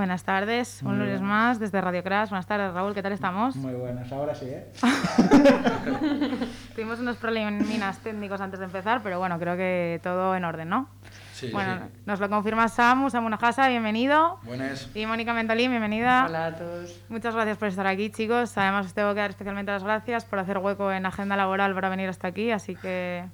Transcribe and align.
Buenas 0.00 0.24
tardes, 0.24 0.80
un 0.82 0.98
lunes 0.98 1.20
más 1.20 1.58
desde 1.60 1.78
Radio 1.78 2.02
Crash. 2.02 2.30
Buenas 2.30 2.46
tardes, 2.46 2.72
Raúl, 2.72 2.94
¿qué 2.94 3.02
tal 3.02 3.12
estamos? 3.12 3.54
Muy 3.56 3.74
buenas, 3.74 4.10
ahora 4.10 4.34
sí, 4.34 4.46
¿eh? 4.46 4.66
Tuvimos 6.74 7.00
unos 7.00 7.18
problemas 7.18 7.98
técnicos 7.98 8.40
antes 8.40 8.60
de 8.60 8.64
empezar, 8.64 9.02
pero 9.02 9.18
bueno, 9.18 9.38
creo 9.38 9.58
que 9.58 10.00
todo 10.02 10.34
en 10.34 10.46
orden, 10.46 10.70
¿no? 10.70 10.88
Sí, 11.34 11.50
bueno, 11.52 11.80
sí. 11.84 12.00
nos 12.06 12.18
lo 12.18 12.30
confirma 12.30 12.68
Samu, 12.68 13.10
Samu 13.10 13.28
Najasa, 13.28 13.68
bienvenido. 13.68 14.38
Buenas. 14.44 14.88
Y 14.94 15.04
Mónica 15.04 15.34
Mentolín, 15.34 15.70
bienvenida. 15.70 16.24
Hola 16.26 16.46
a 16.46 16.54
todos. 16.56 16.98
Muchas 17.10 17.34
gracias 17.34 17.58
por 17.58 17.68
estar 17.68 17.86
aquí, 17.86 18.08
chicos. 18.08 18.56
Además, 18.56 18.86
os 18.86 18.94
tengo 18.94 19.12
que 19.12 19.20
dar 19.20 19.28
especialmente 19.28 19.70
las 19.70 19.84
gracias 19.84 20.24
por 20.24 20.38
hacer 20.38 20.56
hueco 20.56 20.90
en 20.90 21.04
agenda 21.04 21.36
laboral 21.36 21.74
para 21.74 21.90
venir 21.90 22.08
hasta 22.08 22.26
aquí, 22.26 22.50
así 22.52 22.74
que... 22.74 23.26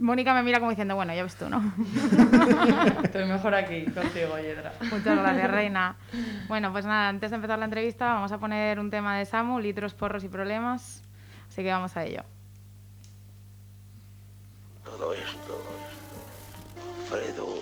Mónica 0.00 0.34
me 0.34 0.42
mira 0.42 0.58
como 0.58 0.70
diciendo, 0.70 0.96
bueno, 0.96 1.14
ya 1.14 1.22
ves 1.22 1.36
tú, 1.36 1.48
¿no? 1.48 1.58
Estoy 3.04 3.24
mejor 3.24 3.54
aquí 3.54 3.84
contigo, 3.84 4.36
Yedra. 4.38 4.72
Muchas 4.80 5.18
gracias, 5.18 5.50
Reina. 5.52 5.96
Bueno, 6.48 6.72
pues 6.72 6.84
nada, 6.84 7.08
antes 7.08 7.30
de 7.30 7.36
empezar 7.36 7.58
la 7.58 7.66
entrevista 7.66 8.14
vamos 8.14 8.32
a 8.32 8.38
poner 8.38 8.80
un 8.80 8.90
tema 8.90 9.16
de 9.16 9.24
Samu, 9.24 9.60
litros, 9.60 9.94
porros 9.94 10.24
y 10.24 10.28
problemas. 10.28 11.04
Así 11.48 11.62
que 11.62 11.70
vamos 11.70 11.96
a 11.96 12.04
ello. 12.04 12.22
Todo 14.84 15.14
esto, 15.14 15.62
Fredo, 17.08 17.55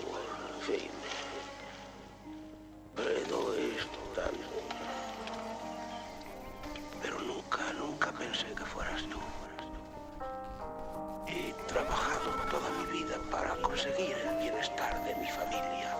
para 13.31 13.55
conseguir 13.61 14.15
el 14.27 14.37
bienestar 14.37 15.03
de 15.03 15.15
mi 15.15 15.27
familia. 15.27 15.95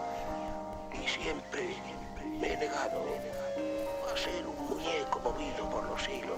Y 0.94 1.08
siempre 1.08 1.76
me 2.40 2.54
he 2.54 2.58
negado 2.58 3.02
a 4.12 4.18
ser 4.18 4.45
un 4.48 4.70
muñeco 4.70 5.20
movido 5.20 5.70
por 5.70 5.84
los 5.86 6.08
hilos. 6.08 6.38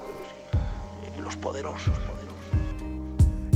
Los 1.17 1.35
poderosos, 1.37 1.97
poderosos. 1.99 2.36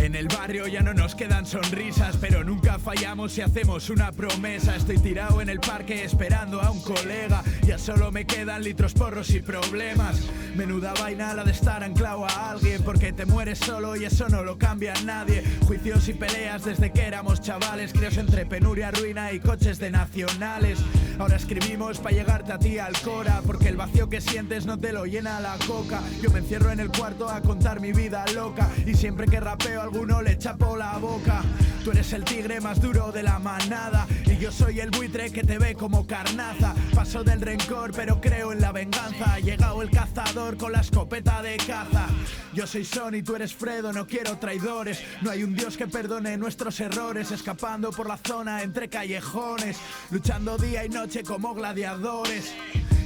En 0.02 0.16
el 0.16 0.28
barrio 0.28 0.66
ya 0.66 0.82
no 0.82 0.96
nos 0.96 1.14
quedan 1.14 1.46
sonrisas, 1.46 2.18
pero 2.18 2.44
nunca 2.44 2.80
fallamos 2.80 3.34
si 3.34 3.42
hacemos 3.42 3.92
una 3.92 4.12
promesa. 4.12 4.76
Estoy 4.76 4.98
tirado 4.98 5.42
en 5.42 5.50
el 5.50 5.60
parque 5.60 6.04
esperando 6.04 6.60
a 6.60 6.72
un 6.72 6.82
colega, 6.82 7.44
ya 7.62 7.78
solo 7.78 8.12
me 8.12 8.26
quedan 8.26 8.64
litros, 8.64 8.96
porros 8.96 9.30
y 9.30 9.42
problemas. 9.42 10.28
Menuda 10.56 10.96
vaina 11.00 11.36
la 11.36 11.44
de 11.44 11.52
estar 11.52 11.84
anclado 11.84 12.26
a 12.26 12.50
alguien, 12.50 12.82
porque 12.82 13.14
te 13.14 13.28
mueres 13.28 13.60
solo 13.60 13.96
y 13.96 14.06
eso 14.06 14.28
no 14.28 14.42
lo 14.42 14.58
cambia 14.58 14.96
nadie. 15.06 15.44
Juicios 15.68 16.08
y 16.08 16.14
peleas 16.14 16.66
desde 16.66 16.92
que 16.92 17.04
éramos 17.04 17.40
chavales, 17.40 17.94
críos 17.94 18.18
entre 18.18 18.48
penuria, 18.48 18.90
ruina 18.90 19.32
y 19.32 19.40
coches 19.40 19.78
de 19.78 19.92
nacionales. 19.92 20.80
Ahora 21.20 21.36
escribimos 21.36 22.00
para 22.00 22.16
llegarte 22.16 22.52
a 22.52 22.59
ti 22.59 22.80
al 22.80 23.00
cora, 23.02 23.42
porque 23.45 23.70
el 23.70 23.78
vacío 23.78 24.09
que 24.09 24.22
sientes 24.22 24.66
no 24.66 24.80
te 24.80 24.92
lo 24.92 25.06
llena 25.06 25.40
la 25.40 25.58
coca. 25.68 26.02
Yo 26.22 26.30
me 26.31 26.40
encierro 26.40 26.72
en 26.72 26.80
el 26.80 26.92
cuarto 26.92 27.30
a 27.30 27.42
contar 27.42 27.80
mi 27.80 27.92
vida 27.92 28.26
loca, 28.34 28.70
y 28.86 28.94
siempre 28.94 29.28
que 29.28 29.40
rapeo 29.40 29.81
alguno 29.81 30.22
le 30.22 30.38
chapo 30.38 30.76
la 30.76 30.98
boca. 30.98 31.44
Tú 31.84 31.90
eres 31.90 32.14
el 32.14 32.24
tigre 32.24 32.62
más 32.62 32.80
duro 32.80 33.12
de 33.12 33.24
la 33.24 33.40
manada, 33.40 34.06
y 34.26 34.38
yo 34.38 34.52
soy 34.52 34.80
el 34.80 34.92
buitre 34.92 35.32
que 35.32 35.44
te 35.44 35.58
ve 35.58 35.74
como 35.74 36.06
carnaza. 36.06 36.76
Paso 36.94 37.24
del 37.24 37.42
rencor, 37.42 37.92
pero 37.96 38.22
creo 38.22 38.52
en 38.52 38.62
la 38.62 38.72
venganza. 38.72 39.34
Ha 39.34 39.40
llegado 39.40 39.82
el 39.82 39.90
cazador 39.90 40.58
con 40.58 40.74
la 40.74 40.82
escopeta 40.82 41.42
de 41.42 41.58
caza. 41.58 42.08
Yo 42.53 42.68
soy 42.68 42.86
Sony, 42.86 43.24
tú 43.25 43.36
eres 43.36 43.56
Fredo, 43.56 43.92
no 43.92 44.06
quiero 44.06 44.38
traidores. 44.38 45.03
No 45.22 45.31
hay 45.31 45.44
un 45.44 45.56
dios 45.56 45.75
que 45.75 45.88
perdone 45.88 46.38
nuestros 46.38 46.80
errores, 46.80 47.31
escapando 47.31 47.90
por 47.90 48.08
la 48.08 48.18
zona 48.18 48.62
entre 48.62 48.88
callejones, 48.88 49.78
luchando 50.12 50.58
día 50.58 50.86
y 50.86 50.90
noche 50.90 51.24
como 51.24 51.56
gladiadores. 51.56 52.53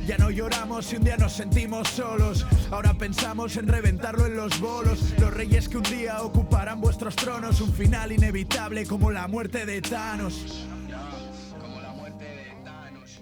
Ya 0.05 0.17
no 0.19 0.29
lloramos 0.29 0.85
si 0.85 0.97
un 0.97 1.03
día 1.03 1.17
nos 1.17 1.33
sentimos 1.33 1.87
solos. 1.89 2.45
Ahora 2.69 2.93
pensamos 2.93 3.57
en 3.57 3.67
reventarlo 3.67 4.27
en 4.27 4.35
los 4.37 4.59
bolos. 4.59 5.19
Los 5.19 5.33
reyes 5.33 5.67
que 5.67 5.77
un 5.77 5.83
día 5.83 6.21
ocuparán 6.21 6.79
vuestros 6.79 7.15
tronos. 7.15 7.59
Un 7.59 7.73
final 7.73 8.11
inevitable 8.11 8.85
como 8.85 9.09
la 9.11 9.27
muerte 9.27 9.65
de 9.65 9.81
Thanos. 9.81 10.67
Como 11.59 11.81
la 11.81 11.91
muerte 11.93 12.23
de 12.23 12.63
Thanos. 12.63 13.19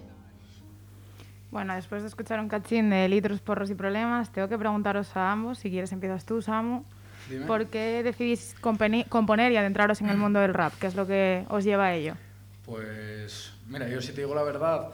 Bueno, 1.50 1.74
después 1.74 2.02
de 2.02 2.08
escuchar 2.08 2.38
un 2.38 2.48
cachín 2.48 2.90
de 2.90 3.08
litros, 3.08 3.40
porros 3.40 3.70
y 3.70 3.74
problemas, 3.74 4.30
tengo 4.30 4.48
que 4.48 4.58
preguntaros 4.58 5.16
a 5.16 5.32
ambos, 5.32 5.58
si 5.60 5.70
quieres 5.70 5.90
empiezas 5.92 6.26
tú, 6.26 6.42
Samu, 6.42 6.84
Dime. 7.30 7.46
¿por 7.46 7.66
qué 7.68 8.02
decidís 8.02 8.54
componer 8.60 9.52
y 9.52 9.56
adentraros 9.56 10.02
en 10.02 10.10
el 10.10 10.18
mundo 10.18 10.40
del 10.40 10.52
rap? 10.52 10.74
¿Qué 10.78 10.86
es 10.86 10.96
lo 10.96 11.06
que 11.06 11.46
os 11.48 11.64
lleva 11.64 11.86
a 11.86 11.94
ello? 11.94 12.14
Pues 12.66 13.52
mira, 13.68 13.88
yo 13.88 14.02
si 14.02 14.12
te 14.12 14.20
digo 14.20 14.34
la 14.34 14.42
verdad, 14.42 14.88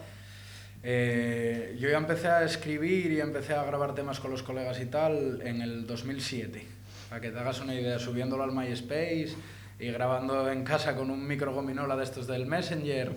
eh, 0.82 1.76
yo 1.78 1.90
ya 1.90 1.98
empecé 1.98 2.28
a 2.28 2.44
escribir 2.44 3.12
y 3.12 3.20
empecé 3.20 3.54
a 3.54 3.64
grabar 3.64 3.94
temas 3.94 4.18
con 4.18 4.30
los 4.30 4.42
colegas 4.42 4.80
y 4.80 4.86
tal 4.86 5.42
en 5.42 5.60
el 5.60 5.86
2007. 5.86 6.66
Para 7.08 7.20
que 7.20 7.30
te 7.30 7.38
hagas 7.38 7.60
una 7.60 7.74
idea, 7.74 7.98
subiéndolo 7.98 8.42
al 8.42 8.52
MySpace 8.52 9.34
y 9.78 9.90
grabando 9.90 10.50
en 10.50 10.62
casa 10.64 10.94
con 10.94 11.10
un 11.10 11.26
micro 11.26 11.52
gominola 11.52 11.96
de 11.96 12.04
estos 12.04 12.26
del 12.26 12.46
Messenger 12.46 13.12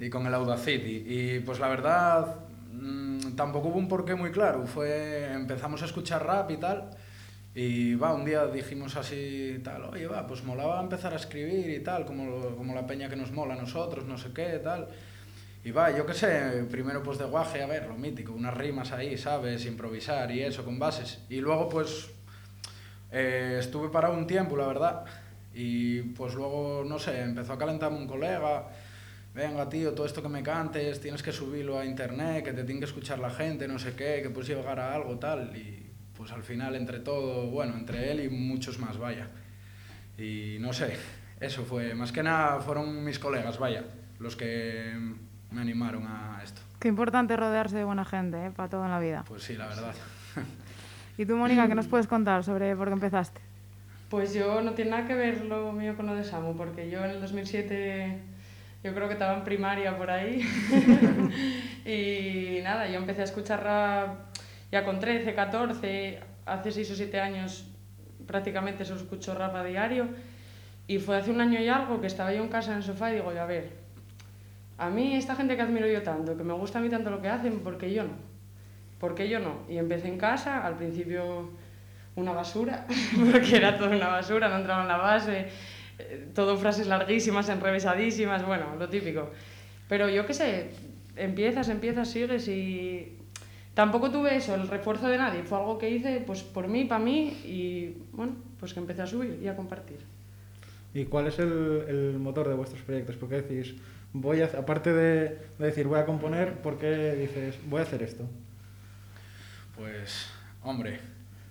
y 0.00 0.10
con 0.10 0.26
el 0.26 0.34
Audacity. 0.34 1.04
Y 1.06 1.40
pues 1.40 1.60
la 1.60 1.68
verdad, 1.68 2.36
mm, 2.72 3.34
tampoco 3.36 3.68
hubo 3.68 3.78
un 3.78 3.88
porqué 3.88 4.14
muy 4.14 4.32
claro. 4.32 4.66
Fue, 4.66 5.32
empezamos 5.32 5.82
a 5.82 5.84
escuchar 5.84 6.26
rap 6.26 6.50
y 6.50 6.56
tal. 6.56 6.90
Y 7.54 7.94
va, 7.96 8.14
un 8.14 8.24
día 8.24 8.46
dijimos 8.46 8.96
así, 8.96 9.60
tal, 9.62 9.84
oye, 9.84 10.06
va, 10.06 10.26
pues 10.26 10.42
molaba 10.42 10.80
empezar 10.80 11.12
a 11.12 11.16
escribir 11.16 11.68
y 11.68 11.80
tal, 11.80 12.06
como, 12.06 12.56
como 12.56 12.74
la 12.74 12.86
peña 12.86 13.10
que 13.10 13.16
nos 13.16 13.30
mola 13.30 13.54
a 13.54 13.58
nosotros, 13.58 14.06
no 14.06 14.16
sé 14.16 14.30
qué, 14.32 14.58
tal. 14.64 14.88
Y 15.64 15.70
va, 15.70 15.96
yo 15.96 16.04
qué 16.04 16.14
sé, 16.14 16.66
primero 16.70 17.02
pues 17.02 17.18
de 17.18 17.24
guaje, 17.24 17.62
a 17.62 17.66
ver, 17.66 17.86
lo 17.86 17.96
mítico, 17.96 18.32
unas 18.32 18.54
rimas 18.54 18.90
ahí, 18.90 19.16
¿sabes? 19.16 19.64
Improvisar 19.64 20.30
y 20.32 20.42
eso, 20.42 20.64
con 20.64 20.78
bases. 20.78 21.20
Y 21.28 21.40
luego 21.40 21.68
pues 21.68 22.10
eh, 23.12 23.58
estuve 23.60 23.88
parado 23.88 24.14
un 24.14 24.26
tiempo, 24.26 24.56
la 24.56 24.66
verdad. 24.66 25.04
Y 25.54 26.02
pues 26.02 26.34
luego, 26.34 26.82
no 26.84 26.98
sé, 26.98 27.20
empezó 27.20 27.52
a 27.52 27.58
calentarme 27.58 27.98
un 27.98 28.08
colega. 28.08 28.70
Venga, 29.34 29.68
tío, 29.68 29.92
todo 29.92 30.04
esto 30.04 30.20
que 30.20 30.28
me 30.28 30.42
cantes, 30.42 31.00
tienes 31.00 31.22
que 31.22 31.30
subirlo 31.30 31.78
a 31.78 31.84
internet, 31.84 32.44
que 32.44 32.52
te 32.52 32.64
tiene 32.64 32.80
que 32.80 32.86
escuchar 32.86 33.20
la 33.20 33.30
gente, 33.30 33.68
no 33.68 33.78
sé 33.78 33.94
qué, 33.94 34.20
que 34.20 34.30
puedes 34.30 34.48
llegar 34.48 34.80
a 34.80 34.94
algo, 34.94 35.18
tal. 35.18 35.56
Y 35.56 35.90
pues 36.16 36.32
al 36.32 36.42
final, 36.42 36.74
entre 36.74 36.98
todo, 36.98 37.46
bueno, 37.46 37.74
entre 37.74 38.10
él 38.10 38.24
y 38.24 38.28
muchos 38.28 38.80
más, 38.80 38.98
vaya. 38.98 39.28
Y 40.18 40.56
no 40.60 40.72
sé, 40.72 40.96
eso 41.40 41.64
fue, 41.64 41.94
más 41.94 42.12
que 42.12 42.22
nada 42.22 42.60
fueron 42.60 43.04
mis 43.04 43.18
colegas, 43.18 43.58
vaya, 43.58 43.84
los 44.18 44.36
que 44.36 44.92
me 45.52 45.60
animaron 45.60 46.06
a 46.06 46.40
esto. 46.42 46.60
Qué 46.78 46.88
importante 46.88 47.36
rodearse 47.36 47.76
de 47.76 47.84
buena 47.84 48.04
gente, 48.04 48.46
¿eh? 48.46 48.50
para 48.50 48.68
todo 48.68 48.84
en 48.84 48.90
la 48.90 48.98
vida. 48.98 49.24
Pues 49.28 49.42
sí, 49.42 49.54
la 49.54 49.66
verdad. 49.66 49.94
¿Y 51.18 51.26
tú, 51.26 51.36
Mónica, 51.36 51.68
qué 51.68 51.74
nos 51.74 51.86
puedes 51.86 52.06
contar 52.06 52.42
sobre 52.42 52.74
por 52.74 52.88
qué 52.88 52.94
empezaste? 52.94 53.40
Pues 54.08 54.34
yo 54.34 54.60
no 54.62 54.72
tiene 54.72 54.90
nada 54.90 55.06
que 55.06 55.14
ver 55.14 55.44
lo 55.44 55.72
mío 55.72 55.96
con 55.96 56.06
lo 56.06 56.14
de 56.14 56.24
Samu, 56.24 56.56
porque 56.56 56.90
yo 56.90 57.04
en 57.04 57.12
el 57.12 57.20
2007 57.20 58.18
yo 58.82 58.94
creo 58.94 59.06
que 59.06 59.14
estaba 59.14 59.34
en 59.34 59.44
primaria 59.44 59.96
por 59.96 60.10
ahí. 60.10 60.40
y 61.84 62.62
nada, 62.62 62.88
yo 62.88 62.96
empecé 62.96 63.20
a 63.22 63.24
escuchar 63.24 63.62
rap 63.62 64.36
ya 64.70 64.84
con 64.84 64.98
13, 64.98 65.34
14, 65.34 66.20
hace 66.46 66.72
6 66.72 66.90
o 66.90 66.94
7 66.96 67.20
años 67.20 67.66
prácticamente 68.26 68.84
solo 68.84 69.00
escucho 69.00 69.34
rap 69.34 69.54
a 69.54 69.64
diario. 69.64 70.08
Y 70.86 70.98
fue 70.98 71.16
hace 71.16 71.30
un 71.30 71.40
año 71.40 71.60
y 71.60 71.68
algo 71.68 72.00
que 72.00 72.06
estaba 72.06 72.32
yo 72.32 72.42
en 72.42 72.48
casa 72.48 72.72
en 72.72 72.78
el 72.78 72.82
sofá 72.82 73.12
y 73.12 73.16
digo, 73.16 73.30
a 73.30 73.46
ver, 73.46 73.81
a 74.78 74.90
mí 74.90 75.14
esta 75.14 75.36
gente 75.36 75.56
que 75.56 75.62
admiro 75.62 75.86
yo 75.86 76.02
tanto, 76.02 76.36
que 76.36 76.44
me 76.44 76.54
gusta 76.54 76.78
a 76.78 76.82
mí 76.82 76.88
tanto 76.88 77.10
lo 77.10 77.20
que 77.20 77.28
hacen, 77.28 77.60
¿por 77.60 77.78
qué 77.78 77.92
yo 77.92 78.04
no? 78.04 78.32
¿Por 78.98 79.14
qué 79.14 79.28
yo 79.28 79.40
no? 79.40 79.60
Y 79.68 79.78
empecé 79.78 80.08
en 80.08 80.18
casa, 80.18 80.66
al 80.66 80.76
principio 80.76 81.50
una 82.16 82.32
basura, 82.32 82.86
porque 83.32 83.56
era 83.56 83.76
toda 83.76 83.96
una 83.96 84.08
basura, 84.08 84.48
no 84.48 84.58
entraba 84.58 84.82
en 84.82 84.88
la 84.88 84.96
base, 84.96 85.46
eh, 85.98 86.28
todo 86.34 86.56
frases 86.56 86.86
larguísimas, 86.86 87.48
enrevesadísimas, 87.48 88.46
bueno, 88.46 88.76
lo 88.78 88.88
típico. 88.88 89.30
Pero 89.88 90.08
yo 90.08 90.26
qué 90.26 90.34
sé, 90.34 90.70
empiezas, 91.16 91.68
empiezas, 91.68 92.08
sigues 92.08 92.48
y 92.48 93.18
tampoco 93.74 94.10
tuve 94.10 94.36
eso, 94.36 94.54
el 94.54 94.68
refuerzo 94.68 95.08
de 95.08 95.18
nadie, 95.18 95.42
fue 95.42 95.58
algo 95.58 95.78
que 95.78 95.90
hice 95.90 96.22
pues 96.26 96.42
por 96.42 96.68
mí, 96.68 96.84
para 96.84 97.02
mí 97.02 97.28
y 97.44 97.96
bueno, 98.12 98.34
pues 98.58 98.74
que 98.74 98.80
empecé 98.80 99.02
a 99.02 99.06
subir 99.06 99.38
y 99.42 99.48
a 99.48 99.56
compartir. 99.56 99.98
¿Y 100.94 101.06
cuál 101.06 101.26
es 101.26 101.38
el, 101.38 101.84
el 101.88 102.18
motor 102.18 102.48
de 102.48 102.54
vuestros 102.54 102.82
proyectos? 102.82 103.16
¿Por 103.16 103.30
qué 103.30 103.40
decís, 103.40 103.74
voy 104.12 104.42
a, 104.42 104.46
aparte 104.46 104.92
de, 104.92 105.38
de 105.58 105.66
decir 105.66 105.86
voy 105.86 105.98
a 105.98 106.06
componer, 106.06 106.60
¿por 106.60 106.78
qué 106.78 107.14
dices 107.14 107.58
voy 107.66 107.80
a 107.80 107.84
hacer 107.84 108.02
esto? 108.02 108.28
Pues, 109.76 110.26
hombre, 110.62 111.00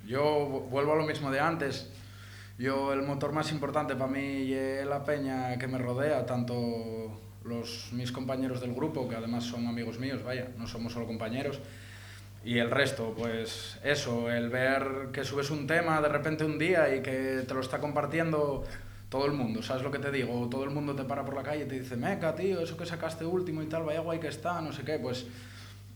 yo 0.06 0.68
vuelvo 0.70 0.94
a 0.94 0.96
lo 0.96 1.06
mismo 1.06 1.32
de 1.32 1.40
antes. 1.40 1.92
Yo, 2.58 2.94
el 2.94 3.02
motor 3.02 3.32
más 3.32 3.52
importante 3.52 3.96
para 3.96 4.12
mí 4.12 4.54
es 4.54 4.86
la 4.86 5.04
peña 5.04 5.58
que 5.58 5.68
me 5.68 5.80
rodea, 5.80 6.26
tanto 6.26 7.20
los, 7.44 7.90
mis 7.92 8.12
compañeros 8.12 8.62
del 8.62 8.74
grupo, 8.74 9.10
que 9.10 9.16
además 9.16 9.46
son 9.46 9.66
amigos 9.66 9.98
míos, 9.98 10.24
vaya, 10.24 10.50
no 10.58 10.68
somos 10.68 10.94
solo 10.94 11.08
compañeros, 11.08 11.60
y 12.44 12.60
el 12.60 12.72
resto, 12.72 13.14
pues 13.18 13.80
eso, 13.84 14.32
el 14.32 14.50
ver 14.50 15.10
que 15.12 15.24
subes 15.24 15.50
un 15.52 15.68
tema 15.68 16.02
de 16.02 16.10
repente 16.10 16.44
un 16.44 16.58
día 16.58 16.96
y 16.96 17.02
que 17.02 17.44
te 17.48 17.54
lo 17.54 17.62
está 17.62 17.80
compartiendo 17.80 18.64
todo 19.12 19.26
el 19.26 19.34
mundo, 19.34 19.62
¿sabes 19.62 19.84
lo 19.84 19.92
que 19.92 20.00
te 20.00 20.10
digo? 20.10 20.48
Todo 20.50 20.64
el 20.64 20.70
mundo 20.70 20.96
te 20.96 21.04
para 21.04 21.26
por 21.26 21.36
la 21.36 21.44
calle 21.44 21.66
y 21.66 21.68
te 21.68 21.78
dice, 21.78 21.98
meca, 21.98 22.34
tío, 22.34 22.62
eso 22.62 22.78
que 22.78 22.86
sacaste 22.86 23.26
último 23.26 23.62
y 23.62 23.66
tal, 23.66 23.84
vaya 23.84 24.00
guay 24.00 24.22
que 24.22 24.30
está, 24.30 24.62
no 24.62 24.72
sé 24.72 24.84
qué, 24.84 25.00
pues 25.00 25.26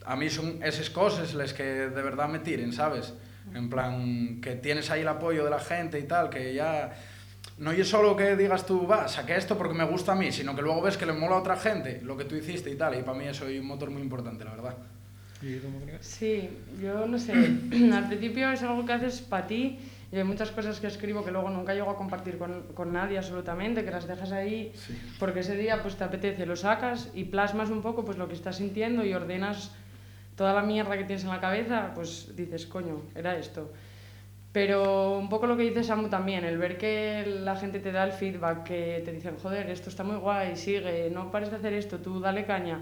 a 0.06 0.18
mí 0.18 0.30
son 0.30 0.62
esas 0.62 0.90
cosas 0.90 1.34
las 1.34 1.54
que 1.54 1.64
de 1.64 2.02
verdad 2.02 2.28
me 2.28 2.40
tiren, 2.40 2.74
¿sabes? 2.74 3.14
En 3.54 3.70
plan, 3.70 4.42
que 4.42 4.56
tienes 4.56 4.92
ahí 4.92 5.00
el 5.00 5.08
apoyo 5.08 5.46
de 5.46 5.50
la 5.50 5.60
gente 5.60 5.98
y 5.98 6.04
tal, 6.04 6.30
que 6.30 6.54
ya... 6.54 6.94
No 7.58 7.72
es 7.72 7.88
solo 7.88 8.18
que 8.18 8.36
digas 8.36 8.66
tú, 8.66 8.86
va, 8.86 9.08
saqué 9.08 9.38
esto 9.38 9.58
porque 9.58 9.74
me 9.74 9.86
gusta 9.86 10.12
a 10.12 10.16
mí, 10.16 10.34
sino 10.34 10.54
que 10.54 10.62
luego 10.62 10.82
ves 10.82 10.98
que 10.98 11.06
le 11.06 11.14
mola 11.14 11.38
a 11.38 11.40
otra 11.40 11.56
gente 11.56 12.02
lo 12.04 12.18
que 12.18 12.26
tú 12.26 12.36
hiciste 12.36 12.70
y 12.70 12.76
tal, 12.76 13.00
y 13.00 13.02
para 13.02 13.18
mí 13.18 13.26
eso 13.28 13.48
es 13.48 13.62
un 13.62 13.68
motor 13.68 13.92
muy 13.92 14.02
importante, 14.02 14.44
la 14.44 14.52
verdad. 14.52 14.76
¿Y 15.42 15.56
tú, 15.56 15.70
Mónica? 15.70 16.00
Sí, 16.02 16.50
yo 16.82 17.08
no 17.08 17.18
sé, 17.18 17.32
al 17.94 18.08
principio 18.10 18.52
es 18.52 18.62
algo 18.62 18.86
que 18.86 18.92
haces 18.92 19.22
para 19.22 19.48
ti 19.48 19.80
y 20.16 20.18
hay 20.18 20.24
muchas 20.24 20.50
cosas 20.52 20.80
que 20.80 20.88
escribo 20.88 21.26
que 21.26 21.32
luego 21.32 21.50
nunca 21.50 21.74
llego 21.74 21.90
a 21.92 21.98
compartir 21.98 22.38
con, 22.38 22.64
con 22.74 22.94
nadie 22.94 23.18
absolutamente, 23.18 23.84
que 23.84 23.92
las 23.92 24.08
dejas 24.08 24.32
ahí 24.32 24.72
Sí. 24.74 24.98
porque 25.20 25.42
ese 25.42 25.58
día 25.58 25.82
pues 25.82 25.98
te 25.98 26.06
apetece, 26.06 26.46
lo 26.46 26.56
sacas 26.56 27.10
y 27.14 27.26
plasmas 27.26 27.70
un 27.70 27.82
poco 27.82 28.06
pues 28.06 28.18
lo 28.18 28.28
que 28.30 28.34
estás 28.34 28.56
sintiendo 28.56 29.04
y 29.04 29.14
ordenas 29.14 29.72
toda 30.38 30.54
la 30.54 30.62
mierda 30.62 30.98
que 30.98 31.04
tienes 31.04 31.24
en 31.24 31.30
la 31.32 31.42
cabeza, 31.42 31.92
pues 31.96 32.36
dices, 32.36 32.66
coño, 32.66 33.02
era 33.14 33.38
esto. 33.38 33.72
Pero 34.54 35.18
un 35.18 35.28
poco 35.28 35.48
lo 35.48 35.58
que 35.58 35.64
dice 35.64 35.84
Samu 35.84 36.08
también, 36.08 36.46
el 36.46 36.58
ver 36.58 36.78
que 36.78 37.26
la 37.44 37.58
gente 37.58 37.80
te 37.80 37.92
da 37.92 38.06
el 38.06 38.14
feedback, 38.14 38.64
que 38.64 39.02
te 39.04 39.12
dicen, 39.12 39.36
joder, 39.42 39.70
esto 39.70 39.90
está 39.90 40.04
muy 40.06 40.16
guay, 40.16 40.56
sigue, 40.56 41.10
no 41.10 41.30
pares 41.30 41.52
de 41.52 41.58
hacer 41.58 41.74
esto, 41.74 42.00
tú 42.00 42.22
dale 42.22 42.46
caña. 42.46 42.82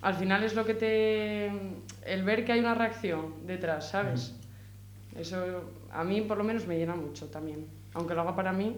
Al 0.00 0.14
final 0.14 0.44
es 0.44 0.54
lo 0.54 0.64
que 0.64 0.74
te... 0.74 1.46
el 2.06 2.22
ver 2.24 2.44
que 2.44 2.52
hay 2.52 2.60
una 2.60 2.74
reacción 2.74 3.34
detrás, 3.46 3.90
¿sabes? 3.90 4.34
Eso 5.16 5.70
a 5.92 6.04
mí 6.04 6.20
por 6.22 6.38
lo 6.38 6.44
menos 6.44 6.66
me 6.66 6.78
llena 6.78 6.94
mucho 6.96 7.26
también. 7.28 7.66
Aunque 7.94 8.14
lo 8.14 8.22
haga 8.22 8.34
para 8.36 8.52
mí, 8.52 8.76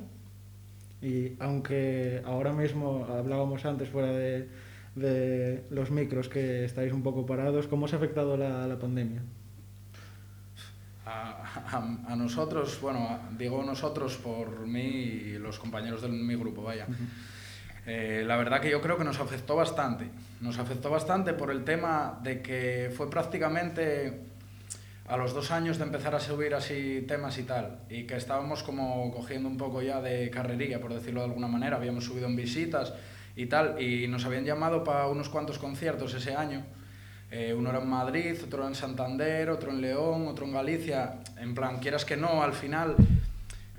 Y 1.03 1.37
aunque 1.39 2.23
ahora 2.25 2.53
mismo 2.53 3.05
hablábamos 3.09 3.65
antes 3.67 3.89
fuera 3.91 4.11
de, 4.13 4.49
de 4.95 5.65
los 5.71 5.91
micros 5.91 6.29
que 6.29 6.65
estáis 6.65 6.93
un 6.93 7.03
poco 7.03 7.27
parados, 7.27 7.67
¿cómo 7.67 7.85
os 7.85 7.93
ha 7.93 7.97
afectado 7.97 8.37
la, 8.39 8.67
la 8.67 8.79
pandemia? 8.79 9.21
A, 11.07 11.77
a- 11.77 12.13
a 12.13 12.17
nosotros, 12.17 12.81
bueno, 12.81 13.19
digo 13.37 13.63
nosotros 13.63 14.17
por 14.17 14.67
mí 14.67 14.81
y 14.81 15.39
los 15.39 15.59
compañeros 15.59 16.01
de 16.01 16.09
mi 16.09 16.35
grupo, 16.35 16.63
vaya. 16.63 16.87
Eh, 17.87 18.25
la 18.27 18.37
verdad 18.39 18.63
que 18.63 18.71
yo 18.71 18.81
creo 18.81 18.97
que 18.97 19.05
nos 19.05 19.21
afectó 19.21 19.55
bastante. 19.57 20.09
Nos 20.41 20.59
afectó 20.59 20.89
bastante 20.89 21.35
por 21.35 21.51
el 21.51 21.65
tema 21.65 22.19
de 22.23 22.41
que 22.41 22.91
fue 22.97 23.11
prácticamente 23.11 24.23
a 25.07 25.17
los 25.17 25.35
dos 25.35 25.51
años 25.51 25.79
de 25.79 25.85
empezar 25.85 26.15
a 26.15 26.21
subir 26.21 26.55
así 26.55 27.05
temas 27.07 27.37
y 27.39 27.43
tal, 27.43 27.81
y 27.91 28.05
que 28.05 28.17
estábamos 28.17 28.63
como 28.63 29.13
cogiendo 29.13 29.49
un 29.49 29.59
poco 29.59 29.83
ya 29.83 30.01
de 30.01 30.31
carrería, 30.31 30.81
por 30.81 30.95
decirlo 30.95 31.21
de 31.21 31.27
alguna 31.27 31.49
manera, 31.49 31.77
habíamos 31.77 32.05
subido 32.05 32.27
en 32.27 32.37
visitas 32.37 32.95
y 33.37 33.47
tal, 33.47 33.81
y 33.81 34.09
nos 34.09 34.25
habían 34.25 34.45
llamado 34.45 34.83
para 34.83 35.07
unos 35.09 35.29
cuantos 35.29 35.59
conciertos 35.59 36.15
ese 36.15 36.35
año. 36.35 36.65
Eh, 37.31 37.53
uno 37.53 37.71
era 37.71 37.81
en 37.81 37.89
Madrid, 37.89 38.37
otro 38.45 38.67
en 38.67 38.75
Santander, 38.75 39.51
otro 39.51 39.73
en 39.73 39.81
León, 39.81 40.29
otro 40.29 40.47
en 40.47 40.53
Galicia. 40.53 41.19
En 41.37 41.55
plan, 41.55 41.81
quieras 41.81 42.05
que 42.05 42.17
no, 42.17 42.43
al 42.43 42.53
final 42.53 42.95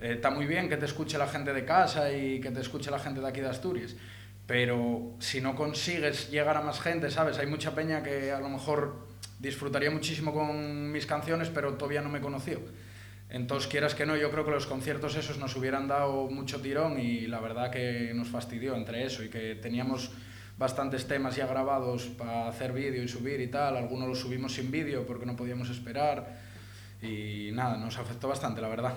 eh, 0.02 0.14
está 0.16 0.30
muy 0.30 0.46
bien 0.46 0.68
que 0.68 0.78
te 0.78 0.86
escuche 0.86 1.18
la 1.18 1.28
gente 1.28 1.54
de 1.54 1.64
casa 1.66 2.12
y 2.12 2.42
que 2.42 2.52
te 2.52 2.60
escuche 2.60 2.92
la 2.92 3.00
gente 3.00 3.22
de 3.22 3.28
aquí 3.28 3.42
de 3.42 3.48
Asturias, 3.48 3.96
pero 4.46 5.14
si 5.20 5.42
no 5.42 5.56
consigues 5.56 6.30
llegar 6.30 6.58
a 6.58 6.62
más 6.62 6.82
gente, 6.82 7.10
¿sabes? 7.10 7.40
Hay 7.40 7.48
mucha 7.48 7.74
peña 7.74 8.04
que 8.04 8.32
a 8.32 8.40
lo 8.40 8.50
mejor 8.50 9.05
disfrutaría 9.40 9.92
muchísimo 9.92 10.34
con 10.34 10.92
mis 10.92 11.06
canciones, 11.06 11.50
pero 11.50 11.74
todavía 11.74 12.02
no 12.02 12.10
me 12.10 12.22
conoció. 12.22 12.60
Entonces, 13.30 13.70
quieras 13.70 13.96
que 13.96 14.06
no, 14.06 14.16
yo 14.16 14.32
creo 14.32 14.46
que 14.46 14.52
los 14.52 14.68
conciertos 14.68 15.16
esos 15.16 15.40
nos 15.40 15.56
hubieran 15.56 15.88
dado 15.88 16.30
mucho 16.30 16.62
tirón 16.62 17.00
y 17.00 17.28
la 17.28 17.40
verdad 17.40 17.72
que 17.72 18.12
nos 18.14 18.30
fastidió 18.30 18.76
entre 18.76 19.04
eso 19.04 19.24
y 19.24 19.30
que 19.30 19.56
teníamos 19.56 20.12
bastantes 20.58 21.08
temas 21.08 21.36
ya 21.36 21.48
grabados 21.48 22.04
para 22.04 22.48
hacer 22.48 22.72
vídeo 22.72 23.04
y 23.04 23.08
subir 23.08 23.42
y 23.42 23.48
tal, 23.48 23.76
algunos 23.76 24.08
los 24.08 24.20
subimos 24.20 24.54
sin 24.54 24.72
vídeo 24.72 25.06
porque 25.06 25.26
no 25.26 25.36
podíamos 25.36 25.70
esperar 25.70 26.40
y 27.02 27.50
nada, 27.52 27.78
nos 27.78 27.98
afectó 27.98 28.28
bastante, 28.28 28.62
la 28.62 28.70
verdad. 28.70 28.94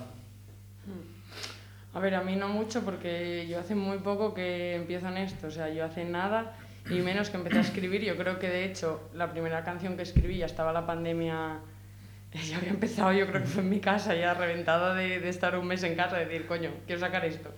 A 1.95 2.01
ver, 2.01 2.15
a 2.15 2.23
mí 2.23 2.37
no 2.37 2.49
mucho 2.49 2.83
porque 2.83 3.47
yo 3.49 3.59
hace 3.59 3.75
muy 3.75 3.99
poco 3.99 4.35
que 4.35 4.77
empiezo 4.77 5.09
en 5.09 5.17
esto, 5.17 5.49
o 5.49 5.51
sea, 5.51 5.69
yo 5.71 5.85
hace 5.85 6.05
nada 6.05 6.57
y 6.91 7.01
menos 7.01 7.31
que 7.31 7.37
empecé 7.37 7.59
a 7.59 7.63
escribir. 7.63 8.03
Yo 8.03 8.17
creo 8.17 8.39
que 8.39 8.49
de 8.49 8.65
hecho 8.65 9.09
la 9.15 9.31
primera 9.31 9.65
canción 9.65 9.97
que 9.97 10.03
escribí 10.03 10.39
ya 10.39 10.47
estaba 10.47 10.73
la 10.73 10.87
pandemia, 10.87 11.59
ya 12.49 12.57
había 12.59 12.71
empezado, 12.71 13.13
yo 13.13 13.27
creo 13.27 13.43
que 13.43 13.49
fue 13.49 13.63
en 13.63 13.71
mi 13.71 13.81
casa 13.81 14.15
ya 14.15 14.35
reventada 14.35 14.95
de, 14.95 15.21
de 15.21 15.29
estar 15.29 15.57
un 15.59 15.67
mes 15.67 15.83
en 15.83 15.95
casa, 15.95 16.17
de 16.17 16.27
decir, 16.27 16.47
coño, 16.47 16.71
quiero 16.87 17.01
sacar 17.01 17.25
esto. 17.25 17.51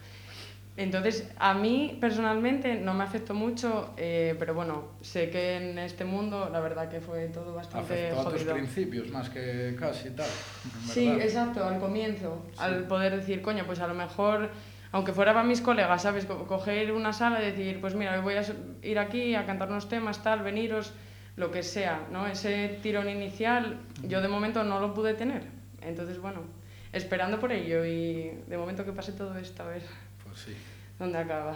Entonces, 0.77 1.29
a 1.39 1.53
mí 1.53 1.99
personalmente 2.01 2.77
no 2.77 2.95
me 2.95 3.05
afectó 3.05 3.35
mucho, 3.35 3.93
eh, 3.99 4.35
pero 4.39 4.55
bueno, 4.55 4.85
sé 5.03 5.29
que 5.29 5.57
en 5.57 5.79
este 5.79 6.05
mundo 6.07 6.49
la 6.51 6.61
verdad 6.61 6.89
que 6.89 7.01
fue 7.01 7.27
todo 7.27 7.55
bastante 7.55 8.07
Afectó 8.09 8.21
a 8.21 8.25
tus 8.25 8.33
jodido. 8.35 8.55
principios 8.55 9.09
más 9.11 9.29
que 9.29 9.77
casi 9.79 10.11
tal. 10.11 10.29
Sí, 10.87 11.09
exacto, 11.09 11.65
al 11.67 11.79
comienzo, 11.81 12.47
Sí. 12.53 12.59
al 12.61 12.85
poder 12.85 13.17
decir, 13.17 13.43
coño, 13.43 13.65
pues 13.67 13.81
a 13.81 13.89
lo 13.89 13.95
mejor, 13.95 14.49
aunque 14.93 15.13
fuera 15.13 15.33
para 15.33 15.47
mis 15.47 15.61
colegas, 15.61 16.03
¿sabes? 16.03 16.27
Co- 16.27 16.47
coger 16.47 16.93
una 16.93 17.13
sala 17.13 17.41
y 17.43 17.47
decir, 17.47 17.81
pues 17.81 17.95
mira, 17.95 18.15
hoy 18.17 18.23
voy 18.23 18.35
a 18.35 18.43
ir 18.83 18.99
aquí 18.99 19.35
a 19.35 19.47
cantar 19.47 19.69
unos 19.69 19.89
temas, 19.89 20.23
tal, 20.23 20.43
veniros, 20.43 20.93
lo 21.37 21.51
que 21.51 21.63
sea, 21.63 22.07
¿no? 22.11 22.27
Ese 22.27 22.79
tirón 22.83 23.09
inicial, 23.09 23.79
yo 24.03 24.21
de 24.21 24.29
momento 24.29 24.65
no 24.65 24.81
lo 24.81 24.93
pude 24.95 25.15
tener. 25.15 25.45
Entonces, 25.81 26.21
bueno, 26.21 26.41
esperando 26.93 27.39
por 27.39 27.53
ello 27.53 27.85
y 27.85 28.31
de 28.49 28.59
momento 28.59 28.85
que 28.85 28.93
pase 28.93 29.13
todo 29.13 29.37
esto, 29.39 29.63
a 29.63 29.67
ver 29.67 29.83
Pues 30.25 30.39
sí. 30.41 30.57
dónde 30.99 31.19
acaba. 31.19 31.55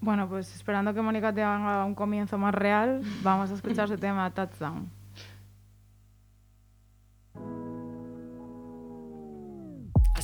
Bueno, 0.00 0.28
pues 0.28 0.54
esperando 0.54 0.94
que 0.94 1.00
Mónica 1.00 1.32
te 1.32 1.42
haga 1.42 1.84
un 1.84 1.94
comienzo 1.94 2.38
más 2.38 2.54
real, 2.54 3.00
vamos 3.22 3.50
a 3.50 3.54
escuchar 3.54 3.88
su 3.88 3.96
tema 3.96 4.30
Touchdown. 4.32 4.88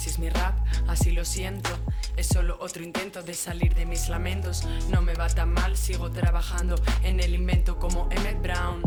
Así 0.05 0.11
es 0.11 0.19
mi 0.19 0.29
rap, 0.29 0.59
así 0.87 1.13
lo 1.13 1.25
siento. 1.25 1.71
Es 2.15 2.27
solo 2.27 2.59
otro 2.61 2.83
intento 2.83 3.23
de 3.23 3.33
salir 3.33 3.75
de 3.75 3.87
mis 3.87 4.11
lamentos. 4.11 4.63
No 4.91 5.01
me 5.01 5.15
va 5.15 5.29
tan 5.29 5.55
mal, 5.55 5.79
sigo 5.79 6.11
trabajando 6.11 6.75
en 7.03 7.21
el 7.21 7.35
invento 7.35 7.79
como 7.79 8.11
Emmett 8.11 8.43
Brown. 8.43 8.83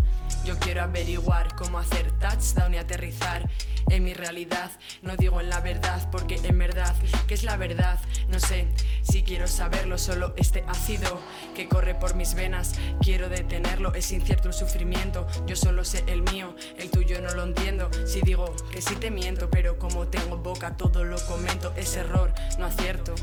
Yo 0.46 0.60
quiero 0.60 0.84
averiguar 0.84 1.56
cómo 1.56 1.80
hacer 1.80 2.12
touchdown 2.20 2.76
y 2.76 2.78
aterrizar 2.78 3.50
en 3.90 4.04
mi 4.04 4.14
realidad. 4.14 4.72
No 5.02 5.16
digo 5.18 5.42
en 5.42 5.50
la 5.50 5.60
verdad, 5.60 6.08
porque 6.12 6.40
en 6.44 6.58
verdad, 6.58 6.96
¿qué 7.28 7.34
es 7.34 7.44
la 7.44 7.58
verdad? 7.58 8.00
No 8.30 8.40
sé 8.40 8.68
si 9.02 9.24
quiero 9.24 9.48
saberlo, 9.48 9.98
solo 9.98 10.34
este 10.38 10.64
ácido 10.68 11.20
que 11.56 11.68
corre 11.68 11.96
por 11.96 12.16
mis 12.16 12.34
venas. 12.34 12.76
Quiero 13.02 13.30
detenerlo, 13.30 13.94
es 13.94 14.12
incierto 14.12 14.50
el 14.50 14.54
sufrimiento. 14.54 15.28
Yo 15.48 15.56
solo 15.56 15.84
sé 15.84 16.04
el 16.08 16.22
mío, 16.22 16.56
el 16.78 16.92
tuyo 16.92 17.20
no 17.22 17.34
lo 17.34 17.44
entiendo. 17.44 17.90
Si 18.06 18.22
digo 18.22 18.54
que 18.72 18.82
sí 18.82 18.96
te 18.96 19.10
miento, 19.10 19.50
pero 19.50 19.80
como 19.80 20.08
tengo 20.08 20.38
boca, 20.38 20.76
todo 20.78 21.04
lo 21.08 21.18
comento. 21.26 21.74
Es 21.76 21.96
error, 21.96 22.34
no 22.60 22.66
acierto. 22.66 23.16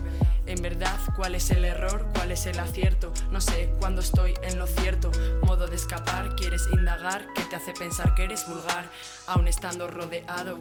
En 0.47 0.61
verdad, 0.61 0.99
¿cuál 1.17 1.35
es 1.35 1.51
el 1.51 1.65
error? 1.65 2.07
¿Cuál 2.15 2.33
es 2.33 2.47
el 2.47 2.59
acierto? 2.59 3.13
No 3.31 3.41
sé 3.41 3.73
cuándo 3.79 4.01
estoy 4.01 4.35
en 4.43 4.59
lo 4.59 4.67
cierto. 4.67 5.11
Modo 5.43 5.67
de 5.67 5.77
escapar, 5.77 6.35
quieres 6.37 6.67
indagar, 6.73 7.27
que 7.35 7.43
te 7.45 7.57
hace 7.57 7.73
pensar 7.73 8.15
que 8.15 8.25
eres 8.25 8.47
vulgar, 8.49 8.91
aun 9.27 9.49
estando 9.49 9.89
rodeado. 9.89 10.61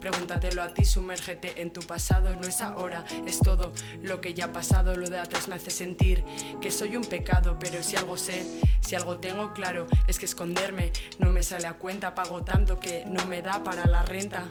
Pregúntatelo 0.00 0.62
a 0.62 0.72
ti, 0.72 0.84
sumérgete 0.84 1.60
en 1.60 1.72
tu 1.72 1.80
pasado, 1.80 2.34
no 2.36 2.46
es 2.46 2.60
ahora, 2.60 3.04
es 3.26 3.40
todo 3.40 3.72
lo 4.02 4.20
que 4.20 4.34
ya 4.34 4.46
ha 4.46 4.52
pasado, 4.52 4.96
lo 4.96 5.08
de 5.10 5.18
atrás 5.18 5.48
me 5.48 5.56
hace 5.56 5.70
sentir 5.70 6.24
que 6.60 6.70
soy 6.70 6.96
un 6.96 7.04
pecado, 7.04 7.58
pero 7.58 7.82
si 7.82 7.96
algo 7.96 8.16
sé, 8.16 8.46
si 8.80 8.94
algo 8.94 9.18
tengo 9.18 9.52
claro, 9.52 9.86
es 10.06 10.18
que 10.18 10.26
esconderme 10.26 10.92
no 11.18 11.30
me 11.30 11.42
sale 11.42 11.66
a 11.66 11.74
cuenta, 11.74 12.14
pago 12.14 12.42
tanto 12.44 12.78
que 12.78 13.04
no 13.06 13.26
me 13.26 13.42
da 13.42 13.62
para 13.64 13.86
la 13.86 14.02
renta. 14.02 14.44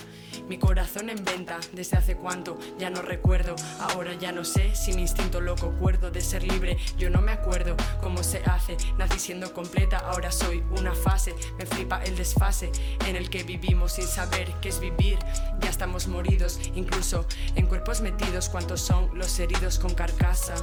Mi 0.47 0.57
corazón 0.57 1.09
en 1.09 1.23
venta, 1.25 1.59
desde 1.73 1.97
hace 1.97 2.15
cuánto, 2.15 2.57
ya 2.77 2.89
no 2.89 3.01
recuerdo, 3.01 3.55
ahora 3.79 4.13
ya 4.13 4.31
no 4.31 4.45
sé 4.45 4.75
si 4.75 4.93
mi 4.93 5.01
instinto 5.01 5.41
loco 5.41 5.71
cuerdo 5.77 6.09
de 6.09 6.21
ser 6.21 6.43
libre, 6.43 6.77
yo 6.97 7.09
no 7.09 7.21
me 7.21 7.33
acuerdo 7.33 7.75
cómo 8.01 8.23
se 8.23 8.39
hace, 8.45 8.77
nací 8.97 9.19
siendo 9.19 9.53
completa, 9.53 9.97
ahora 9.97 10.31
soy 10.31 10.63
una 10.77 10.93
fase, 10.93 11.35
me 11.57 11.65
flipa 11.65 12.01
el 12.03 12.15
desfase 12.15 12.71
en 13.05 13.17
el 13.17 13.29
que 13.29 13.43
vivimos 13.43 13.93
sin 13.93 14.07
saber 14.07 14.53
qué 14.61 14.69
es 14.69 14.79
vivir, 14.79 15.17
ya 15.59 15.69
estamos 15.69 16.07
moridos, 16.07 16.59
incluso 16.75 17.25
en 17.55 17.67
cuerpos 17.67 18.01
metidos, 18.01 18.49
cuántos 18.49 18.81
son 18.81 19.09
los 19.17 19.39
heridos 19.39 19.79
con 19.79 19.93
carcasa, 19.93 20.55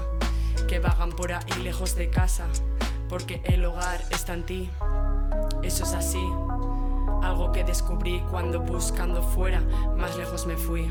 que 0.69 0.79
vagan 0.79 1.11
por 1.11 1.33
ahí 1.33 1.63
lejos 1.63 1.97
de 1.97 2.11
casa, 2.11 2.47
porque 3.09 3.43
el 3.45 3.65
hogar 3.65 4.01
está 4.11 4.35
en 4.35 4.45
ti, 4.45 4.71
eso 5.63 5.85
es 5.85 5.93
así. 5.93 6.25
Algo 7.23 7.53
que 7.53 7.65
descubrí 7.65 8.23
cuando 8.31 8.61
buscando 8.61 9.23
fuera, 9.23 9.61
más 9.97 10.17
lejos 10.17 10.47
me 10.47 10.57
fui. 10.57 10.91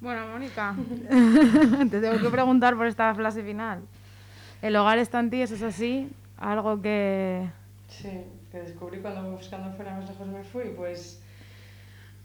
Bueno, 0.00 0.26
Mónica, 0.26 0.74
te 1.90 2.00
tengo 2.00 2.20
que 2.20 2.28
preguntar 2.28 2.76
por 2.76 2.86
esta 2.86 3.14
frase 3.14 3.42
final. 3.42 3.80
El 4.60 4.76
hogar 4.76 4.98
está 4.98 5.20
en 5.20 5.30
ti, 5.30 5.42
eso 5.42 5.54
es 5.54 5.62
así, 5.62 6.10
algo 6.42 6.80
que... 6.82 7.48
Sí, 7.88 8.24
que 8.50 8.58
descubrí 8.60 9.00
cuando 9.00 9.30
buscando 9.30 9.70
fuera 9.76 9.94
más 9.94 10.08
lejos 10.08 10.26
me 10.26 10.42
fui, 10.44 10.64
pues 10.76 11.22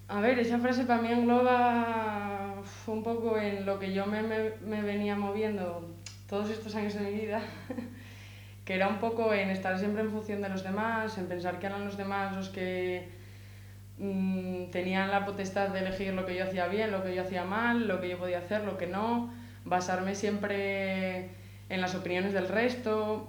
A 0.10 0.22
ver, 0.22 0.40
esa 0.40 0.58
frase 0.60 0.86
para 0.86 1.02
mí 1.02 1.10
engloba 1.12 2.56
un 2.88 3.04
poco 3.04 3.38
en 3.38 3.66
lo 3.66 3.78
que 3.80 3.94
yo 3.94 4.06
me, 4.06 4.22
me- 4.24 4.54
me 4.62 4.82
venía 4.82 5.16
moviendo 5.16 5.96
todos 6.30 6.50
estos 6.50 6.76
años 6.76 6.94
de 6.94 7.02
mi 7.02 7.12
vida, 7.12 7.42
que 8.66 8.76
era 8.76 8.88
un 8.88 9.00
poco 9.00 9.34
en 9.34 9.50
estar 9.50 9.78
siempre 9.80 10.02
en 10.04 10.12
función 10.12 10.42
de 10.42 10.50
los 10.50 10.64
demás, 10.64 11.18
en 11.18 11.28
pensar 11.28 11.60
que 11.60 11.68
eran 11.68 11.86
los 11.86 11.98
demás 11.98 12.36
los 12.36 12.50
que 12.50 13.10
mm, 14.00 14.72
tenían 14.72 15.12
la 15.12 15.26
potestad 15.26 15.70
de 15.70 15.80
elegir 15.80 16.14
lo 16.14 16.26
que 16.26 16.36
yo 16.36 16.44
hacía 16.46 16.68
bien, 16.68 16.92
lo 16.92 17.04
que 17.04 17.16
yo 17.16 17.24
hacía 17.24 17.44
mal, 17.46 17.88
lo 17.88 18.02
que 18.02 18.10
yo 18.10 18.18
podía 18.18 18.40
hacer, 18.40 18.64
lo 18.66 18.78
que 18.78 18.88
no, 18.88 19.32
basarme 19.66 20.16
siempre 20.16 21.30
en 21.70 21.82
las 21.82 21.96
opiniones 21.96 22.34
del 22.34 22.48
resto 22.50 23.28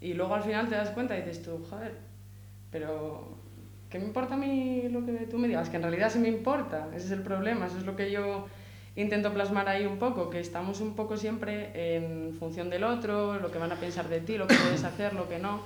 y 0.00 0.14
luego 0.14 0.34
al 0.34 0.42
final 0.42 0.68
te 0.68 0.74
das 0.74 0.90
cuenta 0.90 1.16
y 1.16 1.22
dices 1.22 1.42
tú, 1.42 1.64
joder, 1.68 1.94
pero 2.70 3.36
¿qué 3.90 3.98
me 3.98 4.06
importa 4.06 4.34
a 4.34 4.38
mí 4.38 4.88
lo 4.90 5.04
que 5.04 5.26
tú 5.26 5.38
me 5.38 5.48
digas? 5.48 5.68
Que 5.68 5.76
en 5.76 5.82
realidad 5.82 6.10
sí 6.10 6.18
me 6.18 6.28
importa, 6.28 6.88
ese 6.94 7.06
es 7.06 7.12
el 7.12 7.22
problema, 7.22 7.66
eso 7.66 7.78
es 7.78 7.84
lo 7.84 7.96
que 7.96 8.10
yo 8.10 8.46
intento 8.96 9.32
plasmar 9.32 9.68
ahí 9.68 9.86
un 9.86 9.98
poco, 9.98 10.30
que 10.30 10.40
estamos 10.40 10.80
un 10.80 10.94
poco 10.94 11.16
siempre 11.16 11.96
en 11.96 12.34
función 12.38 12.70
del 12.70 12.84
otro, 12.84 13.38
lo 13.38 13.50
que 13.50 13.58
van 13.58 13.72
a 13.72 13.76
pensar 13.76 14.08
de 14.08 14.20
ti, 14.20 14.38
lo 14.38 14.46
que 14.46 14.54
puedes 14.54 14.84
hacer, 14.84 15.14
lo 15.14 15.28
que 15.28 15.38
no. 15.38 15.60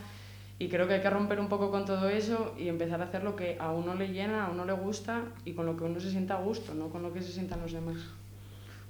Y 0.59 0.69
creo 0.69 0.87
que 0.87 0.95
hay 0.95 1.01
que 1.01 1.11
romper 1.11 1.41
un 1.41 1.49
poco 1.49 1.71
con 1.71 1.85
todo 1.85 2.09
eso 2.09 2.55
y 2.57 2.69
empezar 2.69 3.01
a 3.01 3.05
hacer 3.05 3.25
lo 3.25 3.35
que 3.35 3.57
a 3.59 3.73
uno 3.73 3.95
le 3.95 4.09
llena, 4.09 4.47
a 4.47 4.51
uno 4.51 4.65
le 4.65 4.73
gusta 4.73 5.23
y 5.45 5.53
con 5.53 5.67
lo 5.67 5.77
que 5.77 5.85
uno 5.85 5.99
se 5.99 6.11
sienta 6.11 6.35
a 6.35 6.41
gusto, 6.41 6.75
no 6.75 6.91
con 6.91 7.03
lo 7.03 7.13
que 7.13 7.23
se 7.23 7.33
sientan 7.33 7.61
los 7.61 7.73
demás. 7.73 7.97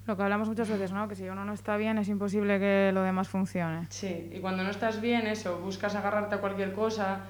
Lo 0.07 0.17
que 0.17 0.23
hablamos 0.23 0.49
muchas 0.49 0.69
veces, 0.69 0.93
¿no? 0.93 1.09
Que 1.09 1.15
si 1.15 1.29
uno 1.29 1.45
no 1.45 1.55
está 1.55 1.77
bien 1.77 1.97
es 1.99 2.09
imposible 2.09 2.59
que 2.59 2.91
lo 2.93 3.03
demás 3.03 3.29
funcione. 3.29 3.87
Sí, 3.91 4.31
y 4.35 4.39
cuando 4.41 4.63
no 4.63 4.71
estás 4.71 5.01
bien, 5.01 5.27
eso, 5.27 5.59
buscas 5.61 5.95
agarrarte 5.95 6.35
a 6.35 6.39
cualquier 6.39 6.73
cosa 6.75 7.21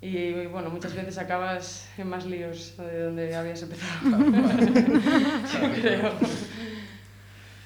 y 0.00 0.46
bueno, 0.46 0.70
muchas 0.70 0.94
veces 0.94 1.18
acabas 1.18 1.88
en 1.98 2.08
más 2.08 2.24
líos 2.26 2.74
de 2.78 3.02
donde 3.04 3.34
habías 3.36 3.62
empezado. 3.62 4.18
Yo 4.18 5.80
creo. 5.80 6.12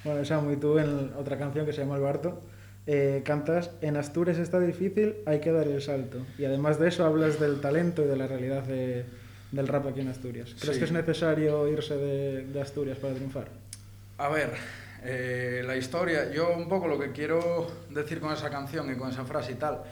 Bueno, 0.04 0.25
Samu, 0.25 0.50
y 0.52 0.56
tú 0.56 0.78
en 0.78 1.12
otra 1.16 1.38
canción 1.38 1.64
que 1.66 1.73
se 1.73 1.83
llama 1.83 1.97
El 1.97 2.02
Barto, 2.02 2.42
eh, 2.87 3.23
cantas 3.25 3.71
En 3.80 3.97
Asturias 3.97 4.38
está 4.38 4.61
difícil, 4.61 5.14
hay 5.26 5.40
que 5.40 5.50
dar 5.52 5.66
el 5.66 5.80
salto. 5.83 6.18
Y 6.38 6.45
además 6.45 6.78
de 6.78 6.88
eso 6.88 7.04
hablas 7.04 7.40
del 7.40 7.61
talento 7.61 8.02
y 8.04 8.06
de 8.06 8.16
la 8.16 8.26
realidad 8.26 8.62
de- 8.64 9.04
del 9.52 9.68
rap 9.68 9.87
aquí 9.87 10.00
en 10.00 10.09
Asturias. 10.09 10.54
¿Crees 10.61 10.75
Sí. 10.75 10.78
que 10.80 10.85
es 10.85 10.92
necesario 10.92 11.66
irse 11.68 11.97
de, 11.97 12.45
de 12.47 12.61
Asturias 12.61 12.99
para 12.99 13.14
triunfar? 13.14 13.49
A 14.18 14.30
ver, 14.30 14.54
eh, 15.04 15.62
la 15.66 15.76
historia, 15.76 16.32
yo 16.32 16.56
un 16.56 16.70
poco 16.70 16.88
lo 16.88 16.99
que 16.99 17.12
quiero 17.12 17.70
decir 17.90 18.18
con 18.18 18.32
esa 18.32 18.49
canción 18.49 18.90
y 18.90 18.96
con 18.96 19.11
esa 19.11 19.26
frase 19.26 19.52
y 19.52 19.56
tal, 19.56 19.82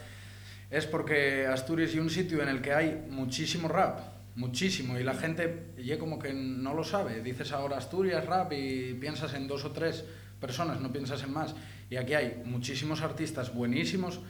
es 0.71 0.87
porque 0.87 1.47
Asturias 1.47 1.91
es 1.91 1.97
un 1.97 2.09
sitio 2.09 2.43
en 2.43 2.49
el 2.49 2.63
que 2.63 2.73
hay 2.73 3.05
muchísimo 3.11 3.69
rap, 3.69 4.01
muchísimo, 4.37 4.99
y 4.99 5.03
la 5.03 5.13
gente 5.13 5.75
ya 5.77 5.99
como 5.99 6.19
que 6.19 6.33
no 6.33 6.73
lo 6.73 6.85
sabe. 6.85 7.21
Dices 7.21 7.53
ahora 7.53 7.77
Asturias 7.77 8.25
rap 8.25 8.51
y 8.55 8.95
piensas 8.95 9.35
en 9.35 9.47
dos 9.47 9.67
o 9.67 9.73
tres 9.73 10.07
personas, 10.41 10.81
no 10.81 10.91
piensas 10.91 11.23
en 11.23 11.31
más. 11.31 11.55
Y 11.91 11.97
aquí 11.97 12.15
hay 12.15 12.41
muchísimos 12.47 13.03
artistas 13.03 13.53
buenísimos 13.53 14.21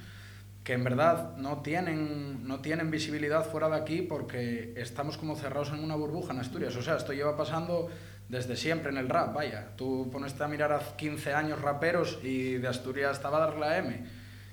que 0.64 0.72
en 0.72 0.82
verdad 0.82 1.36
no 1.36 1.60
tienen, 1.60 2.48
no 2.48 2.60
tienen 2.60 2.90
visibilidad 2.90 3.44
fuera 3.44 3.68
de 3.68 3.76
aquí 3.76 4.00
porque 4.00 4.72
estamos 4.76 5.18
como 5.18 5.36
cerrados 5.36 5.68
en 5.68 5.84
una 5.84 5.94
burbuja 5.94 6.32
en 6.32 6.40
Asturias. 6.40 6.74
O 6.76 6.82
sea, 6.82 6.96
esto 6.96 7.12
lleva 7.12 7.36
pasando 7.36 7.90
desde 8.30 8.56
siempre 8.56 8.90
en 8.90 8.96
el 8.96 9.10
rap, 9.10 9.34
vaya. 9.34 9.76
Tú 9.76 10.08
pones 10.10 10.40
a 10.40 10.48
mirar 10.48 10.72
a 10.72 10.80
15 10.80 11.34
años 11.34 11.60
raperos 11.60 12.18
y 12.22 12.54
de 12.54 12.66
Asturias 12.66 13.18
estaba 13.18 13.36
a 13.36 13.40
dar 13.40 13.56
la 13.58 13.76
M 13.76 14.04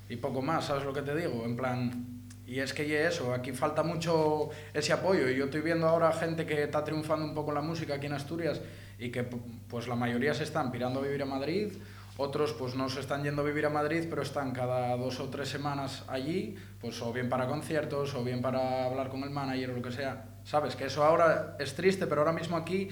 y 0.10 0.18
poco 0.18 0.42
más, 0.42 0.66
¿sabes 0.66 0.84
lo 0.84 0.92
que 0.92 1.02
te 1.02 1.16
digo? 1.16 1.46
En 1.46 1.56
plan, 1.56 2.28
y 2.46 2.60
es 2.60 2.74
que 2.74 2.86
y 2.86 2.92
eso, 2.92 3.34
aquí 3.34 3.54
falta 3.54 3.82
mucho 3.82 4.50
ese 4.74 4.92
apoyo 4.92 5.30
y 5.30 5.38
yo 5.38 5.46
estoy 5.46 5.62
viendo 5.62 5.88
ahora 5.88 6.12
gente 6.12 6.46
que 6.46 6.64
está 6.64 6.84
triunfando 6.84 7.26
un 7.26 7.34
poco 7.34 7.52
en 7.52 7.56
la 7.56 7.62
música 7.62 7.96
aquí 7.96 8.08
en 8.08 8.14
Asturias 8.14 8.60
y 9.00 9.10
que 9.10 9.24
pues 9.24 9.88
la 9.88 9.96
mayoría 9.96 10.34
se 10.34 10.44
están 10.44 10.70
pirando 10.74 11.00
a 11.00 11.04
vivir 11.04 11.22
a 11.22 11.26
Madrid, 11.26 11.72
otros 12.18 12.54
pues 12.54 12.76
no 12.76 12.90
se 12.90 13.00
están 13.00 13.24
yendo 13.24 13.42
a 13.42 13.46
vivir 13.46 13.66
a 13.66 13.70
Madrid, 13.70 14.06
pero 14.10 14.22
están 14.22 14.52
cada 14.52 14.96
dos 14.98 15.20
o 15.20 15.30
tres 15.30 15.50
semanas 15.50 16.04
allí, 16.08 16.56
pues 16.80 17.02
o 17.02 17.12
bien 17.14 17.30
para 17.30 17.48
conciertos 17.48 18.14
o 18.16 18.24
bien 18.24 18.42
para 18.42 18.86
hablar 18.86 19.10
con 19.10 19.24
el 19.24 19.30
manager 19.30 19.72
o 19.72 19.76
lo 19.78 19.82
que 19.82 19.92
sea. 19.92 20.26
Sabes 20.44 20.76
que 20.76 20.86
eso 20.86 21.04
ahora 21.04 21.56
es 21.60 21.74
triste, 21.76 22.08
pero 22.08 22.22
ahora 22.22 22.34
mismo 22.34 22.58
aquí 22.58 22.90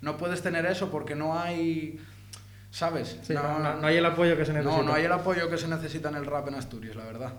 no 0.00 0.16
puedes 0.16 0.42
tener 0.42 0.66
eso 0.66 0.90
porque 0.90 1.14
no 1.14 1.38
hay, 1.38 2.00
¿sabes? 2.70 3.18
Sí, 3.22 3.34
no, 3.34 3.58
no- 3.58 3.74
no 3.76 3.86
hay 3.86 3.96
el 3.96 4.06
apoyo 4.06 4.36
que 4.36 4.44
se 4.44 4.52
necesita. 4.52 4.76
No, 4.78 4.82
no 4.82 4.94
hay 4.94 5.04
el 5.04 5.12
apoyo 5.12 5.48
que 5.48 5.58
se 5.58 5.68
necesita 5.68 6.08
en 6.08 6.16
el 6.16 6.26
rap 6.26 6.48
en 6.48 6.54
Asturias, 6.54 6.96
la 6.96 7.04
verdad. 7.04 7.32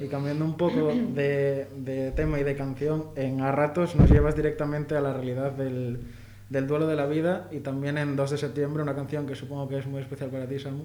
Y 0.00 0.08
cambiando 0.08 0.44
un 0.44 0.56
poco 0.56 0.88
de, 0.92 1.68
de 1.76 2.10
tema 2.10 2.40
y 2.40 2.42
de 2.44 2.56
canción, 2.56 3.10
en 3.14 3.40
A 3.40 3.52
Ratos 3.52 3.94
nos 3.94 4.10
llevas 4.10 4.34
directamente 4.34 4.96
a 4.96 5.00
la 5.00 5.12
realidad 5.12 5.52
del, 5.52 6.00
del 6.48 6.66
duelo 6.66 6.86
de 6.86 6.96
la 6.96 7.06
vida 7.06 7.48
y 7.50 7.60
también 7.60 7.98
en 7.98 8.16
2 8.16 8.30
de 8.32 8.38
septiembre, 8.38 8.82
una 8.82 8.94
canción 8.94 9.26
que 9.26 9.34
supongo 9.34 9.68
que 9.68 9.78
es 9.78 9.86
muy 9.86 10.00
especial 10.02 10.30
para 10.30 10.46
ti, 10.46 10.58
Samu. 10.58 10.84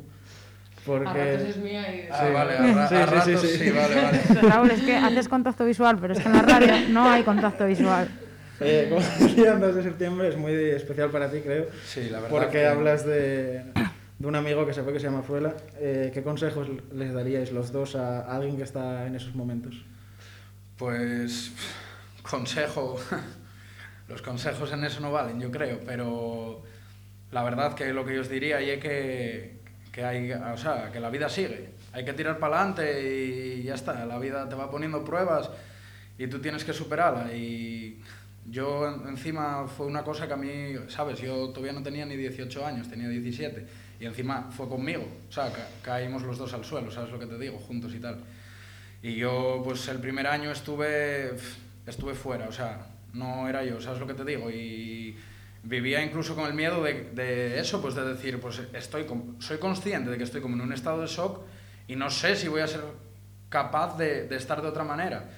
Porque... 0.85 1.07
A 1.09 1.13
ratos 1.13 1.41
es 1.49 1.57
mía 1.57 1.93
y... 1.95 2.07
Ah, 2.09 2.29
vale, 2.33 2.53
a, 2.57 2.73
ra- 2.73 2.87
Sí, 2.87 2.95
a 2.95 3.21
sí, 3.21 3.37
sí, 3.37 3.47
sí. 3.47 3.57
sí, 3.65 3.69
vale, 3.71 3.95
vale. 3.95 4.19
Raúl, 4.49 4.71
es 4.71 4.81
que 4.81 4.95
haces 4.95 5.27
contacto 5.27 5.65
visual, 5.65 5.97
pero 5.99 6.13
es 6.13 6.19
que 6.19 6.25
en 6.27 6.33
la 6.33 6.41
radio 6.41 6.73
no 6.89 7.09
hay 7.09 7.23
contacto 7.23 7.65
visual. 7.65 8.07
Eh, 8.61 8.87
como 8.89 9.01
decía, 9.01 9.53
el 9.53 9.59
2 9.59 9.75
de 9.75 9.83
septiembre 9.83 10.27
es 10.29 10.37
muy 10.37 10.53
especial 10.53 11.09
para 11.11 11.29
ti, 11.29 11.39
creo, 11.41 11.67
Sí, 11.85 12.09
la 12.09 12.19
verdad. 12.19 12.29
porque 12.29 12.51
que- 12.59 12.65
hablas 12.67 13.05
de, 13.05 13.63
de 14.19 14.27
un 14.27 14.35
amigo 14.35 14.65
que 14.65 14.73
se 14.73 14.83
fue 14.83 14.93
que 14.93 14.99
se 14.99 15.05
llama 15.07 15.21
Fruela. 15.21 15.53
Eh, 15.79 16.11
¿Qué 16.13 16.23
consejos 16.23 16.67
les 16.93 17.13
daríais 17.13 17.51
los 17.51 17.71
dos 17.73 17.95
a 17.95 18.21
alguien 18.33 18.55
que 18.57 18.63
está 18.63 19.05
en 19.05 19.15
esos 19.15 19.35
momentos? 19.35 19.83
Pues 20.77 21.51
consejo, 22.23 22.97
los 24.09 24.21
consejos 24.21 24.71
en 24.73 24.83
eso 24.83 24.99
no 24.99 25.11
valen, 25.11 25.39
yo 25.39 25.51
creo, 25.51 25.79
pero 25.85 26.61
la 27.31 27.43
verdad 27.43 27.75
que 27.75 27.93
lo 27.93 28.03
que 28.05 28.15
yo 28.15 28.21
os 28.21 28.29
diría 28.29 28.59
es 28.59 28.79
que, 28.81 29.59
que 29.91 30.03
hay, 30.03 30.31
o 30.31 30.57
sea, 30.57 30.91
que 30.91 30.99
la 30.99 31.09
vida 31.09 31.29
sigue, 31.29 31.69
hay 31.93 32.03
que 32.03 32.13
tirar 32.13 32.39
para 32.39 32.57
adelante 32.59 33.03
y 33.59 33.63
ya 33.63 33.75
está, 33.75 34.05
la 34.05 34.17
vida 34.19 34.49
te 34.49 34.55
va 34.55 34.69
poniendo 34.71 35.03
pruebas 35.05 35.49
y 36.17 36.27
tú 36.27 36.39
tienes 36.39 36.63
que 36.63 36.73
superarla. 36.73 37.33
Y 37.33 38.01
yo 38.49 38.87
en- 38.87 39.07
encima 39.09 39.67
fue 39.67 39.85
una 39.85 40.03
cosa 40.03 40.27
que 40.27 40.33
a 40.33 40.37
mí, 40.37 40.73
sabes, 40.87 41.19
yo 41.21 41.49
todavía 41.49 41.73
no 41.73 41.83
tenía 41.83 42.05
ni 42.05 42.15
18 42.17 42.65
años, 42.65 42.89
tenía 42.89 43.07
17 43.07 43.65
y 43.99 44.05
encima 44.05 44.49
fue 44.51 44.67
conmigo, 44.67 45.05
o 45.29 45.31
sea, 45.31 45.51
ca- 45.51 45.67
caímos 45.83 46.23
los 46.23 46.37
dos 46.37 46.51
al 46.53 46.65
suelo, 46.65 46.89
¿sabes 46.91 47.11
lo 47.11 47.19
que 47.19 47.25
te 47.27 47.37
digo? 47.37 47.57
Juntos 47.59 47.93
y 47.93 47.99
tal. 47.99 48.17
Y 49.03 49.15
yo, 49.15 49.61
pues 49.63 49.87
el 49.87 49.99
primer 49.99 50.25
año 50.27 50.51
estuve, 50.51 51.31
estuve 51.87 52.13
fuera, 52.15 52.47
o 52.47 52.51
sea, 52.51 52.85
no 53.13 53.47
era 53.47 53.63
yo, 53.63 53.81
¿sabes 53.81 53.99
lo 53.99 54.07
que 54.07 54.13
te 54.13 54.25
digo? 54.25 54.49
Y 54.49 55.17
vivía 55.63 56.03
incluso 56.03 56.35
con 56.35 56.45
el 56.45 56.53
miedo 56.53 56.83
de, 56.83 57.11
de 57.11 57.59
eso, 57.59 57.81
pues 57.81 57.95
de 57.95 58.05
decir, 58.05 58.39
pues 58.39 58.61
estoy, 58.73 59.05
soy 59.39 59.57
consciente 59.57 60.09
de 60.09 60.17
que 60.17 60.23
estoy 60.23 60.41
como 60.41 60.55
en 60.55 60.61
un 60.61 60.73
estado 60.73 61.01
de 61.01 61.07
shock 61.07 61.41
y 61.87 61.95
no 61.95 62.09
sé 62.09 62.35
si 62.35 62.47
voy 62.47 62.61
a 62.61 62.67
ser 62.67 62.81
capaz 63.49 63.97
de, 63.97 64.27
de 64.27 64.35
estar 64.35 64.61
de 64.61 64.67
otra 64.67 64.83
manera. 64.83 65.29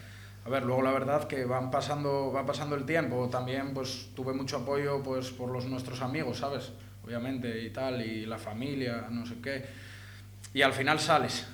A 0.43 0.49
ver, 0.49 0.63
luego 0.63 0.81
la 0.81 0.91
verdad 0.91 1.27
que 1.27 1.45
van 1.45 1.69
pasando, 1.69 2.31
va 2.31 2.45
pasando 2.45 2.75
el 2.75 2.85
tiempo, 2.85 3.29
también 3.29 3.73
pues 3.73 4.09
tuve 4.15 4.33
mucho 4.33 4.57
apoyo 4.57 5.01
pues 5.03 5.29
por 5.29 5.51
los 5.51 5.65
nuestros 5.65 6.01
amigos, 6.01 6.39
¿sabes? 6.39 6.71
Obviamente 7.05 7.61
y 7.63 7.69
tal, 7.69 8.01
y 8.01 8.25
la 8.25 8.37
familia, 8.37 9.07
no 9.09 9.25
sé 9.25 9.35
qué. 9.41 9.63
Y 10.53 10.61
al 10.61 10.73
final 10.73 10.99
sales. 10.99 11.47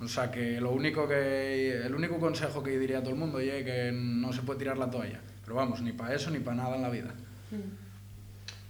O 0.00 0.08
sea 0.08 0.30
que 0.30 0.60
lo 0.60 0.72
único 0.72 1.08
que 1.08 1.86
el 1.86 1.94
único 1.94 2.18
consejo 2.18 2.62
que 2.62 2.78
diría 2.78 2.98
a 2.98 3.00
todo 3.00 3.12
el 3.12 3.18
mundo 3.18 3.38
es 3.38 3.64
que 3.64 3.90
no 3.92 4.32
se 4.32 4.42
puede 4.42 4.58
tirar 4.58 4.76
la 4.76 4.90
toalla. 4.90 5.20
Pero 5.44 5.56
vamos, 5.56 5.80
ni 5.82 5.92
para 5.92 6.14
eso 6.14 6.30
ni 6.30 6.38
para 6.40 6.56
nada 6.56 6.76
en 6.76 6.82
la 6.82 6.90
vida. 6.90 7.10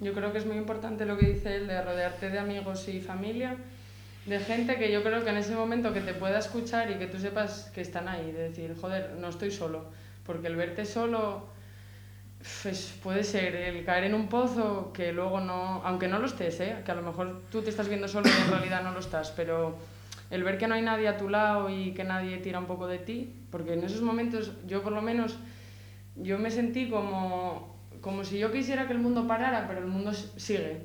Yo 0.01 0.13
creo 0.13 0.33
que 0.33 0.39
es 0.39 0.47
muy 0.47 0.57
importante 0.57 1.07
lo 1.07 1.17
que 1.17 1.27
dice 1.27 1.57
él 1.57 1.67
de 1.67 1.81
rodearte 1.83 2.31
de 2.31 2.39
amigos 2.39 2.89
y 2.89 3.01
familia, 3.01 3.57
de 4.27 4.39
gente 4.41 4.77
que 4.77 4.91
yo 4.93 5.03
creo 5.03 5.23
que 5.25 5.31
en 5.31 5.37
ese 5.37 5.55
momento 5.55 5.93
que 5.93 6.01
te 6.01 6.15
pueda 6.15 6.39
escuchar 6.39 6.91
y 6.91 6.95
que 6.95 7.07
tú 7.07 7.19
sepas 7.19 7.71
que 7.75 7.81
están 7.81 8.09
ahí, 8.09 8.33
de 8.33 8.49
decir, 8.51 8.75
joder, 8.81 9.17
no 9.21 9.29
estoy 9.29 9.51
solo, 9.51 9.85
porque 10.27 10.49
el 10.49 10.57
verte 10.57 10.85
solo 10.85 11.47
uf, 12.41 12.67
es- 12.67 12.95
puede 13.03 13.23
ser 13.23 13.55
el 13.55 13.85
caer 13.85 14.05
en 14.05 14.15
un 14.15 14.29
pozo 14.29 14.93
que 14.93 15.13
luego 15.13 15.41
no, 15.41 15.83
aunque 15.85 16.09
no 16.09 16.19
lo 16.19 16.27
estés, 16.27 16.59
¿eh? 16.61 16.77
que 16.85 16.91
a 16.91 16.95
lo 16.95 17.03
mejor 17.03 17.43
tú 17.51 17.63
te 17.63 17.71
estás 17.71 17.89
viendo 17.89 18.09
solo 18.09 18.29
y 18.29 18.43
en 18.43 18.51
realidad 18.51 18.83
no 18.83 18.93
lo 18.93 19.01
estás, 19.01 19.31
pero 19.31 19.77
el 20.31 20.43
ver 20.43 20.59
que 20.59 20.67
no 20.67 20.75
hay 20.75 20.83
nadie 20.83 21.07
a 21.09 21.17
tu 21.17 21.29
lado 21.29 21.71
y 21.71 21.93
que 21.93 22.03
nadie 22.05 22.39
tira 22.39 22.59
un 22.59 22.67
poco 22.67 22.87
de 22.89 22.99
ti, 22.99 23.33
porque 23.51 23.75
en 23.75 23.85
esos 23.85 24.01
momentos 24.03 24.53
yo 24.67 24.83
por 24.83 24.93
lo 24.93 25.03
menos 25.03 25.37
yo 26.17 26.39
me 26.39 26.51
sentí 26.51 26.89
como, 26.89 27.75
como 28.01 28.25
si 28.25 28.39
yo 28.39 28.53
quisiera 28.53 28.87
que 28.87 28.93
el 28.93 28.99
mundo 29.01 29.27
parara, 29.27 29.67
pero 29.67 29.81
el 29.81 29.87
mundo 29.87 30.13
sigue. 30.13 30.83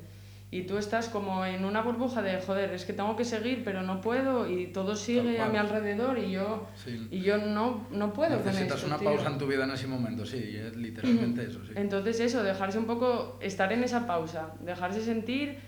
Y 0.52 0.64
tú 0.64 0.80
estás 0.80 1.10
como 1.10 1.46
en 1.46 1.64
una 1.64 1.84
burbuja 1.84 2.24
de, 2.24 2.42
joder, 2.42 2.72
es 2.74 2.84
que 2.84 2.92
tengo 2.94 3.16
que 3.16 3.24
seguir, 3.24 3.64
pero 3.64 3.84
no 3.84 4.02
puedo, 4.02 4.50
y 4.50 4.66
todo 4.68 4.96
sigue 4.96 5.40
a 5.40 5.48
mi 5.48 5.58
alrededor 5.58 6.18
y 6.18 6.32
yo, 6.32 6.66
Sí. 6.74 7.08
y 7.12 7.20
yo 7.22 7.38
no, 7.38 7.86
no 7.92 8.14
puedo 8.14 8.38
con 8.38 8.48
Necesitas 8.48 8.78
esto, 8.78 8.88
una 8.88 8.98
tío. 8.98 9.12
pausa 9.12 9.30
en 9.30 9.38
tu 9.38 9.46
vida 9.46 9.66
en 9.66 9.72
ese 9.72 9.86
momento, 9.86 10.26
sí, 10.26 10.38
es 10.58 10.76
literalmente 10.76 11.44
eso, 11.44 11.64
sí. 11.64 11.74
Entonces 11.76 12.20
eso, 12.20 12.42
dejarse 12.42 12.80
un 12.80 12.86
poco, 12.86 13.38
estar 13.42 13.72
en 13.72 13.84
esa 13.84 14.08
pausa, 14.08 14.54
dejarse 14.62 15.04
sentir, 15.04 15.60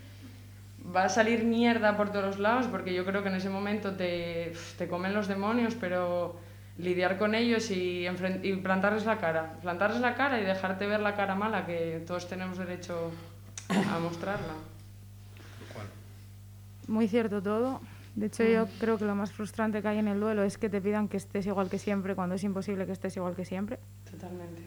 va 0.94 1.04
a 1.04 1.08
salir 1.08 1.44
mierda 1.44 1.96
por 1.96 2.10
todos 2.10 2.40
lados, 2.40 2.66
porque 2.66 2.92
yo 2.92 3.04
creo 3.04 3.22
que 3.22 3.28
en 3.28 3.36
ese 3.36 3.50
momento 3.50 3.92
te, 3.92 4.52
te 4.78 4.88
comen 4.88 5.14
los 5.14 5.28
demonios, 5.28 5.76
pero 5.76 6.34
lidiar 6.78 7.18
con 7.18 7.34
ellos 7.34 7.70
y, 7.70 8.06
y 8.42 8.56
plantarles 8.56 9.04
la 9.04 9.18
cara. 9.18 9.54
Plantarles 9.62 10.00
la 10.00 10.14
cara 10.14 10.40
y 10.40 10.44
dejarte 10.44 10.86
ver 10.86 11.00
la 11.00 11.14
cara 11.14 11.34
mala, 11.34 11.66
que 11.66 12.02
todos 12.06 12.28
tenemos 12.28 12.58
derecho 12.58 13.10
a 13.68 13.98
mostrarla. 13.98 14.54
Muy 16.88 17.08
cierto 17.08 17.42
todo. 17.42 17.80
De 18.14 18.26
hecho, 18.26 18.44
yo 18.44 18.66
creo 18.78 18.98
que 18.98 19.06
lo 19.06 19.14
más 19.14 19.32
frustrante 19.32 19.80
que 19.80 19.88
hay 19.88 19.98
en 19.98 20.08
el 20.08 20.20
duelo 20.20 20.42
es 20.42 20.58
que 20.58 20.68
te 20.68 20.80
pidan 20.82 21.08
que 21.08 21.16
estés 21.16 21.46
igual 21.46 21.70
que 21.70 21.78
siempre 21.78 22.14
cuando 22.14 22.34
es 22.34 22.44
imposible 22.44 22.84
que 22.84 22.92
estés 22.92 23.16
igual 23.16 23.34
que 23.34 23.46
siempre. 23.46 23.78
Totalmente. 24.10 24.62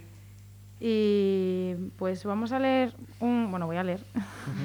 Y 0.79 1.75
pues 1.97 2.25
vamos 2.25 2.51
a 2.51 2.59
leer 2.59 2.93
un, 3.19 3.49
bueno, 3.51 3.67
voy 3.67 3.77
a 3.77 3.83
leer 3.83 4.01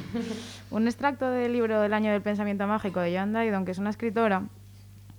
un 0.70 0.87
extracto 0.87 1.30
del 1.30 1.52
libro 1.52 1.80
del 1.80 1.92
año 1.92 2.11
del 2.11 2.23
pensamiento 2.23 2.66
mágico 2.66 3.00
de 3.00 3.12
Joan 3.12 3.32
Dydon, 3.32 3.64
que 3.64 3.73
es 3.73 3.78
una 3.78 3.90
escritora, 3.90 4.44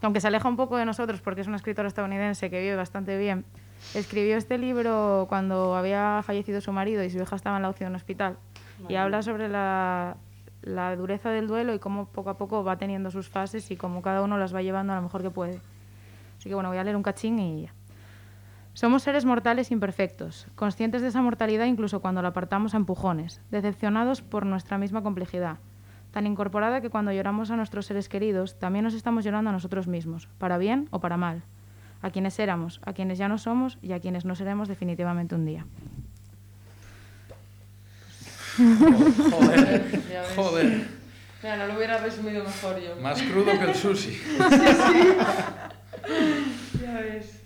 aunque 0.02 0.22
se 0.22 0.28
aleja 0.28 0.48
un 0.48 0.56
poco 0.56 0.78
de 0.78 0.86
nosotros 0.86 1.22
porque 1.22 1.42
es 1.42 1.48
una 1.48 1.58
escritora 1.58 1.88
estadounidense 1.88 2.50
que 2.50 2.60
vive 2.60 2.76
bastante 2.76 3.18
bien, 3.18 3.46
escribió 3.94 4.38
este 4.38 4.58
libro 4.58 5.26
cuando 5.30 5.76
había 5.76 6.22
fallecido 6.24 6.62
su 6.62 6.72
marido 6.72 7.04
y 7.04 7.10
su 7.10 7.20
hija 7.20 7.36
estaba 7.36 7.58
en 7.58 7.64
la 7.64 7.70
UCI 7.70 7.86
de 7.86 7.90
un 7.90 7.96
hospital. 7.96 8.38
Y 8.90 8.96
habla 8.96 9.22
sobre 9.22 9.48
la, 9.48 10.18
la 10.64 10.96
dureza 10.96 11.30
del 11.30 11.48
duelo 11.48 11.74
y 11.76 11.80
cómo 11.80 12.08
poco 12.08 12.32
a 12.32 12.38
poco 12.38 12.64
va 12.64 12.78
teniendo 12.78 13.12
sus 13.12 13.30
fases 13.30 13.70
y 13.70 13.78
cómo 13.78 14.02
cada 14.02 14.24
uno 14.24 14.38
las 14.38 14.56
va 14.56 14.64
llevando 14.64 14.94
a 14.94 14.96
lo 14.96 15.04
mejor 15.04 15.22
que 15.22 15.30
puede. 15.30 15.62
Así 16.40 16.50
que 16.50 16.56
bueno, 16.56 16.70
voy 16.70 16.80
a 16.80 16.84
leer 16.84 16.96
un 16.96 17.04
cachín 17.04 17.38
y 17.38 17.64
ya. 17.64 17.74
Somos 18.74 19.04
seres 19.04 19.26
mortales 19.26 19.70
imperfectos, 19.70 20.48
conscientes 20.56 21.02
de 21.02 21.10
esa 21.10 21.22
mortalidad 21.22 21.66
incluso 21.66 22.00
cuando 22.00 22.22
la 22.22 22.30
apartamos 22.30 22.74
a 22.74 22.78
empujones, 22.78 23.42
decepcionados 23.52 24.22
por 24.22 24.46
nuestra 24.46 24.78
misma 24.78 25.04
complejidad, 25.04 25.58
tan 26.12 26.28
incorporada 26.28 26.82
que 26.82 26.90
cuando 26.90 27.12
lloramos 27.12 27.52
a 27.52 27.56
nuestros 27.56 27.86
seres 27.86 28.10
queridos, 28.10 28.60
también 28.60 28.84
nos 28.84 28.94
estamos 28.94 29.24
llorando 29.24 29.50
a 29.50 29.54
nosotros 29.54 29.88
mismos, 29.88 30.28
para 30.38 30.58
bien 30.58 30.88
o 30.92 31.00
para 31.00 31.18
mal, 31.18 31.42
a 32.02 32.10
quienes 32.12 32.38
éramos, 32.40 32.82
a 32.86 32.94
quienes 32.94 33.18
ya 33.18 33.28
no 33.28 33.38
somos 33.38 33.78
y 33.82 33.94
a 33.94 34.00
quienes 34.00 34.26
no 34.26 34.36
seremos 34.36 34.68
definitivamente 34.68 35.36
un 35.36 35.46
día. 35.46 35.66
Joder, 38.58 40.02
Ya 40.12 40.22
ves. 40.22 40.32
joder. 40.36 40.88
Mira, 41.42 41.58
no 41.58 41.68
lo 41.68 41.76
hubiera 41.76 41.98
resumido 41.98 42.44
mejor 42.44 42.80
yo. 42.80 42.96
Más 43.02 43.22
crudo 43.24 43.46
que 43.58 43.64
el 43.64 43.76
sushi. 43.76 44.20
Ya 46.82 46.94
ves. 46.94 47.41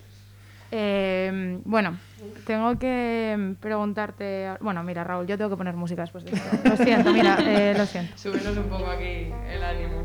Eh, 0.77 1.61
bueno, 1.63 1.97
tengo 2.45 2.77
que 2.77 3.55
preguntarte. 3.61 4.57
Bueno, 4.59 4.83
mira, 4.83 5.05
Raúl, 5.05 5.25
yo 5.25 5.37
tengo 5.37 5.49
que 5.49 5.55
poner 5.55 5.73
música 5.73 6.01
después 6.01 6.25
de 6.25 6.31
esto. 6.31 6.57
Lo 6.69 6.75
siento, 6.75 7.13
mira, 7.13 7.37
eh, 7.39 7.73
lo 7.77 7.85
siento. 7.85 8.17
Súbenos 8.17 8.57
un 8.57 8.65
poco 8.65 8.87
aquí 8.87 9.31
el 9.49 9.63
ánimo. 9.63 10.03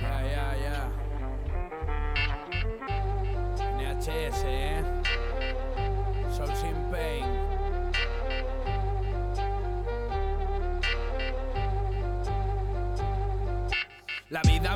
Ya, 0.00 0.22
ya, 0.22 0.56
ya. 0.56 0.88
NHS, 3.98 4.44
eh. 4.46 4.99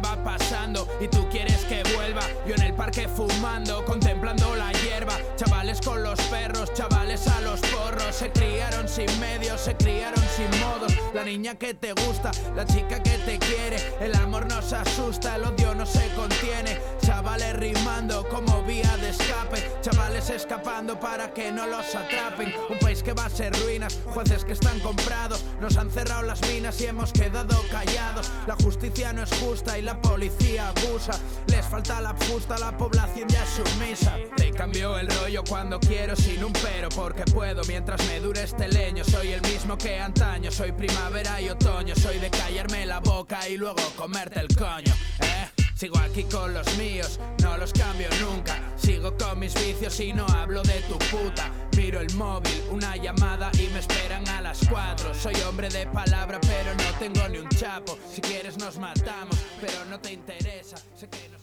Va 0.01 0.17
pasando 0.25 0.89
y 1.01 1.09
tú 1.09 1.29
quieres 1.31 1.65
que 1.65 1.83
vuelva. 1.95 2.23
Yo 2.47 2.55
en 2.55 2.63
el 2.63 2.75
parque 2.75 3.09
fumando, 3.09 3.85
contemplando 3.85 4.55
la 4.57 4.73
hierba. 4.73 5.17
Chavales 5.37 5.81
con 5.81 6.03
los 6.03 6.21
perros, 6.23 6.73
chavales 6.75 7.27
a 7.29 7.41
los 7.41 7.61
porros. 7.61 8.15
Se 8.15 8.31
criaron 8.31 8.89
sin 8.89 9.07
medios, 9.21 9.61
se 9.61 9.77
criaron 9.77 10.23
sin 10.37 10.51
modos. 10.61 10.93
La 11.15 11.25
niña 11.25 11.55
que 11.55 11.75
te 11.75 11.93
gusta, 11.93 12.33
la 12.55 12.65
chica 12.67 13.03
que 13.03 13.19
te 13.19 13.39
quiere. 13.39 13.77
El 14.01 14.15
amor 14.17 14.47
nos 14.47 14.73
asusta, 14.73 15.37
el 15.37 15.45
odio 15.45 15.75
no 15.75 15.87
se 15.87 16.09
contiene. 16.15 16.79
Chavales 17.05 17.55
rimando 17.57 18.27
como 18.29 18.63
vía 18.63 18.97
de 18.97 19.11
escape. 19.11 19.63
Chavales 19.83 20.31
escapando 20.31 20.99
para 20.99 21.35
que 21.35 21.53
no 21.53 21.67
los 21.67 21.95
atrapen. 21.95 22.55
Un 22.71 22.79
país 22.79 23.03
que 23.03 23.13
va 23.13 23.27
a 23.27 23.31
ser 23.31 23.53
ruinas, 23.63 23.99
jueces 24.07 24.45
que 24.45 24.53
están 24.53 24.81
comprados. 24.81 25.45
Nos 25.61 25.77
han 25.77 25.91
cerrado 25.91 26.23
las 26.23 26.41
minas 26.49 26.81
y 26.81 26.87
hemos 26.87 27.13
quedado 27.13 27.61
callados. 27.71 28.31
La 28.47 28.57
justicia 28.57 29.13
no 29.13 29.23
es 29.23 29.31
justa 29.39 29.79
y 29.79 29.83
la 29.83 30.01
policía 30.01 30.69
abusa. 30.69 31.13
Les 31.47 31.65
falta 31.67 32.01
la 32.01 32.15
fusta, 32.15 32.59
la 32.59 32.77
población 32.77 33.29
ya 33.29 33.45
sumisa. 33.45 34.17
Te 34.37 34.51
cambio 34.51 34.99
el 34.99 35.09
rollo 35.09 35.45
cuando 35.47 35.79
quiero 35.81 36.17
sin 36.17 36.43
un 36.43 36.53
pero, 36.55 36.89
porque 36.89 37.25
puedo 37.25 37.63
mientras 37.65 38.03
me 38.07 38.21
dure 38.21 38.45
este 38.45 38.67
leño. 38.69 39.05
Soy 39.05 39.33
el 39.33 39.43
mismo 39.43 39.77
que 39.77 40.01
antaño, 40.01 40.51
soy 40.51 40.73
primavera 40.73 41.39
y 41.41 41.51
otoño. 41.51 41.95
Soy 41.97 42.19
de 42.19 42.31
callarme 42.31 42.87
la 42.87 43.01
boca 43.01 43.47
y 43.47 43.59
luego 43.59 43.83
comerte 43.97 44.41
el 44.41 44.49
coño. 44.57 44.95
¿eh? 45.21 45.44
Sigo 45.75 45.99
aquí 45.99 46.23
con 46.25 46.55
los 46.55 46.79
míos, 46.79 47.19
no 47.43 47.57
los 47.59 47.73
cambio 47.73 48.09
nunca. 48.23 48.57
Sigo 48.77 49.17
con 49.17 49.39
mis 49.41 49.55
vicios 49.55 49.99
y 50.01 50.13
no 50.13 50.25
hablo 50.27 50.63
de 50.63 50.81
tu 50.83 50.97
puta. 50.99 51.51
Miro 51.77 52.01
el 52.01 52.15
móvil, 52.15 52.63
una 52.71 52.97
llamada 52.97 53.51
y 53.55 53.69
me 53.73 53.81
esperan 53.81 54.27
a 54.29 54.41
las 54.41 54.61
4. 54.71 55.13
Soy 55.15 55.35
hombre 55.49 55.69
de 55.69 55.87
palabra, 55.87 56.39
pero 56.43 56.73
no 56.77 56.99
tengo 56.99 57.29
ni 57.29 57.39
un 57.39 57.49
chapo. 57.49 57.99
Si 58.09 58.21
quieres 58.21 58.57
nos 58.59 58.79
matamos, 58.79 59.37
pero 59.61 59.85
no 59.91 59.99
te 59.99 60.13
interesa. 60.13 60.77
Sé 60.97 61.09
que 61.09 61.29
nos... 61.31 61.41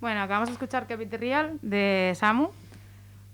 Bueno, 0.00 0.20
acabamos 0.22 0.50
de 0.50 0.52
escuchar 0.52 0.86
Capit 0.86 1.14
Real 1.14 1.58
de 1.62 2.12
Samu. 2.14 2.50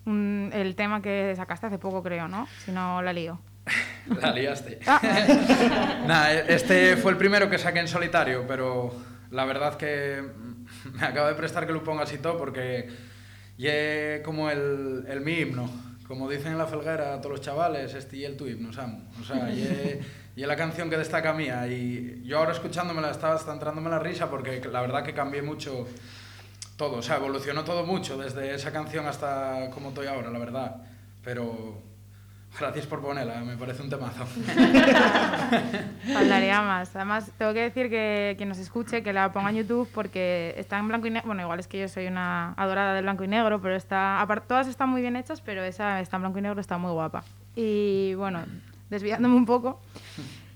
Un- 0.07 0.51
el 0.55 0.77
tema 0.77 1.03
que 1.03 1.35
sacaste 1.37 1.67
hace 1.67 1.79
poco, 1.79 2.03
creo, 2.05 2.29
¿no? 2.29 2.47
Si 2.65 2.71
no 2.71 3.03
la 3.03 3.13
lío. 3.13 3.41
La 4.21 4.33
liaste. 4.33 4.79
Ah. 4.87 5.01
Nah, 6.07 6.31
este 6.31 6.97
fue 6.97 7.11
el 7.13 7.19
primero 7.19 7.51
que 7.51 7.59
saqué 7.59 7.81
en 7.81 7.87
solitario, 7.89 8.45
pero 8.49 8.95
la 9.31 9.45
verdad 9.45 9.77
que 9.77 10.23
me 10.93 11.07
acabo 11.07 11.29
de 11.29 11.35
prestar 11.35 11.67
que 11.67 11.73
lo 11.73 11.83
pongas 11.83 12.13
y 12.13 12.19
todo 12.19 12.37
porque 12.37 12.89
ye 13.57 14.23
como 14.25 14.51
el, 14.51 15.05
el 15.09 15.21
mi 15.21 15.35
himno. 15.35 15.71
Como 16.07 16.29
dicen 16.29 16.53
en 16.53 16.59
la 16.59 16.67
felguera 16.67 17.15
a 17.15 17.21
todos 17.21 17.37
los 17.37 17.41
chavales, 17.41 17.95
este 17.95 18.17
y 18.17 18.25
el 18.25 18.37
tu 18.37 18.49
himno, 18.49 18.73
Samu. 18.73 18.99
O 19.21 19.25
sea, 19.25 19.49
ye, 19.49 20.01
ye 20.37 20.45
la 20.45 20.57
canción 20.57 20.91
que 20.91 20.97
destaca 20.97 21.33
mía. 21.33 21.69
Y 21.69 22.23
yo 22.25 22.39
ahora 22.39 22.51
escuchándomela 22.51 23.13
estaba 23.13 23.35
hasta 23.35 23.53
entrándome 23.53 23.91
la 23.91 24.01
risa 24.01 24.29
porque 24.29 24.61
la 24.73 24.81
verdad 24.81 25.05
que 25.05 25.15
cambié 25.15 25.41
mucho 25.41 25.87
todo. 26.77 26.97
O 26.97 27.03
sea, 27.03 27.17
evolucionó 27.17 27.63
todo 27.63 27.87
mucho 27.87 28.19
desde 28.19 28.55
esa 28.55 28.73
canción 28.73 29.07
hasta 29.07 29.71
como 29.71 29.91
estoy 29.91 30.09
ahora, 30.09 30.31
la 30.31 30.39
verdad. 30.41 30.77
Pero 31.23 31.81
gracias 32.59 32.87
por 32.87 33.01
ponerla, 33.01 33.41
me 33.41 33.57
parece 33.57 33.83
un 33.83 33.91
temazo. 33.91 34.25
Faltaría 36.13 36.61
más. 36.63 36.95
Además, 36.97 37.31
tengo 37.39 37.53
que 37.53 37.63
decir 37.63 37.89
que 37.91 38.35
quien 38.37 38.49
nos 38.49 38.59
escuche, 38.59 39.03
que 39.03 39.13
la 39.13 39.33
ponga 39.33 39.51
en 39.51 39.57
YouTube 39.57 39.89
porque 39.93 40.55
está 40.57 40.79
en 40.79 40.89
blanco 40.89 41.07
y 41.07 41.11
negro. 41.11 41.27
Bueno, 41.27 41.43
igual 41.43 41.61
es 41.61 41.67
que 41.67 41.79
yo 41.81 41.89
soy 41.89 42.07
una 42.07 42.53
adorada 42.55 42.95
del 42.95 43.05
blanco 43.05 43.25
y 43.25 43.29
negro, 43.29 43.61
pero 43.61 43.77
está. 43.77 44.27
Todas 44.47 44.69
están 44.69 44.89
muy 44.89 45.01
bien 45.01 45.17
hechas, 45.17 45.41
pero 45.41 45.63
esa 45.63 46.01
está 46.01 46.17
en 46.17 46.23
blanco 46.23 46.39
y 46.39 46.43
negro, 46.43 46.61
está 46.61 46.79
muy 46.79 46.93
guapa. 46.93 47.25
Y 47.55 48.15
bueno, 48.15 48.41
desviándome 48.91 49.35
un 49.35 49.47
poco, 49.47 49.81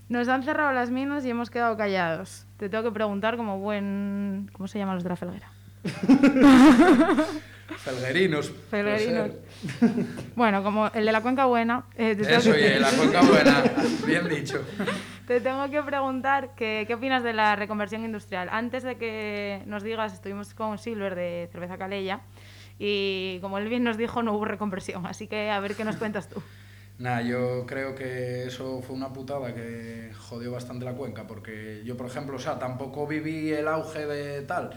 nos 0.09 0.27
han 0.27 0.43
cerrado 0.43 0.73
las 0.73 0.89
minas 0.91 1.25
y 1.25 1.29
hemos 1.29 1.49
quedado 1.49 1.77
callados. 1.77 2.45
Te 2.57 2.69
tengo 2.69 2.83
que 2.83 2.91
preguntar, 2.91 3.37
como 3.37 3.59
buen. 3.59 4.49
¿Cómo 4.53 4.67
se 4.67 4.79
llaman 4.79 4.95
los 4.95 5.03
de 5.03 5.09
la 5.09 5.15
felguera? 5.15 5.49
Felguerinos. 7.77 8.51
Felguerinos. 8.69 9.31
Bueno, 10.35 10.63
como 10.63 10.87
el 10.93 11.05
de 11.05 11.11
la 11.11 11.21
Cuenca 11.21 11.45
Buena. 11.45 11.85
eh, 11.97 12.15
te 12.15 12.35
Eso, 12.35 12.51
que- 12.53 12.75
y 12.75 12.79
la 12.79 12.91
cuenca 12.91 13.21
buena. 13.21 13.63
Bien 14.05 14.27
dicho. 14.29 14.63
Te 15.27 15.41
tengo 15.41 15.67
que 15.71 15.81
preguntar 15.81 16.53
que, 16.55 16.83
qué 16.85 16.93
opinas 16.93 17.23
de 17.23 17.33
la 17.33 17.55
reconversión 17.55 18.05
industrial. 18.05 18.47
Antes 18.51 18.83
de 18.83 18.95
que 18.97 19.63
nos 19.65 19.81
digas, 19.81 20.13
estuvimos 20.13 20.53
con 20.53 20.77
Silver 20.77 21.15
de 21.15 21.49
Cerveza 21.51 21.79
Calella 21.79 22.19
y 22.77 23.39
como 23.41 23.57
él 23.57 23.67
bien 23.67 23.83
nos 23.83 23.97
dijo, 23.97 24.21
no 24.21 24.33
hubo 24.33 24.45
reconversión. 24.45 25.07
Así 25.07 25.25
que 25.27 25.49
a 25.49 25.59
ver 25.59 25.73
qué 25.75 25.83
nos 25.83 25.95
cuentas 25.97 26.29
tú. 26.29 26.41
Nah, 26.97 27.19
yo 27.19 27.65
creo 27.67 27.93
que 27.93 28.45
eso 28.45 28.81
fue 28.81 28.95
una 28.95 29.11
putada 29.11 29.53
que 29.53 30.11
jodió 30.17 30.53
bastante 30.53 30.85
la 30.85 30.93
cuenca, 30.93 31.27
porque 31.27 31.81
yo, 31.83 31.97
por 31.97 32.05
ejemplo, 32.07 32.37
o 32.37 32.39
sea, 32.39 32.57
tampoco 32.57 33.05
viví 33.05 33.51
el 33.51 33.67
auge 33.67 34.05
de 34.05 34.41
tal, 34.43 34.69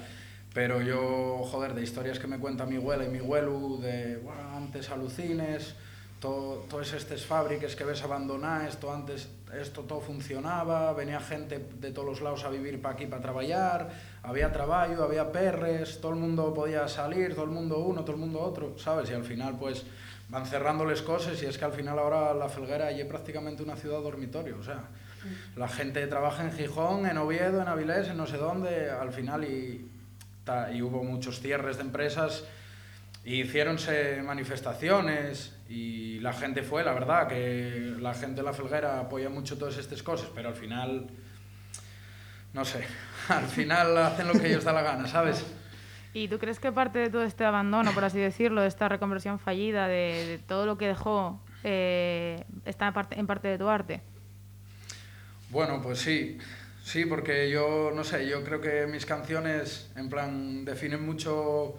pero 0.54 0.80
yo, 0.80 1.42
joder, 1.50 1.74
de 1.74 1.82
historias 1.82 2.18
que 2.18 2.26
me 2.26 2.38
cuenta 2.38 2.66
mi 2.66 2.76
abuela 2.76 3.04
y 3.04 3.08
mi 3.08 3.18
abuelo, 3.18 3.76
de, 3.80 4.16
bueno, 4.16 4.40
antes 4.56 4.90
alucines, 4.90 5.74
to- 6.20 6.64
todas 6.68 6.92
estas 6.94 7.24
fábricas 7.24 7.76
que 7.76 7.84
ves 7.84 8.02
abandonadas, 8.02 8.70
esto 8.70 8.92
antes, 8.92 9.28
esto 9.60 9.82
todo 9.82 10.00
funcionaba, 10.00 10.92
venía 10.94 11.20
gente 11.20 11.64
de 11.80 11.90
todos 11.92 12.06
los 12.08 12.20
lados 12.20 12.44
a 12.44 12.48
vivir 12.50 12.82
para 12.82 12.94
aquí 12.94 13.06
para 13.06 13.22
trabajar, 13.22 13.90
había 14.22 14.50
trabajo, 14.52 15.02
había 15.02 15.30
perres, 15.30 16.00
todo 16.00 16.12
el 16.12 16.18
mundo 16.18 16.52
podía 16.54 16.88
salir, 16.88 17.34
todo 17.34 17.44
el 17.44 17.50
mundo 17.50 17.78
uno, 17.78 18.02
todo 18.02 18.12
el 18.12 18.18
mundo 18.20 18.40
otro, 18.40 18.76
¿sabes? 18.78 19.10
Y 19.10 19.14
al 19.14 19.24
final, 19.24 19.56
pues, 19.58 19.84
van 20.28 20.44
cerrándoles 20.44 21.02
cosas 21.02 21.40
y 21.42 21.46
es 21.46 21.56
que 21.56 21.64
al 21.64 21.72
final 21.72 21.98
ahora 21.98 22.34
la 22.34 22.48
Felguera 22.48 22.90
ya 22.90 23.04
es 23.04 23.06
prácticamente 23.08 23.62
una 23.62 23.76
ciudad 23.76 24.00
dormitorio, 24.02 24.56
o 24.58 24.62
sea, 24.62 24.84
la 25.56 25.68
gente 25.68 26.06
trabaja 26.06 26.42
en 26.44 26.52
Gijón, 26.52 27.06
en 27.06 27.16
Oviedo, 27.18 27.62
en 27.62 27.68
Avilés, 27.68 28.08
en 28.08 28.16
no 28.16 28.26
sé 28.26 28.36
dónde, 28.36 28.90
al 28.90 29.12
final 29.12 29.44
y, 29.44 29.88
y 30.72 30.82
hubo 30.82 31.02
muchos 31.04 31.40
cierres 31.40 31.76
de 31.76 31.82
empresas 31.82 32.44
y 33.24 33.42
hiciéronse 33.42 34.22
manifestaciones 34.22 35.56
y 35.68 36.18
la 36.20 36.32
gente 36.32 36.62
fue, 36.62 36.84
la 36.84 36.92
verdad, 36.92 37.28
que 37.28 37.94
la 37.98 38.14
gente 38.14 38.36
de 38.36 38.42
la 38.42 38.52
Felguera 38.52 39.00
apoya 39.00 39.28
mucho 39.28 39.58
todas 39.58 39.76
estas 39.76 40.02
cosas, 40.02 40.30
pero 40.34 40.48
al 40.48 40.54
final 40.54 41.08
no 42.52 42.64
sé, 42.64 42.84
al 43.28 43.46
final 43.46 43.96
hacen 43.98 44.28
lo 44.28 44.34
que 44.34 44.48
ellos 44.48 44.64
da 44.64 44.72
la 44.72 44.82
gana, 44.82 45.06
¿sabes? 45.06 45.44
¿Y 46.14 46.28
tú 46.28 46.38
crees 46.38 46.58
que 46.58 46.72
parte 46.72 46.98
de 46.98 47.10
todo 47.10 47.22
este 47.22 47.44
abandono, 47.44 47.92
por 47.92 48.04
así 48.04 48.18
decirlo, 48.18 48.62
de 48.62 48.68
esta 48.68 48.88
reconversión 48.88 49.38
fallida, 49.38 49.86
de, 49.86 50.26
de 50.26 50.38
todo 50.38 50.66
lo 50.66 50.78
que 50.78 50.88
dejó, 50.88 51.40
eh, 51.64 52.44
está 52.64 52.92
parte, 52.92 53.18
en 53.18 53.26
parte 53.26 53.48
de 53.48 53.58
tu 53.58 53.68
arte? 53.68 54.00
Bueno, 55.50 55.80
pues 55.82 56.00
sí, 56.00 56.38
sí, 56.88 57.04
porque 57.04 57.50
yo, 57.50 57.92
no 57.94 58.02
sé, 58.02 58.26
yo 58.26 58.42
creo 58.42 58.62
que 58.62 58.86
mis 58.86 59.04
canciones, 59.04 59.90
en 59.94 60.08
plan, 60.08 60.64
definen 60.64 61.04
mucho... 61.04 61.76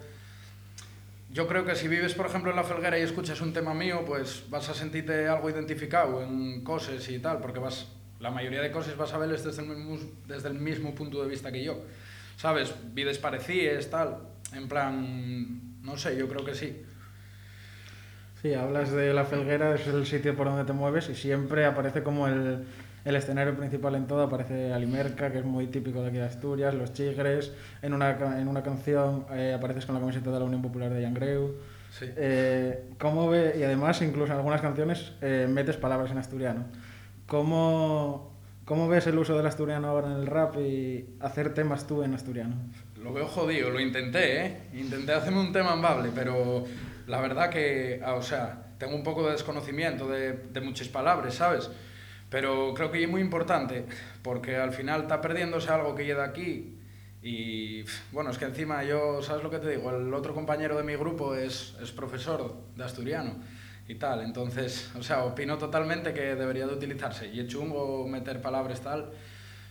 Yo 1.32 1.48
creo 1.48 1.64
que 1.64 1.74
si 1.74 1.88
vives, 1.88 2.14
por 2.14 2.26
ejemplo, 2.26 2.50
en 2.50 2.56
La 2.56 2.64
Felguera 2.64 2.98
y 2.98 3.02
escuchas 3.02 3.40
un 3.40 3.52
tema 3.52 3.74
mío, 3.74 4.04
pues 4.06 4.44
vas 4.50 4.68
a 4.68 4.74
sentirte 4.74 5.26
algo 5.26 5.50
identificado 5.50 6.22
en 6.22 6.62
cosas 6.62 7.08
y 7.08 7.18
tal, 7.18 7.38
porque 7.40 7.58
vas, 7.58 7.88
la 8.20 8.30
mayoría 8.30 8.60
de 8.62 8.70
cosas 8.70 8.96
vas 8.96 9.12
a 9.12 9.18
verles 9.18 9.44
desde 9.44 9.62
el 9.62 9.68
mismo, 9.68 9.98
desde 10.28 10.48
el 10.48 10.54
mismo 10.54 10.94
punto 10.94 11.22
de 11.22 11.28
vista 11.28 11.50
que 11.50 11.64
yo. 11.64 11.82
¿Sabes? 12.36 12.72
Vides 12.94 13.18
parecíes, 13.18 13.90
tal, 13.90 14.18
en 14.54 14.68
plan, 14.68 15.82
no 15.82 15.96
sé, 15.96 16.16
yo 16.16 16.28
creo 16.28 16.44
que 16.44 16.54
sí. 16.54 16.84
Sí, 18.42 18.54
hablas 18.54 18.92
de 18.92 19.12
La 19.12 19.24
Felguera, 19.24 19.74
es 19.74 19.86
el 19.88 20.06
sitio 20.06 20.36
por 20.36 20.46
donde 20.46 20.64
te 20.64 20.72
mueves 20.72 21.08
y 21.08 21.14
siempre 21.14 21.66
aparece 21.66 22.02
como 22.02 22.26
el, 22.26 22.64
el 23.04 23.16
escenario 23.16 23.56
principal 23.56 23.94
en 23.94 24.06
todo, 24.06 24.22
aparece 24.22 24.72
Alimerca, 24.72 25.32
que 25.32 25.38
es 25.38 25.44
muy 25.44 25.66
típico 25.68 26.02
de 26.02 26.08
aquí 26.08 26.18
de 26.18 26.24
Asturias, 26.24 26.74
Los 26.74 26.92
Chigres, 26.92 27.52
en 27.82 27.94
una, 27.94 28.10
en 28.38 28.48
una 28.48 28.62
canción 28.62 29.26
eh, 29.32 29.54
apareces 29.56 29.86
con 29.86 29.94
la 29.94 30.00
camiseta 30.00 30.30
de 30.30 30.38
la 30.38 30.44
Unión 30.44 30.62
Popular 30.62 30.92
de 30.92 31.02
Yangreu. 31.02 31.54
Sí. 31.90 32.06
Eh, 32.16 32.90
¿cómo 32.98 33.28
ve, 33.28 33.56
y 33.58 33.62
además 33.62 34.00
incluso 34.02 34.32
en 34.32 34.38
algunas 34.38 34.60
canciones 34.60 35.12
eh, 35.22 35.46
metes 35.48 35.76
palabras 35.76 36.10
en 36.10 36.18
asturiano. 36.18 36.64
¿Cómo, 37.26 38.36
¿Cómo 38.64 38.88
ves 38.88 39.06
el 39.06 39.18
uso 39.18 39.36
del 39.36 39.46
asturiano 39.46 39.88
ahora 39.88 40.08
en 40.08 40.16
el 40.18 40.26
rap 40.26 40.56
y 40.58 41.16
hacer 41.20 41.54
temas 41.54 41.86
tú 41.86 42.02
en 42.02 42.14
asturiano? 42.14 42.54
Lo 43.02 43.12
veo 43.12 43.26
jodido, 43.26 43.70
lo 43.70 43.80
intenté, 43.80 44.46
¿eh? 44.46 44.56
Intenté 44.74 45.12
hacerme 45.12 45.40
un 45.40 45.52
tema 45.52 45.72
en 45.72 45.82
Bable, 45.82 46.10
pero 46.14 46.64
la 47.06 47.20
verdad 47.20 47.48
que, 47.50 48.00
ah, 48.04 48.14
o 48.14 48.22
sea, 48.22 48.74
tengo 48.78 48.94
un 48.94 49.02
poco 49.02 49.24
de 49.26 49.32
desconocimiento 49.32 50.08
de, 50.08 50.32
de 50.32 50.60
muchas 50.60 50.88
palabras, 50.88 51.34
¿sabes? 51.34 51.70
Pero 52.30 52.72
creo 52.74 52.90
que 52.90 53.02
es 53.02 53.08
muy 53.08 53.20
importante, 53.20 53.84
porque 54.22 54.56
al 54.56 54.72
final 54.72 55.02
está 55.02 55.20
perdiéndose 55.20 55.70
algo 55.70 55.94
que 55.94 56.04
llega 56.04 56.24
aquí 56.24 56.76
y, 57.22 57.84
bueno, 58.12 58.30
es 58.30 58.38
que 58.38 58.46
encima 58.46 58.82
yo, 58.84 59.20
¿sabes 59.20 59.42
lo 59.42 59.50
que 59.50 59.58
te 59.58 59.68
digo? 59.68 59.90
El 59.90 60.14
otro 60.14 60.34
compañero 60.34 60.76
de 60.76 60.84
mi 60.84 60.94
grupo 60.94 61.34
es, 61.34 61.76
es 61.82 61.90
profesor 61.90 62.54
de 62.76 62.84
asturiano 62.84 63.34
y 63.88 63.96
tal, 63.96 64.22
entonces, 64.22 64.90
o 64.96 65.02
sea, 65.02 65.24
opino 65.24 65.58
totalmente 65.58 66.14
que 66.14 66.34
debería 66.34 66.66
de 66.66 66.74
utilizarse 66.74 67.28
y 67.28 67.40
es 67.40 67.48
chungo 67.48 68.06
meter 68.06 68.40
palabras 68.40 68.80
tal, 68.80 69.10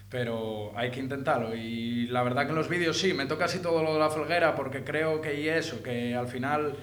pero 0.10 0.74
hay 0.76 0.92
que 0.92 1.00
intentarlo. 1.00 1.56
Y 1.56 2.08
la 2.08 2.22
verdad 2.24 2.44
que 2.44 2.50
en 2.50 2.56
los 2.56 2.70
vídeos 2.70 3.00
sí, 3.00 3.14
me 3.14 3.26
toca 3.26 3.46
así 3.46 3.60
todo 3.60 3.82
lo 3.82 3.94
de 3.94 4.00
la 4.00 4.10
folguera 4.10 4.54
porque 4.56 4.84
creo 4.84 5.22
que 5.22 5.40
y 5.40 5.48
eso, 5.48 5.82
que 5.82 6.14
al 6.16 6.28
final 6.28 6.76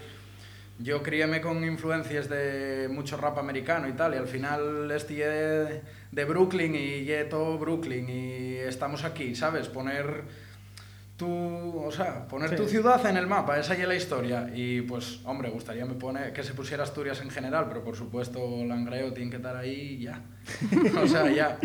yo 0.79 1.03
criéme 1.03 1.41
con 1.41 1.65
influencias 1.65 2.29
de 2.29 2.89
mucho 2.91 3.17
rap 3.17 3.39
americano 3.39 3.89
y 3.89 3.93
tal, 3.93 4.15
y 4.15 4.19
al 4.19 4.27
final 4.27 4.91
estoy 4.91 5.17
de, 5.17 6.25
Brooklyn 6.27 6.75
y 6.75 7.09
todo 7.29 7.59
Brooklyn 7.59 8.09
y 8.09 8.57
estamos 8.57 9.05
aquí, 9.05 9.35
¿sabes? 9.35 9.69
Poner 9.69 10.25
tu, 11.17 11.79
o 11.79 11.91
sea, 11.91 12.29
poner 12.29 12.51
Sí. 12.51 12.57
tu 12.57 12.69
ciudad 12.69 13.05
en 13.07 13.17
el 13.17 13.27
mapa, 13.27 13.59
esa 13.59 13.75
ya 13.75 13.83
es 13.83 13.89
la 13.89 13.95
historia. 13.95 14.51
Y 14.55 14.83
pues, 14.83 15.21
hombre, 15.25 15.49
gustaría 15.51 15.87
me 15.87 15.95
poner 15.95 16.33
que 16.33 16.43
se 16.43 16.53
pusiera 16.53 16.83
Asturias 16.83 17.21
en 17.23 17.31
general, 17.31 17.67
pero 17.69 17.83
por 17.83 17.97
supuesto 17.97 18.39
Langreo 18.65 19.13
tiene 19.13 19.31
que 19.31 19.37
estar 19.37 19.57
ahí 19.57 19.99
ya. 19.99 20.21
o 21.03 21.07
sea, 21.07 21.31
ya. 21.31 21.59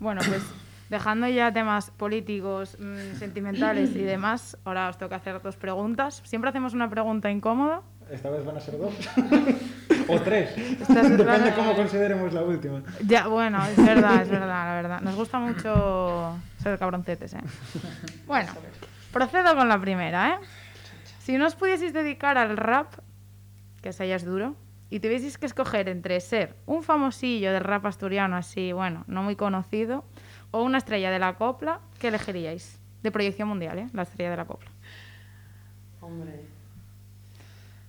Bueno, 0.00 0.22
pues 0.26 0.42
dejando 0.94 1.26
ya 1.26 1.52
temas 1.52 1.90
políticos, 1.90 2.76
mm, 2.78 3.14
sentimentales 3.18 3.94
y 3.96 4.02
demás, 4.02 4.56
ahora 4.64 4.88
os 4.88 4.96
toca 4.96 5.16
hacer 5.16 5.42
dos 5.42 5.56
preguntas. 5.56 6.22
Siempre 6.24 6.50
hacemos 6.50 6.72
una 6.72 6.88
pregunta 6.88 7.30
incómoda. 7.30 7.82
Esta 8.10 8.30
vez 8.30 8.44
van 8.44 8.56
a 8.56 8.60
ser 8.60 8.78
dos. 8.78 8.94
o 10.08 10.20
tres. 10.20 10.54
Depende 10.88 11.52
cómo 11.56 11.74
consideremos 11.74 12.32
la 12.32 12.42
última. 12.42 12.82
Ya, 13.04 13.26
bueno, 13.26 13.64
es 13.66 13.76
verdad, 13.76 14.22
es 14.22 14.28
verdad, 14.28 14.66
la 14.66 14.74
verdad. 14.74 15.00
Nos 15.00 15.16
gusta 15.16 15.38
mucho 15.38 16.36
ser 16.62 16.78
cabroncetes, 16.78 17.34
¿eh? 17.34 17.40
Bueno, 18.26 18.52
procedo 19.12 19.56
con 19.56 19.68
la 19.68 19.80
primera, 19.80 20.34
¿eh? 20.34 20.46
Si 21.18 21.36
no 21.38 21.46
os 21.46 21.56
pudieseis 21.56 21.92
dedicar 21.92 22.38
al 22.38 22.56
rap, 22.56 22.94
que 23.82 23.90
ya 23.90 24.14
es 24.14 24.24
duro, 24.24 24.54
y 24.90 25.00
tuvieseis 25.00 25.38
que 25.38 25.46
escoger 25.46 25.88
entre 25.88 26.20
ser 26.20 26.54
un 26.66 26.84
famosillo 26.84 27.52
del 27.52 27.64
rap 27.64 27.86
asturiano 27.86 28.36
así, 28.36 28.72
bueno, 28.72 29.04
no 29.08 29.22
muy 29.22 29.34
conocido, 29.34 30.04
o 30.54 30.62
una 30.62 30.78
estrella 30.78 31.10
de 31.10 31.18
la 31.18 31.34
copla, 31.34 31.80
¿qué 31.98 32.08
elegiríais? 32.08 32.78
De 33.02 33.10
proyección 33.10 33.48
mundial, 33.48 33.76
¿eh? 33.76 33.88
La 33.92 34.02
estrella 34.02 34.30
de 34.30 34.36
la 34.36 34.44
copla. 34.44 34.70
Hombre, 36.00 36.42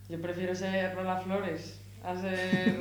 yo 0.09 0.19
prefiero 0.19 0.55
ser 0.55 0.95
Rola 0.95 1.17
Flores 1.19 1.79
a 2.03 2.15
ser 2.19 2.75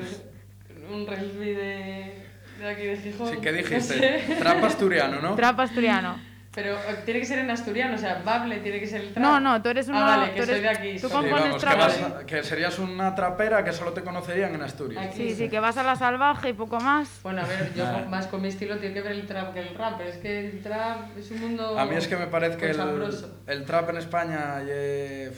un 0.91 1.07
rugby 1.07 1.51
de, 1.53 2.27
de 2.61 2.67
aquí 2.67 2.83
de 2.87 2.97
Gijón. 2.97 3.29
Sí, 3.31 3.37
¿qué 3.43 3.53
no 3.53 3.59
dijiste? 3.59 4.23
sé. 4.27 4.37
Trap 4.39 4.65
asturiano, 4.65 5.21
¿no? 5.21 5.35
Trap 5.35 5.61
asturiano. 5.61 6.17
Pero 6.55 6.75
eh, 6.75 6.99
tiene 7.05 7.19
que 7.21 7.27
ser 7.27 7.41
en 7.41 7.51
asturiano, 7.51 7.97
o 7.97 7.99
sea, 7.99 8.23
Bable 8.25 8.59
tiene 8.61 8.79
que 8.79 8.87
ser 8.87 9.01
el 9.01 9.13
trap. 9.13 9.23
No, 9.25 9.41
no, 9.41 9.61
tú 9.61 9.71
eres 9.71 9.89
Ah, 9.89 9.93
una... 9.93 10.01
vale, 10.07 10.33
que 10.35 10.41
tú 10.43 10.47
soy 10.47 10.61
de 10.61 10.69
aquí. 10.69 10.97
Tú 11.01 11.09
Sí, 11.09 11.13
compones 11.13 11.55
que, 11.55 11.59
trap 11.61 11.79
vas 11.79 12.01
a- 12.03 12.27
que 12.27 12.43
serías 12.45 12.79
una 12.79 13.15
trapera 13.15 13.65
que 13.65 13.73
solo 13.73 13.93
te 13.93 14.03
conocerían 14.03 14.55
en 14.55 14.63
Asturias. 14.63 15.05
Aquí. 15.07 15.31
Sí, 15.31 15.35
sí, 15.35 15.49
que 15.49 15.59
vas 15.59 15.77
a 15.79 15.83
la 15.83 15.97
salvaje 15.97 16.51
y 16.51 16.53
poco 16.53 16.79
más. 16.79 17.09
Bueno, 17.25 17.43
a 17.43 17.47
ver, 17.47 17.73
yo 17.75 17.85
Ah. 17.85 17.93
con- 18.03 18.11
más 18.11 18.27
con 18.29 18.41
mi 18.41 18.49
estilo 18.49 18.79
tiene 18.79 18.95
que 18.95 19.01
ver 19.03 19.13
el 19.13 19.27
trap 19.27 19.53
que 19.53 19.61
el 19.61 19.75
rap, 19.75 19.95
pero 19.99 20.11
es 20.11 20.17
que 20.19 20.47
el 20.51 20.63
trap 20.63 21.17
es 21.19 21.31
un 21.33 21.41
mundo. 21.41 21.79
A 21.79 21.85
mí 21.87 21.97
es 21.97 22.07
que 22.07 22.17
me 22.17 22.29
parece 22.29 22.57
que 22.57 22.71
el, 22.71 23.65
trap 23.65 23.91
en 23.91 23.97
España 23.97 24.63
ye, 24.65 25.33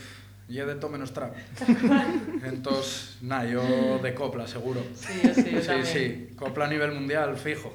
ye 0.49 0.67
de 0.67 0.75
todo 0.75 0.91
menos 0.91 1.15
trap. 1.15 1.35
Entonces, 2.45 3.19
nada, 3.23 3.47
yo 3.47 3.99
de 4.03 4.15
copla, 4.15 4.47
seguro. 4.47 4.83
Sí, 4.95 5.21
yo 5.25 5.35
sí, 5.35 5.51
yo 5.51 5.61
sí, 5.61 5.67
también. 5.67 5.87
sí, 5.87 6.35
copla 6.37 6.67
a 6.67 6.69
nivel 6.69 6.93
mundial, 6.93 7.37
fijo. 7.37 7.73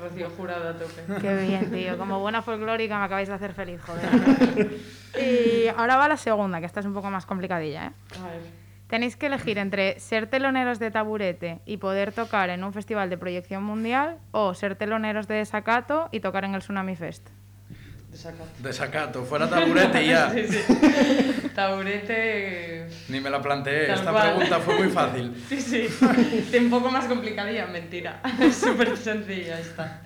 Rocío 0.00 0.30
Jurado 0.30 0.70
a 0.70 0.72
tope. 0.74 1.02
Qué 1.20 1.36
bien, 1.46 1.70
tío. 1.70 1.98
Como 1.98 2.20
buena 2.20 2.42
folclórica 2.42 2.98
me 2.98 3.04
acabáis 3.04 3.28
de 3.28 3.34
hacer 3.34 3.52
feliz, 3.52 3.80
joder. 3.82 4.70
Y 5.20 5.66
ahora 5.76 5.96
va 5.96 6.08
la 6.08 6.16
segunda, 6.16 6.60
que 6.60 6.66
esta 6.66 6.78
es 6.78 6.86
un 6.86 6.94
poco 6.94 7.10
más 7.10 7.26
complicadilla, 7.26 7.86
¿eh? 7.86 7.90
A 8.20 8.28
ver. 8.28 8.42
Tenéis 8.86 9.16
que 9.16 9.26
elegir 9.26 9.58
entre 9.58 10.00
ser 10.00 10.26
teloneros 10.28 10.78
de 10.78 10.90
taburete 10.90 11.60
y 11.64 11.76
poder 11.76 12.12
tocar 12.12 12.50
en 12.50 12.64
un 12.64 12.72
festival 12.72 13.08
de 13.10 13.18
proyección 13.18 13.62
mundial 13.62 14.18
o 14.32 14.52
ser 14.54 14.74
teloneros 14.74 15.28
de 15.28 15.36
desacato 15.36 16.08
y 16.10 16.20
tocar 16.20 16.44
en 16.44 16.54
el 16.54 16.60
Tsunami 16.60 16.96
Fest. 16.96 17.28
Desacato. 18.20 18.62
Desacato, 18.62 19.24
fuera 19.24 19.48
taburete 19.48 20.06
ya. 20.06 20.30
Sí, 20.34 20.46
sí. 20.46 21.50
Taburete. 21.54 22.86
Ni 23.08 23.20
me 23.20 23.30
la 23.30 23.40
planteé, 23.40 23.86
Tal 23.86 23.98
esta 23.98 24.10
cual. 24.12 24.28
pregunta 24.34 24.58
fue 24.60 24.78
muy 24.78 24.88
fácil. 24.88 25.34
Sí, 25.48 25.60
sí. 25.60 25.88
Un 26.58 26.68
poco 26.70 26.90
más 26.90 27.06
complicadilla, 27.06 27.66
mentira. 27.66 28.20
Es 28.40 28.56
súper 28.64 28.96
sencilla 28.96 29.58
esta. 29.58 30.02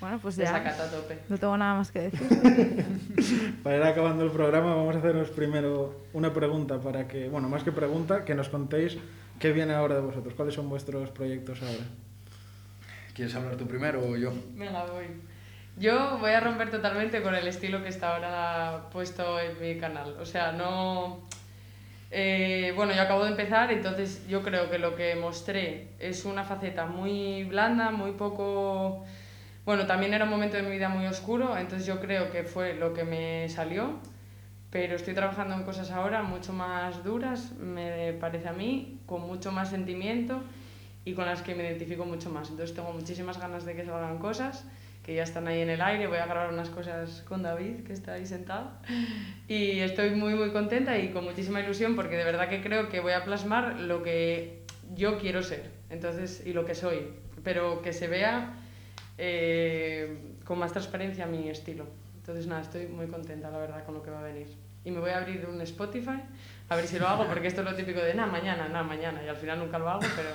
Bueno, 0.00 0.18
pues 0.20 0.36
ya. 0.36 0.44
Desacato 0.44 0.82
a 0.84 0.90
tope. 0.90 1.18
No 1.28 1.38
tengo 1.38 1.56
nada 1.56 1.74
más 1.74 1.90
que 1.90 2.02
decir. 2.10 3.54
Para 3.62 3.76
ir 3.78 3.82
acabando 3.82 4.24
el 4.24 4.30
programa, 4.30 4.74
vamos 4.74 4.94
a 4.94 4.98
haceros 4.98 5.30
primero 5.30 6.04
una 6.12 6.32
pregunta 6.32 6.78
para 6.78 7.08
que, 7.08 7.28
bueno, 7.28 7.48
más 7.48 7.64
que 7.64 7.72
pregunta, 7.72 8.24
que 8.24 8.34
nos 8.34 8.48
contéis 8.48 8.96
qué 9.40 9.52
viene 9.52 9.72
ahora 9.74 9.96
de 9.96 10.02
vosotros, 10.02 10.34
cuáles 10.34 10.54
son 10.54 10.68
vuestros 10.68 11.10
proyectos 11.10 11.60
ahora. 11.62 11.84
¿Quieres 13.14 13.34
hablar 13.34 13.56
tú 13.56 13.66
primero 13.66 14.06
o 14.06 14.16
yo? 14.16 14.32
Venga, 14.54 14.84
voy. 14.84 15.06
Yo 15.78 16.16
voy 16.18 16.30
a 16.30 16.40
romper 16.40 16.70
totalmente 16.70 17.20
con 17.22 17.34
el 17.34 17.46
estilo 17.46 17.82
que 17.82 17.90
está 17.90 18.14
ahora 18.14 18.88
puesto 18.90 19.38
en 19.38 19.60
mi 19.60 19.78
canal. 19.78 20.16
O 20.18 20.24
sea, 20.24 20.52
no... 20.52 21.20
eh, 22.10 22.72
bueno, 22.74 22.94
yo 22.94 23.02
acabo 23.02 23.24
de 23.24 23.30
empezar, 23.32 23.70
entonces 23.70 24.26
yo 24.26 24.42
creo 24.42 24.70
que 24.70 24.78
lo 24.78 24.96
que 24.96 25.16
mostré 25.16 25.88
es 25.98 26.24
una 26.24 26.44
faceta 26.44 26.86
muy 26.86 27.44
blanda, 27.44 27.90
muy 27.90 28.12
poco... 28.12 29.04
Bueno, 29.66 29.86
también 29.86 30.14
era 30.14 30.24
un 30.24 30.30
momento 30.30 30.56
de 30.56 30.62
mi 30.62 30.70
vida 30.70 30.88
muy 30.88 31.06
oscuro, 31.06 31.58
entonces 31.58 31.86
yo 31.86 32.00
creo 32.00 32.30
que 32.30 32.44
fue 32.44 32.74
lo 32.74 32.94
que 32.94 33.04
me 33.04 33.48
salió, 33.50 33.98
pero 34.70 34.96
estoy 34.96 35.12
trabajando 35.12 35.56
en 35.56 35.64
cosas 35.64 35.90
ahora 35.90 36.22
mucho 36.22 36.52
más 36.54 37.04
duras, 37.04 37.52
me 37.58 38.14
parece 38.14 38.48
a 38.48 38.52
mí, 38.52 39.00
con 39.04 39.22
mucho 39.22 39.52
más 39.52 39.70
sentimiento 39.70 40.40
y 41.04 41.14
con 41.14 41.26
las 41.26 41.42
que 41.42 41.54
me 41.54 41.64
identifico 41.64 42.06
mucho 42.06 42.30
más. 42.30 42.48
Entonces 42.48 42.74
tengo 42.74 42.92
muchísimas 42.92 43.38
ganas 43.38 43.66
de 43.66 43.74
que 43.74 43.84
salgan 43.84 44.18
cosas 44.18 44.64
que 45.06 45.14
ya 45.14 45.22
están 45.22 45.46
ahí 45.46 45.60
en 45.60 45.70
el 45.70 45.80
aire. 45.80 46.08
Voy 46.08 46.18
a 46.18 46.26
grabar 46.26 46.52
unas 46.52 46.68
cosas 46.68 47.22
con 47.28 47.42
David, 47.42 47.84
que 47.84 47.92
está 47.92 48.14
ahí 48.14 48.26
sentado. 48.26 48.72
Y 49.46 49.78
estoy 49.78 50.10
muy, 50.10 50.34
muy 50.34 50.50
contenta 50.50 50.98
y 50.98 51.10
con 51.10 51.22
muchísima 51.22 51.60
ilusión 51.60 51.94
porque 51.94 52.16
de 52.16 52.24
verdad 52.24 52.48
que 52.48 52.60
creo 52.60 52.88
que 52.88 52.98
voy 52.98 53.12
a 53.12 53.24
plasmar 53.24 53.78
lo 53.78 54.02
que 54.02 54.64
yo 54.96 55.18
quiero 55.18 55.44
ser 55.44 55.76
entonces, 55.90 56.42
y 56.44 56.52
lo 56.52 56.64
que 56.64 56.74
soy, 56.74 57.12
pero 57.44 57.80
que 57.82 57.92
se 57.92 58.08
vea 58.08 58.54
eh, 59.18 60.34
con 60.44 60.58
más 60.58 60.72
transparencia 60.72 61.26
mi 61.26 61.48
estilo. 61.48 61.86
Entonces, 62.16 62.46
nada, 62.46 62.62
estoy 62.62 62.88
muy 62.88 63.06
contenta, 63.06 63.50
la 63.50 63.58
verdad, 63.58 63.84
con 63.84 63.94
lo 63.94 64.02
que 64.02 64.10
va 64.10 64.18
a 64.18 64.24
venir. 64.24 64.48
Y 64.84 64.90
me 64.90 64.98
voy 64.98 65.10
a 65.10 65.18
abrir 65.18 65.46
un 65.46 65.60
Spotify, 65.60 66.20
a 66.68 66.76
ver 66.76 66.86
si 66.86 66.98
lo 66.98 67.06
hago, 67.06 67.26
porque 67.28 67.46
esto 67.46 67.60
es 67.60 67.70
lo 67.70 67.76
típico 67.76 68.00
de, 68.00 68.14
nada, 68.14 68.30
mañana, 68.30 68.68
nada, 68.68 68.82
mañana, 68.82 69.22
y 69.24 69.28
al 69.28 69.36
final 69.36 69.60
nunca 69.60 69.78
lo 69.78 69.88
hago, 69.88 70.02
pero 70.16 70.30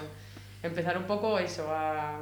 empezar 0.64 0.98
un 0.98 1.04
poco 1.04 1.38
eso, 1.38 1.68
a, 1.70 2.20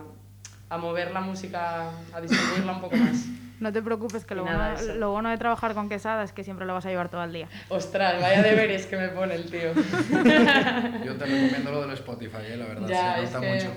a 0.70 0.78
mover 0.78 1.12
la 1.12 1.22
música, 1.22 1.90
a 2.14 2.22
distribuirla 2.22 2.74
un 2.74 2.82
poco 2.82 2.96
más. 2.96 3.26
No 3.60 3.74
te 3.74 3.82
preocupes, 3.82 4.24
que 4.24 4.36
lo, 4.36 4.44
bueno, 4.44 4.70
lo 4.96 5.12
bueno 5.12 5.30
de 5.30 5.38
trabajar 5.38 5.74
con 5.74 5.90
Quesada 5.90 6.24
es 6.24 6.32
que 6.32 6.46
siempre 6.46 6.66
lo 6.66 6.74
vas 6.74 6.86
a 6.86 6.90
llevar 6.92 7.10
todo 7.10 7.22
el 7.26 7.34
día. 7.34 7.50
Ostras, 7.68 8.22
vaya 8.22 8.42
deberes 8.42 8.86
que 8.86 8.96
me 8.96 9.10
pone 9.10 9.36
el 9.36 9.52
tío. 9.52 9.74
Yo 11.06 11.16
te 11.18 11.26
recomiendo 11.26 11.70
lo 11.72 11.82
del 11.82 11.92
Spotify, 11.92 12.38
eh, 12.48 12.56
la 12.56 12.66
verdad, 12.68 12.88
Ya, 12.88 13.16
se 13.18 13.24
es 13.26 13.32
nota 13.34 13.42
que- 13.46 13.54
mucho. 13.54 13.68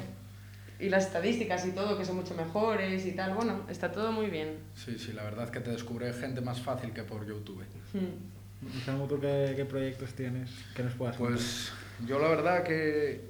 Y 0.78 0.88
las 0.88 1.06
estadísticas 1.06 1.66
y 1.66 1.72
todo, 1.72 1.98
que 1.98 2.04
son 2.04 2.14
mucho 2.14 2.32
mejores 2.36 3.04
y 3.06 3.10
tal, 3.12 3.34
bueno, 3.34 3.62
está 3.68 3.90
todo 3.90 4.12
muy 4.12 4.26
bien. 4.26 4.56
Sí, 4.76 4.96
sí, 5.00 5.12
la 5.14 5.24
verdad 5.24 5.48
que 5.50 5.58
te 5.58 5.72
descubre 5.72 6.12
gente 6.12 6.40
más 6.40 6.60
fácil 6.60 6.92
que 6.92 7.02
por 7.02 7.26
YouTube. 7.26 7.64
Hmm. 7.92 8.68
Y 8.76 8.80
Samu, 8.82 9.08
¿tú 9.08 9.18
qué, 9.20 9.54
qué 9.56 9.64
proyectos 9.64 10.12
tienes 10.14 10.48
que 10.76 10.84
nos 10.84 10.94
puedas 10.94 11.16
contar? 11.16 11.34
Pues 11.36 11.72
yo 12.06 12.20
la 12.20 12.28
verdad 12.28 12.62
que 12.62 13.20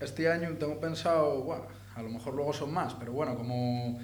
este 0.00 0.28
año 0.28 0.50
tengo 0.58 0.80
pensado, 0.80 1.42
bueno, 1.42 1.64
a 1.94 2.02
lo 2.02 2.10
mejor 2.10 2.34
luego 2.34 2.52
son 2.52 2.72
más, 2.72 2.94
pero 2.94 3.12
bueno, 3.12 3.34
como 3.34 3.98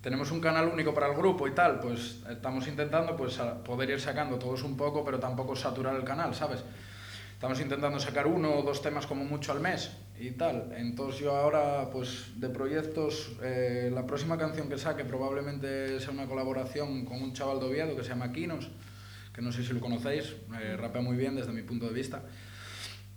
tenemos 0.00 0.30
un 0.32 0.40
canal 0.40 0.68
único 0.68 0.92
para 0.92 1.08
el 1.08 1.14
grupo 1.14 1.46
y 1.46 1.52
tal, 1.52 1.78
pues 1.80 2.20
estamos 2.28 2.66
intentando 2.66 3.16
pues 3.16 3.38
poder 3.64 3.90
ir 3.90 4.00
sacando 4.00 4.38
todos 4.38 4.62
un 4.62 4.76
poco, 4.76 5.04
pero 5.04 5.18
tampoco 5.18 5.54
saturar 5.54 5.94
el 5.94 6.04
canal, 6.04 6.34
¿sabes? 6.34 6.64
Estamos 7.34 7.60
intentando 7.60 7.98
sacar 7.98 8.26
uno 8.26 8.54
o 8.54 8.62
dos 8.62 8.82
temas 8.82 9.06
como 9.06 9.24
mucho 9.24 9.52
al 9.52 9.60
mes 9.60 9.90
y 10.18 10.30
tal. 10.30 10.72
Entonces 10.76 11.20
yo 11.20 11.36
ahora, 11.36 11.90
pues 11.90 12.32
de 12.36 12.48
proyectos, 12.48 13.32
eh, 13.42 13.90
la 13.92 14.06
próxima 14.06 14.38
canción 14.38 14.68
que 14.68 14.78
saque 14.78 15.04
probablemente 15.04 15.98
sea 15.98 16.10
una 16.10 16.26
colaboración 16.26 17.04
con 17.04 17.20
un 17.20 17.32
chaval 17.32 17.58
de 17.58 17.96
que 17.96 18.02
se 18.04 18.10
llama 18.10 18.30
Kinos, 18.32 18.70
que 19.34 19.42
no 19.42 19.50
sé 19.50 19.64
si 19.64 19.72
lo 19.72 19.80
conocéis, 19.80 20.34
eh, 20.60 20.76
rapea 20.76 21.02
muy 21.02 21.16
bien 21.16 21.34
desde 21.34 21.52
mi 21.52 21.62
punto 21.62 21.86
de 21.86 21.92
vista. 21.92 22.22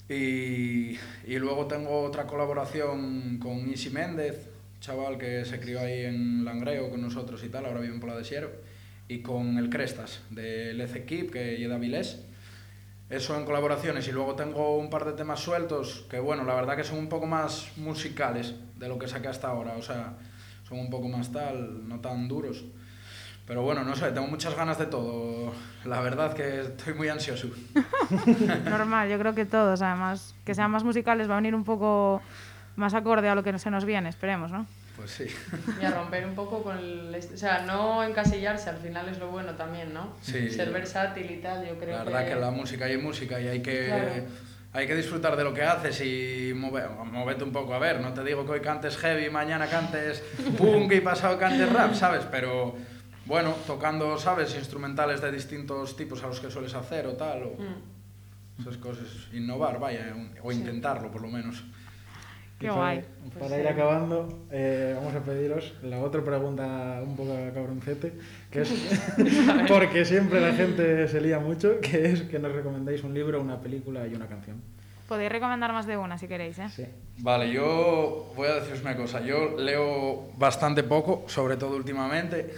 Y, 0.07 0.97
y 1.25 1.39
luego 1.39 1.65
tengo 1.65 2.01
otra 2.01 2.27
colaboración 2.27 3.39
con 3.39 3.69
Isi 3.69 3.89
Méndez, 3.89 4.49
chaval 4.79 5.17
que 5.17 5.45
se 5.45 5.59
crió 5.59 5.79
ahí 5.79 6.05
en 6.05 6.45
Langreo 6.45 6.89
con 6.89 7.01
nosotros 7.01 7.43
y 7.43 7.49
tal, 7.49 7.65
ahora 7.65 7.79
vive 7.79 7.93
en 7.93 7.99
Pola 7.99 8.15
de 8.15 8.23
Siero, 8.23 8.51
y 9.07 9.21
con 9.21 9.57
el 9.57 9.69
Crestas, 9.69 10.21
del 10.29 10.81
Equipe, 10.81 11.31
que 11.31 11.57
lleva 11.57 11.77
Vilés. 11.77 12.19
Eso 13.09 13.37
en 13.37 13.45
colaboraciones. 13.45 14.07
Y 14.07 14.11
luego 14.11 14.35
tengo 14.35 14.77
un 14.77 14.89
par 14.89 15.05
de 15.05 15.13
temas 15.13 15.39
sueltos 15.39 16.05
que, 16.09 16.19
bueno, 16.19 16.43
la 16.43 16.55
verdad 16.55 16.75
que 16.75 16.83
son 16.83 16.97
un 16.97 17.09
poco 17.09 17.27
más 17.27 17.71
musicales 17.77 18.55
de 18.77 18.87
lo 18.87 18.97
que 18.97 19.07
saqué 19.07 19.27
hasta 19.27 19.47
ahora. 19.47 19.77
O 19.77 19.81
sea, 19.81 20.17
son 20.67 20.79
un 20.79 20.89
poco 20.89 21.07
más 21.07 21.31
tal, 21.31 21.87
no 21.87 21.99
tan 21.99 22.27
duros. 22.27 22.65
Pero 23.47 23.61
bueno, 23.61 23.83
no 23.83 23.95
sé, 23.95 24.11
tengo 24.11 24.27
muchas 24.27 24.55
ganas 24.55 24.79
de 24.79 24.87
todo. 24.87 25.53
La 25.85 26.01
verdad 26.01 26.33
que 26.33 26.61
estoy 26.61 26.93
muy 26.95 27.09
ansioso. 27.09 27.47
Normal, 28.65 29.09
yo 29.09 29.19
creo 29.19 29.35
que 29.35 29.45
todos, 29.45 29.81
además, 29.81 30.33
que 30.45 30.55
sean 30.55 30.71
más 30.71 30.83
musicales 30.83 31.29
va 31.29 31.33
a 31.33 31.37
venir 31.37 31.53
un 31.55 31.63
poco 31.63 32.21
más 32.75 32.93
acorde 32.93 33.29
a 33.29 33.35
lo 33.35 33.43
que 33.43 33.57
se 33.59 33.69
nos 33.69 33.85
viene, 33.85 34.09
esperemos, 34.09 34.51
¿no? 34.51 34.65
Pues 34.97 35.11
sí. 35.11 35.25
Y 35.81 35.85
a 35.85 35.91
romper 35.91 36.25
un 36.25 36.35
poco 36.35 36.63
con 36.63 36.77
el... 36.77 37.13
O 37.33 37.37
sea, 37.37 37.63
no 37.65 38.03
encasillarse, 38.03 38.69
al 38.69 38.77
final 38.77 39.09
es 39.09 39.19
lo 39.19 39.27
bueno 39.27 39.51
también, 39.53 39.93
¿no? 39.93 40.13
Sí. 40.21 40.49
Ser 40.49 40.71
versátil 40.71 41.29
y 41.29 41.37
tal, 41.37 41.67
yo 41.67 41.77
creo 41.77 41.97
La 41.97 42.03
verdad 42.03 42.25
que 42.27 42.35
la 42.35 42.49
música 42.51 42.85
hay 42.85 42.97
música 42.97 43.39
y 43.39 43.47
hay 43.47 43.61
que, 43.61 43.87
Claro. 43.87 44.11
hay 44.73 44.87
que 44.87 44.95
disfrutar 44.95 45.35
de 45.35 45.43
lo 45.43 45.53
que 45.53 45.63
haces 45.63 45.99
y 46.01 46.53
move- 46.55 46.87
moverte 47.11 47.43
un 47.43 47.51
poco. 47.51 47.73
A 47.75 47.79
ver, 47.79 47.99
no 47.99 48.13
te 48.13 48.23
digo 48.23 48.45
que 48.45 48.53
hoy 48.53 48.61
cantes 48.61 48.97
heavy, 48.97 49.29
mañana 49.29 49.67
cantes 49.67 50.23
punk 50.57 50.91
y 50.93 51.01
pasado 51.01 51.37
cantes 51.37 51.71
rap, 51.71 51.93
¿sabes? 51.93 52.23
Pero 52.31 52.75
bueno, 53.25 53.53
tocando, 53.67 54.17
¿sabes? 54.17 54.55
Instrumentales 54.55 55.21
de 55.21 55.31
distintos 55.31 55.95
tipos 55.97 56.23
a 56.23 56.27
los 56.27 56.39
que 56.39 56.49
sueles 56.51 56.73
hacer 56.75 57.07
o 57.07 57.13
tal. 57.13 57.43
O 57.43 57.49
Mm. 57.61 58.61
esas 58.61 58.77
cosas. 58.77 59.07
Innovar, 59.33 59.79
vaya, 59.79 60.13
un- 60.15 60.31
o 60.41 60.51
intentarlo 60.51 61.11
por 61.11 61.21
lo 61.21 61.27
menos. 61.27 61.63
Qué 62.59 62.67
para, 62.69 62.79
guay. 62.79 63.01
Para 63.33 63.39
Pues 63.47 63.51
ir 63.59 63.65
sí. 63.65 63.67
acabando, 63.67 64.45
eh, 64.49 64.93
vamos 64.95 65.13
a 65.13 65.19
pediros 65.19 65.73
la 65.83 65.99
otra 65.99 66.23
pregunta 66.23 67.01
un 67.03 67.17
poco 67.17 67.35
cabroncete, 67.53 68.13
que 68.49 68.61
es 68.61 68.69
porque 69.67 70.05
siempre 70.05 70.39
la 70.39 70.53
gente 70.53 71.05
se 71.09 71.19
lía 71.19 71.39
mucho, 71.39 71.81
que 71.81 72.11
es 72.11 72.21
que 72.21 72.39
nos 72.39 72.53
recomendéis 72.53 73.03
un 73.03 73.13
libro, 73.13 73.41
una 73.41 73.59
película 73.59 74.07
y 74.07 74.13
una 74.15 74.27
canción. 74.27 74.61
Podéis 75.09 75.31
recomendar 75.31 75.73
más 75.73 75.85
de 75.85 75.97
una 75.97 76.17
si 76.17 76.27
queréis, 76.29 76.57
¿eh? 76.59 76.69
Sí. 76.73 76.85
Vale, 77.17 77.51
yo 77.51 78.31
voy 78.37 78.47
a 78.47 78.55
deciros 78.55 78.81
una 78.81 78.95
cosa. 78.95 79.19
Yo 79.21 79.57
leo 79.59 80.29
bastante 80.37 80.81
poco, 80.83 81.25
sobre 81.27 81.57
todo 81.57 81.75
últimamente. 81.75 82.55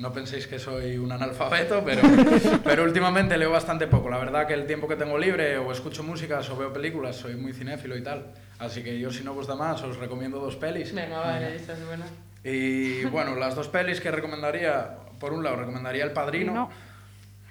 No 0.00 0.10
penséis 0.12 0.46
que 0.46 0.58
soy 0.58 0.96
un 0.96 1.12
analfabeto, 1.12 1.82
pero, 1.84 2.00
pero 2.64 2.84
últimamente 2.84 3.36
leo 3.36 3.50
bastante 3.50 3.86
poco. 3.86 4.08
La 4.08 4.16
verdad 4.18 4.46
que 4.46 4.54
el 4.54 4.66
tiempo 4.66 4.88
que 4.88 4.96
tengo 4.96 5.18
libre 5.18 5.58
o 5.58 5.70
escucho 5.72 6.02
músicas 6.02 6.48
o 6.48 6.56
veo 6.56 6.72
películas, 6.72 7.16
soy 7.16 7.36
muy 7.36 7.52
cinéfilo 7.52 7.96
y 7.98 8.02
tal. 8.02 8.32
Así 8.58 8.82
que 8.82 8.98
yo 8.98 9.10
si 9.12 9.22
no 9.22 9.32
os 9.34 9.46
da 9.46 9.56
más, 9.56 9.82
os 9.82 9.98
recomiendo 9.98 10.38
dos 10.40 10.56
pelis. 10.56 10.94
Venga, 10.94 11.18
vale, 11.18 11.54
esta 11.54 11.74
es 11.74 11.84
buena. 11.84 12.06
Y 12.42 13.04
bueno, 13.04 13.36
las 13.36 13.54
dos 13.54 13.68
pelis 13.68 14.00
que 14.00 14.10
recomendaría, 14.10 14.96
por 15.18 15.34
un 15.34 15.44
lado, 15.44 15.56
recomendaría 15.56 16.04
El 16.04 16.12
Padrino, 16.12 16.54
No. 16.54 16.70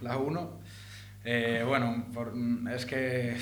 la 0.01 0.17
1. 0.17 0.59
bueno, 1.67 2.05
por- 2.11 2.33
es 2.73 2.85
que 2.87 3.37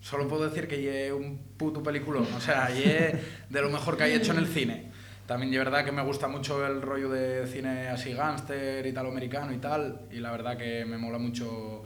solo 0.00 0.26
puedo 0.28 0.48
decir 0.48 0.66
que 0.66 0.80
lle 0.80 1.12
un 1.12 1.38
puto 1.58 1.82
peliculón, 1.82 2.26
o 2.34 2.40
sea, 2.40 2.70
lle 2.70 3.18
de 3.50 3.60
lo 3.60 3.68
mejor 3.68 3.98
que 3.98 4.04
hay 4.04 4.12
hecho 4.14 4.32
en 4.32 4.38
el 4.38 4.46
cine. 4.46 4.85
También 5.26 5.50
de 5.50 5.58
verdad 5.58 5.84
que 5.84 5.92
me 5.92 6.02
gusta 6.02 6.28
mucho 6.28 6.64
el 6.66 6.80
rollo 6.80 7.08
de 7.08 7.46
cine 7.46 7.88
así 7.88 8.12
gángster, 8.12 8.86
italoamericano 8.86 9.52
y 9.52 9.58
tal, 9.58 10.02
y 10.10 10.20
la 10.20 10.30
verdad 10.30 10.56
que 10.56 10.84
me 10.84 10.98
mola 10.98 11.18
mucho 11.18 11.82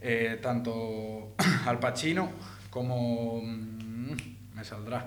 eh, 0.00 0.38
tanto 0.40 1.34
Al 1.66 1.78
Pacino 1.80 2.30
como... 2.70 3.40
mm, 3.42 4.16
me 4.54 4.64
saldrá. 4.64 5.06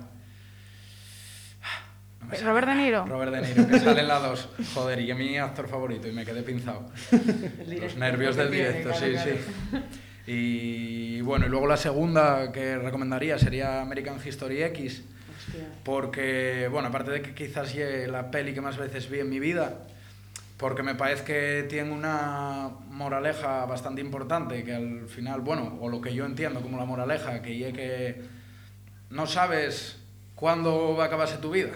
No 2.20 2.28
me 2.28 2.38
Robert 2.38 2.68
De 2.68 2.76
Niro. 2.76 3.06
Robert 3.06 3.32
De 3.34 3.42
Niro, 3.42 3.68
que 3.68 3.80
sale 3.80 4.02
en 4.02 4.08
la 4.08 4.20
2. 4.20 4.50
Joder, 4.74 5.00
y 5.00 5.10
es 5.10 5.18
mi 5.18 5.38
actor 5.38 5.68
favorito 5.68 6.08
y 6.08 6.12
me 6.12 6.26
quedé 6.26 6.44
pinzado. 6.44 6.86
Los 7.82 7.96
nervios 7.96 8.36
que 8.36 8.44
del 8.44 8.52
directo, 8.52 8.94
sí, 8.94 9.16
sí. 9.18 9.82
Y 10.28 11.22
bueno, 11.22 11.48
y 11.48 11.50
luego 11.50 11.68
la 11.68 11.78
segunda 11.78 12.52
que 12.52 12.78
recomendaría 12.78 13.40
sería 13.40 13.82
American 13.82 14.18
History 14.24 14.62
X, 14.64 15.04
Hostia. 15.48 15.68
porque, 15.84 16.68
bueno, 16.72 16.90
aparte 16.90 17.12
de 17.12 17.22
que 17.22 17.34
quizás 17.34 17.74
es 17.76 18.10
la 18.10 18.32
peli 18.32 18.54
que 18.54 18.62
más 18.62 18.78
veces 18.78 19.10
vi 19.10 19.20
en 19.20 19.30
mi 19.30 19.40
vida, 19.40 19.88
porque 20.58 20.84
me 20.84 20.94
parece 20.94 21.24
que 21.24 21.66
tiene 21.68 21.92
una 21.92 22.70
moraleja 22.90 23.66
bastante 23.66 24.02
importante, 24.02 24.64
que 24.64 24.76
al 24.76 25.08
final, 25.08 25.42
bueno, 25.42 25.78
o 25.82 25.90
lo 25.90 26.02
que 26.02 26.14
yo 26.14 26.26
entiendo 26.26 26.62
como 26.62 26.78
la 26.78 26.86
moraleja, 26.86 27.42
que 27.42 27.68
es 27.68 27.74
que 27.74 28.22
no 29.10 29.26
sabes 29.26 29.98
cuándo 30.36 30.96
va 30.96 31.06
a 31.06 31.08
acabarse 31.08 31.38
tu 31.38 31.52
vida. 31.52 31.72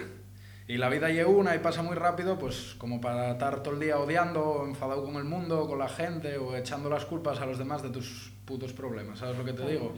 Y 0.68 0.78
la 0.78 0.88
vida 0.88 1.10
llega 1.10 1.28
una 1.28 1.54
y 1.54 1.60
pasa 1.60 1.82
muy 1.82 1.94
rápido, 1.94 2.38
pues 2.38 2.74
como 2.78 3.00
para 3.00 3.32
estar 3.32 3.62
todo 3.62 3.74
el 3.74 3.80
día 3.80 3.98
odiando, 3.98 4.64
enfadado 4.66 5.04
con 5.04 5.16
el 5.16 5.24
mundo, 5.24 5.68
con 5.68 5.78
la 5.78 5.88
gente, 5.88 6.38
o 6.38 6.56
echando 6.56 6.88
las 6.88 7.04
culpas 7.04 7.40
a 7.40 7.46
los 7.46 7.58
demás 7.58 7.82
de 7.82 7.90
tus 7.90 8.32
putos 8.44 8.72
problemas, 8.72 9.20
¿sabes 9.20 9.38
lo 9.38 9.44
que 9.44 9.52
te 9.52 9.66
digo? 9.66 9.94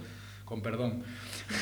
Con 0.49 0.63
perdón. 0.63 1.03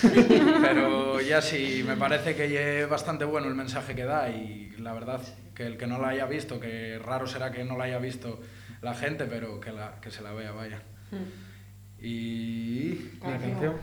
Pero 0.62 1.20
ya 1.20 1.42
sí, 1.42 1.83
me 1.85 1.96
parece 1.96 2.37
que 2.37 2.83
es 2.83 2.88
bastante 2.88 3.25
bueno 3.25 3.49
el 3.49 3.57
mensaje 3.57 3.96
que 3.96 4.05
da 4.05 4.31
y 4.31 4.77
la 4.79 4.92
verdad 4.92 5.20
que 5.57 5.66
el 5.66 5.77
que 5.77 5.88
no 5.88 6.01
la 6.01 6.11
haya 6.11 6.27
visto, 6.27 6.61
que 6.61 6.96
raro 7.03 7.27
será 7.27 7.51
que 7.51 7.64
no 7.64 7.77
la 7.77 7.85
haya 7.85 7.99
visto 7.99 8.38
la 8.83 8.94
gente, 8.94 9.25
pero 9.25 9.59
que, 9.59 9.72
la, 9.72 10.01
que 10.01 10.12
se 10.12 10.22
la 10.22 10.33
vea, 10.33 10.53
vaya. 10.53 10.83
Mm. 11.11 12.05
Y... 12.05 13.11
¿Una 13.20 13.38
canción? 13.38 13.77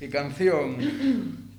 Y 0.00 0.08
canción... 0.08 1.50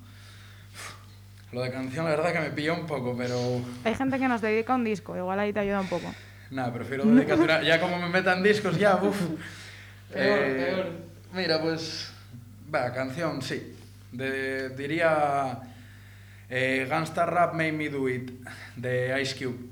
Lo 1.54 1.62
de 1.62 1.72
canción 1.72 2.06
la 2.06 2.12
verdad 2.12 2.34
que 2.34 2.40
me 2.40 2.50
pilló 2.50 2.74
un 2.74 2.88
poco, 2.88 3.16
pero... 3.18 3.62
Hay 3.86 3.96
gente 3.96 4.20
que 4.20 4.28
nos 4.28 4.42
dedica 4.42 4.76
un 4.76 4.84
disco, 4.84 5.16
igual 5.16 5.40
ahí 5.40 5.54
te 5.54 5.60
ayuda 5.60 5.80
un 5.80 5.88
poco. 5.88 6.14
Nada, 6.50 6.74
prefiero 6.74 7.06
dedicatura. 7.06 7.62
Ya 7.62 7.80
como 7.80 8.00
me 8.00 8.10
metan 8.10 8.44
discos, 8.44 8.78
ya, 8.78 8.96
uff. 8.96 9.18
Peor, 10.12 10.40
peor. 10.40 10.86
Mira, 11.34 11.62
pues. 11.62 12.11
Va, 12.74 12.94
canción, 12.94 13.42
sí. 13.42 13.76
Diría. 14.12 15.60
Eh, 16.50 16.86
Rap 16.90 17.54
Made 17.54 17.72
Me 17.72 17.90
Do 17.90 18.10
It, 18.10 18.32
de 18.76 19.22
Ice 19.22 19.38
Cube. 19.38 19.70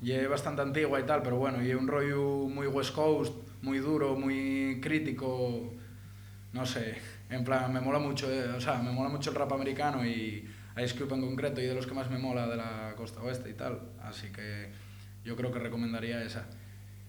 Y 0.00 0.12
es 0.12 0.28
bastante 0.28 0.62
antigua 0.62 0.98
y 0.98 1.04
tal, 1.04 1.22
pero 1.22 1.36
bueno, 1.36 1.62
y 1.62 1.72
un 1.74 1.86
rollo 1.86 2.48
muy 2.48 2.66
West 2.66 2.94
Coast, 2.94 3.34
muy 3.60 3.78
duro, 3.78 4.16
muy 4.16 4.80
crítico. 4.82 5.74
No 6.52 6.66
sé, 6.66 6.96
en 7.30 7.44
plan, 7.44 7.72
me 7.72 7.80
mola 7.80 7.98
mucho, 7.98 8.30
eh, 8.30 8.48
o 8.48 8.60
sea, 8.60 8.82
me 8.82 8.92
mola 8.92 9.08
mucho 9.10 9.30
el 9.30 9.36
rap 9.36 9.52
americano 9.52 10.04
y 10.04 10.48
Ice 10.82 10.98
Cube 10.98 11.14
en 11.14 11.20
concreto, 11.20 11.60
y 11.60 11.66
de 11.66 11.74
los 11.74 11.86
que 11.86 11.94
más 11.94 12.10
me 12.10 12.18
mola 12.18 12.46
de 12.48 12.56
la 12.56 12.94
costa 12.96 13.22
oeste 13.22 13.50
y 13.50 13.54
tal. 13.54 13.80
Así 14.02 14.32
que 14.32 14.70
yo 15.24 15.36
creo 15.36 15.52
que 15.52 15.58
recomendaría 15.58 16.22
esa. 16.22 16.46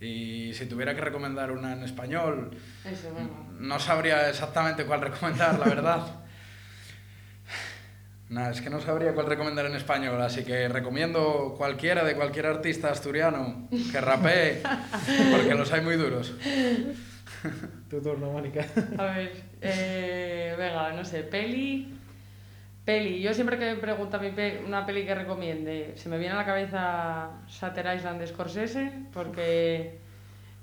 Y 0.04 0.54
si 0.54 0.66
tuviera 0.66 0.94
que 0.94 1.02
recomendar 1.02 1.52
una 1.52 1.74
en 1.74 1.84
español, 1.84 2.52
Eso, 2.84 3.10
no 3.60 3.80
sabría 3.80 4.30
exactamente 4.30 4.86
cuál 4.86 5.02
recomendar, 5.02 5.58
la 5.58 5.66
verdad. 5.66 6.08
Nada, 8.30 8.52
es 8.52 8.62
que 8.62 8.70
no 8.70 8.82
sabría 8.82 9.13
cuál 9.13 9.28
recomendar 9.28 9.66
en 9.66 9.76
español, 9.76 10.20
así 10.22 10.44
que 10.44 10.68
recomiendo 10.68 11.54
cualquiera 11.58 12.04
de 12.04 12.16
cualquier 12.16 12.48
artista 12.48 12.89
asturiano 12.89 13.70
que 13.92 14.02
rapee, 14.02 14.62
porque 15.32 15.54
los 15.56 15.72
hay 15.72 15.82
muy 15.82 15.96
duros. 15.96 16.34
Tu 17.89 18.02
turno, 18.02 18.32
Mónica. 18.32 18.66
A 18.98 19.04
ver, 19.06 19.32
eh, 19.62 20.56
venga, 20.58 20.94
no 20.94 21.06
sé, 21.06 21.24
peli. 21.24 22.00
Peli, 22.86 23.22
yo 23.22 23.34
siempre 23.34 23.58
que 23.58 23.65
me 23.74 23.78
pregunto 23.78 24.17
a 24.17 24.19
mi 24.19 24.32
pe- 24.32 24.62
una 24.65 24.86
peli 24.86 25.06
que 25.06 25.15
recomiende, 25.15 25.93
se 25.96 26.10
me 26.10 26.17
viene 26.17 26.34
a 26.34 26.38
la 26.38 26.46
cabeza 26.46 27.30
Shutter 27.48 27.96
Island 27.96 28.19
de 28.19 28.28
Scorsese, 28.28 28.91
porque 29.13 30.00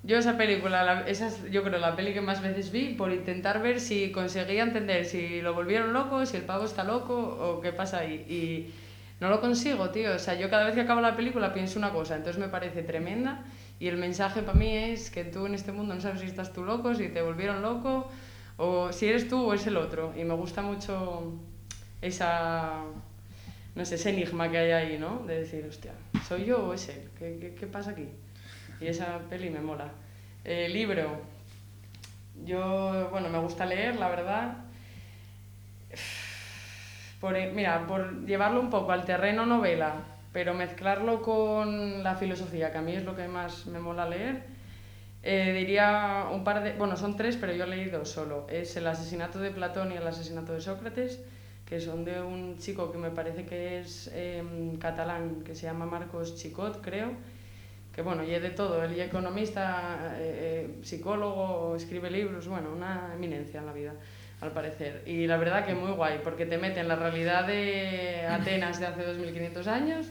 yo 0.02 0.18
esa 0.18 0.36
película, 0.38 0.84
la- 0.84 1.08
esa 1.08 1.28
es 1.28 1.50
yo 1.50 1.62
creo 1.64 1.78
la 1.80 1.96
peli 1.96 2.12
que 2.14 2.20
más 2.22 2.42
veces 2.42 2.72
vi 2.72 2.94
por 2.94 3.12
intentar 3.12 3.62
ver 3.62 3.80
si 3.80 4.12
conseguía 4.12 4.62
entender 4.64 5.06
si 5.06 5.42
lo 5.42 5.54
volvieron 5.54 5.92
loco, 5.94 6.26
si 6.26 6.36
el 6.38 6.44
pavo 6.44 6.64
está 6.66 6.84
loco 6.84 7.14
o 7.16 7.60
qué 7.62 7.72
pasa 7.72 8.00
ahí. 8.00 8.16
Y 8.28 8.74
no 9.20 9.30
lo 9.30 9.40
consigo, 9.40 9.90
tío. 9.90 10.14
O 10.14 10.18
sea, 10.18 10.34
yo 10.34 10.50
cada 10.50 10.64
vez 10.66 10.74
que 10.74 10.82
acabo 10.82 11.00
la 11.00 11.16
película 11.16 11.52
pienso 11.54 11.78
una 11.78 11.90
cosa, 11.92 12.16
entonces 12.16 12.40
me 12.40 12.48
parece 12.48 12.82
tremenda 12.82 13.44
y 13.80 13.88
el 13.88 13.96
mensaje 13.98 14.42
para 14.42 14.58
mí 14.58 14.74
es 14.76 15.10
que 15.10 15.24
tú 15.24 15.46
en 15.46 15.54
este 15.54 15.72
mundo 15.72 15.94
no 15.94 16.00
sabes 16.02 16.20
si 16.20 16.26
estás 16.26 16.52
tú 16.52 16.64
loco, 16.64 16.94
si 16.94 17.08
te 17.08 17.22
volvieron 17.22 17.62
loco 17.62 18.08
o 18.58 18.92
si 18.92 19.08
eres 19.08 19.28
tú 19.28 19.44
o 19.50 19.54
es 19.54 19.66
el 19.66 19.76
otro. 19.78 20.12
Y 20.16 20.24
me 20.24 20.34
gusta 20.34 20.62
mucho 20.62 21.34
esa, 22.02 22.82
no 23.74 23.84
sé, 23.84 23.94
ese 23.96 24.10
enigma 24.10 24.50
que 24.50 24.58
hay 24.58 24.70
ahí, 24.70 24.98
¿no? 24.98 25.24
De 25.26 25.40
decir, 25.40 25.64
hostia, 25.68 25.92
¿soy 26.26 26.44
yo 26.44 26.66
o 26.66 26.74
es 26.74 26.88
él? 26.88 27.10
¿Qué, 27.18 27.38
qué, 27.40 27.54
qué 27.54 27.66
pasa 27.66 27.90
aquí? 27.90 28.08
Y 28.80 28.86
esa 28.86 29.18
peli 29.28 29.50
me 29.50 29.60
mola. 29.60 29.90
Eh, 30.44 30.68
libro. 30.68 31.20
Yo, 32.44 33.08
bueno, 33.10 33.28
me 33.28 33.38
gusta 33.38 33.66
leer, 33.66 33.96
la 33.96 34.08
verdad. 34.08 34.56
Por, 37.20 37.36
eh, 37.36 37.52
mira, 37.54 37.86
por 37.86 38.24
llevarlo 38.24 38.60
un 38.60 38.70
poco 38.70 38.92
al 38.92 39.04
terreno 39.04 39.44
novela, 39.44 39.96
pero 40.32 40.54
mezclarlo 40.54 41.20
con 41.20 42.02
la 42.02 42.14
filosofía, 42.16 42.72
que 42.72 42.78
a 42.78 42.82
mí 42.82 42.94
es 42.94 43.04
lo 43.04 43.14
que 43.14 43.28
más 43.28 43.66
me 43.66 43.78
mola 43.78 44.08
leer, 44.08 44.42
eh, 45.22 45.52
diría 45.54 46.28
un 46.32 46.44
par 46.44 46.62
de... 46.62 46.72
Bueno, 46.72 46.96
son 46.96 47.16
tres, 47.16 47.36
pero 47.36 47.52
yo 47.52 47.64
he 47.64 47.66
leído 47.66 48.06
solo. 48.06 48.46
Es 48.48 48.74
El 48.76 48.86
asesinato 48.86 49.38
de 49.38 49.50
Platón 49.50 49.92
y 49.92 49.96
El 49.96 50.06
asesinato 50.06 50.54
de 50.54 50.62
Sócrates, 50.62 51.20
que 51.70 51.80
son 51.80 52.04
de 52.04 52.20
un 52.20 52.58
chico 52.58 52.90
que 52.90 52.98
me 52.98 53.10
parece 53.10 53.46
que 53.46 53.78
es 53.78 54.10
em, 54.12 54.76
catalán, 54.76 55.42
que 55.44 55.54
se 55.54 55.66
llama 55.66 55.86
Marcos 55.86 56.34
Chicot, 56.34 56.80
creo, 56.82 57.12
que 57.94 58.02
bueno, 58.02 58.24
y 58.24 58.34
es 58.34 58.42
de 58.42 58.50
todo, 58.50 58.82
él 58.82 58.92
es 58.98 59.06
economista, 59.06 60.16
eh, 60.18 60.66
eh, 60.78 60.78
psicólogo, 60.82 61.76
escribe 61.76 62.10
libros, 62.10 62.48
bueno, 62.48 62.72
una 62.72 63.12
eminencia 63.14 63.60
en 63.60 63.66
la 63.66 63.72
vida, 63.72 63.94
al 64.40 64.50
parecer. 64.50 65.02
Y 65.06 65.28
la 65.28 65.36
verdad 65.36 65.64
que 65.64 65.74
muy 65.76 65.92
guay, 65.92 66.20
porque 66.24 66.44
te 66.44 66.58
mete 66.58 66.80
en 66.80 66.88
la 66.88 66.96
realidad 66.96 67.46
de 67.46 68.26
Atenas 68.28 68.80
de 68.80 68.86
hace 68.86 69.04
2500 69.04 69.66
años. 69.68 70.06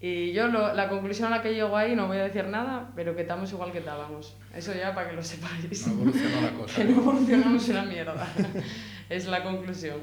Y 0.00 0.32
yo 0.32 0.48
lo- 0.48 0.74
la 0.74 0.88
conclusión 0.88 1.32
a 1.32 1.36
la 1.36 1.42
que 1.42 1.54
llego 1.54 1.76
ahí, 1.76 1.94
no 1.94 2.08
voy 2.08 2.16
a 2.18 2.24
decir 2.24 2.46
nada, 2.46 2.90
pero 2.96 3.14
que 3.14 3.22
estamos 3.22 3.52
igual 3.52 3.70
que 3.70 3.78
estábamos. 3.78 4.36
Eso 4.52 4.74
ya 4.74 4.92
para 4.96 5.10
que 5.10 5.14
lo 5.14 5.22
sepáis. 5.22 5.86
No 5.86 5.92
evolucionó 5.92 6.40
la 6.40 6.50
cosa. 6.54 6.74
que 6.82 6.84
no 6.88 6.96
evolucionamos 7.02 7.68
una 7.68 7.82
mierda. 7.84 8.26
es 9.08 9.26
la 9.28 9.44
conclusión. 9.44 10.00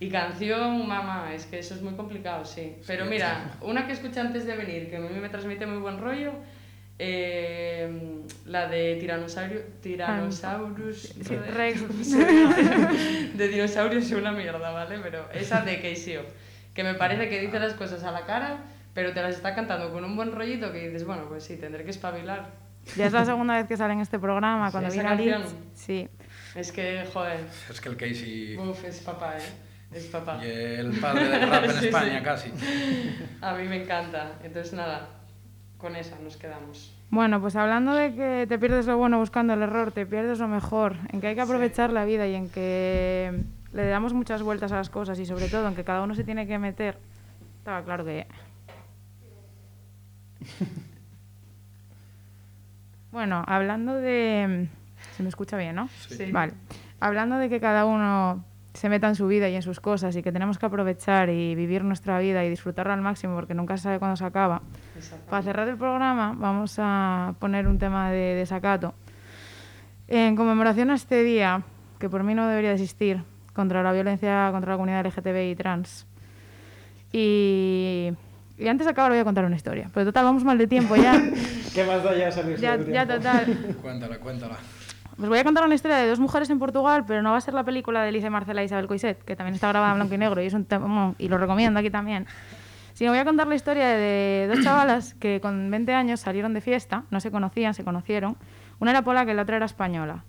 Y 0.00 0.10
canción, 0.10 0.86
mamá, 0.86 1.32
es 1.34 1.46
que 1.46 1.58
eso 1.58 1.74
es 1.74 1.82
muy 1.82 1.94
complicado, 1.94 2.44
sí. 2.44 2.76
Pero 2.86 3.04
Sí, 3.04 3.10
mira, 3.10 3.52
una 3.60 3.86
que 3.86 3.92
escuché 3.92 4.20
antes 4.20 4.46
de 4.46 4.56
venir, 4.56 4.90
que 4.90 4.96
a 4.96 5.00
mí 5.00 5.08
me 5.20 5.28
transmite 5.28 5.66
muy 5.66 5.78
buen 5.78 5.98
rollo, 5.98 6.32
eh, 6.98 8.22
la 8.46 8.68
de 8.68 8.96
Tiranosaurio, 8.96 9.60
Tyrannosaurus 9.82 11.14
Sí, 11.22 11.36
Rex. 11.36 12.12
de 13.36 13.48
dinosaurios 13.48 14.04
es 14.04 14.12
una 14.12 14.32
mierda, 14.32 14.70
¿vale? 14.70 14.98
Pero 15.02 15.30
esa 15.32 15.62
de 15.62 15.80
Keisio, 15.80 16.22
que 16.72 16.84
me 16.84 16.94
parece 16.94 17.28
que 17.28 17.40
dice 17.40 17.58
las 17.58 17.74
cosas 17.74 18.04
a 18.04 18.12
la 18.12 18.26
cara, 18.26 18.58
pero 18.94 19.12
te 19.12 19.22
las 19.22 19.36
está 19.36 19.54
cantando 19.54 19.92
con 19.92 20.04
un 20.04 20.16
buen 20.16 20.32
rollito 20.32 20.72
que 20.72 20.86
dices, 20.86 21.04
bueno, 21.04 21.24
pues 21.28 21.44
sí, 21.44 21.56
tendré 21.56 21.84
que 21.84 21.90
espabilar. 21.90 22.50
Ya 22.96 23.06
es 23.06 23.12
la 23.12 23.24
segunda 23.24 23.56
vez 23.56 23.66
que 23.66 23.76
sale 23.76 23.94
en 23.94 24.00
este 24.00 24.18
programa, 24.18 24.70
cuando. 24.70 24.90
Sí. 25.74 26.08
Es 26.54 26.70
que, 26.70 27.04
joder, 27.12 27.40
Es 27.70 27.80
que 27.80 27.88
el 27.88 27.96
Casey 27.96 28.56
uf, 28.56 28.84
es 28.84 29.00
papá, 29.00 29.36
¿eh? 29.38 29.42
Es 29.94 30.06
papá. 30.06 30.40
y 30.44 30.48
el 30.48 30.98
padre 31.00 31.28
del 31.28 31.48
rap 31.48 31.64
en 31.64 31.70
Sí, 31.80 31.86
España 31.86 32.18
sí. 32.18 32.24
casi. 32.24 32.52
A 33.40 33.54
mí 33.54 33.68
me 33.68 33.82
encanta. 33.84 34.32
Entonces, 34.42 34.72
nada, 34.72 35.08
con 35.78 35.94
esa 35.96 36.18
nos 36.18 36.36
quedamos. 36.36 36.92
Bueno, 37.10 37.40
pues 37.40 37.54
hablando 37.54 37.94
de 37.94 38.14
que 38.14 38.46
te 38.48 38.58
pierdes 38.58 38.86
lo 38.86 38.96
bueno 38.96 39.18
buscando 39.18 39.52
el 39.52 39.62
error, 39.62 39.92
te 39.92 40.04
pierdes 40.04 40.40
lo 40.40 40.48
mejor, 40.48 40.96
en 41.12 41.20
que 41.20 41.28
hay 41.28 41.34
que 41.36 41.40
aprovechar 41.42 41.92
la 41.92 42.04
vida 42.04 42.26
y 42.26 42.34
en 42.34 42.48
que 42.50 43.40
le 43.72 43.86
damos 43.86 44.12
muchas 44.14 44.42
vueltas 44.42 44.72
a 44.72 44.76
las 44.76 44.90
cosas 44.90 45.18
y 45.20 45.26
sobre 45.26 45.48
todo 45.48 45.68
en 45.68 45.76
que 45.76 45.84
cada 45.84 46.02
uno 46.02 46.14
se 46.16 46.24
tiene 46.24 46.46
que 46.48 46.58
meter. 46.58 46.98
Estaba 47.58 47.82
claro 47.84 48.04
que... 48.04 48.26
Bueno, 53.12 53.44
hablando 53.46 53.94
de... 53.94 54.66
Se 55.16 55.22
me 55.22 55.28
escucha 55.28 55.56
bien, 55.56 55.76
¿no? 55.76 55.88
Sí. 56.08 56.32
Vale. 56.32 56.52
Hablando 56.98 57.36
de 57.38 57.48
que 57.48 57.60
cada 57.60 57.84
uno 57.84 58.44
se 58.74 58.88
meta 58.88 59.08
en 59.08 59.14
su 59.14 59.26
vida 59.28 59.48
y 59.48 59.54
en 59.54 59.62
sus 59.62 59.80
cosas 59.80 60.14
y 60.16 60.22
que 60.22 60.32
tenemos 60.32 60.58
que 60.58 60.66
aprovechar 60.66 61.30
y 61.30 61.54
vivir 61.54 61.84
nuestra 61.84 62.18
vida 62.18 62.44
y 62.44 62.50
disfrutarla 62.50 62.94
al 62.94 63.00
máximo 63.00 63.34
porque 63.36 63.54
nunca 63.54 63.76
se 63.76 63.84
sabe 63.84 63.98
cuándo 64.00 64.16
se 64.16 64.24
acaba. 64.24 64.62
Para 65.30 65.42
cerrar 65.42 65.68
el 65.68 65.76
programa 65.76 66.34
vamos 66.36 66.74
a 66.78 67.34
poner 67.38 67.68
un 67.68 67.78
tema 67.78 68.10
de 68.10 68.34
desacato. 68.34 68.94
En 70.08 70.36
conmemoración 70.36 70.90
a 70.90 70.94
este 70.94 71.22
día, 71.22 71.62
que 71.98 72.10
por 72.10 72.24
mí 72.24 72.34
no 72.34 72.46
debería 72.48 72.70
de 72.70 72.76
existir, 72.76 73.22
contra 73.54 73.82
la 73.82 73.92
violencia 73.92 74.50
contra 74.50 74.72
la 74.72 74.76
comunidad 74.76 75.06
LGTBI 75.06 75.50
y 75.50 75.54
trans. 75.54 76.06
Y, 77.12 78.10
y 78.58 78.68
antes 78.68 78.86
de 78.86 78.90
acabar 78.90 79.12
voy 79.12 79.20
a 79.20 79.24
contar 79.24 79.44
una 79.44 79.56
historia. 79.56 79.88
Pero 79.94 80.06
total, 80.06 80.24
vamos 80.24 80.44
mal 80.44 80.58
de 80.58 80.66
tiempo 80.66 80.96
ya. 80.96 81.14
¿Qué 81.74 81.84
más 81.84 82.02
da 82.02 82.16
ya 82.16 82.30
salir 82.30 82.58
ya, 82.58 82.76
ya 82.76 83.06
total. 83.06 83.76
Cuéntala, 83.82 84.18
cuéntala. 84.18 84.58
Os 85.16 85.28
voy 85.28 85.38
a 85.38 85.44
contar 85.44 85.64
una 85.64 85.76
historia 85.76 85.96
de 85.98 86.08
dos 86.08 86.18
mujeres 86.18 86.50
en 86.50 86.58
Portugal, 86.58 87.04
pero 87.06 87.22
no 87.22 87.30
va 87.30 87.36
a 87.36 87.40
ser 87.40 87.54
la 87.54 87.62
película 87.62 88.02
de 88.02 88.08
Elisa 88.08 88.30
Marcela 88.30 88.62
e 88.62 88.64
Isabel 88.64 88.88
Coiset, 88.88 89.22
que 89.22 89.36
también 89.36 89.54
está 89.54 89.68
grabada 89.68 89.92
en 89.92 89.98
blanco 89.98 90.14
y 90.14 90.18
negro 90.18 90.42
y 90.42 90.46
es 90.46 90.54
un 90.54 90.64
tema 90.64 91.14
y 91.18 91.28
lo 91.28 91.38
recomiendo 91.38 91.78
aquí 91.78 91.88
también. 91.88 92.26
Sino 92.94 93.12
voy 93.12 93.20
a 93.20 93.24
contar 93.24 93.46
la 93.46 93.54
historia 93.54 93.86
de 93.86 94.48
dos 94.48 94.64
chavalas 94.64 95.14
que 95.14 95.40
con 95.40 95.70
20 95.70 95.94
años 95.94 96.20
salieron 96.20 96.52
de 96.52 96.60
fiesta, 96.60 97.04
no 97.10 97.20
se 97.20 97.30
conocían, 97.30 97.74
se 97.74 97.84
conocieron. 97.84 98.36
Una 98.80 98.90
era 98.90 99.02
polaca 99.02 99.30
y 99.30 99.34
la 99.34 99.42
otra 99.42 99.56
era 99.56 99.66
española. 99.66 100.24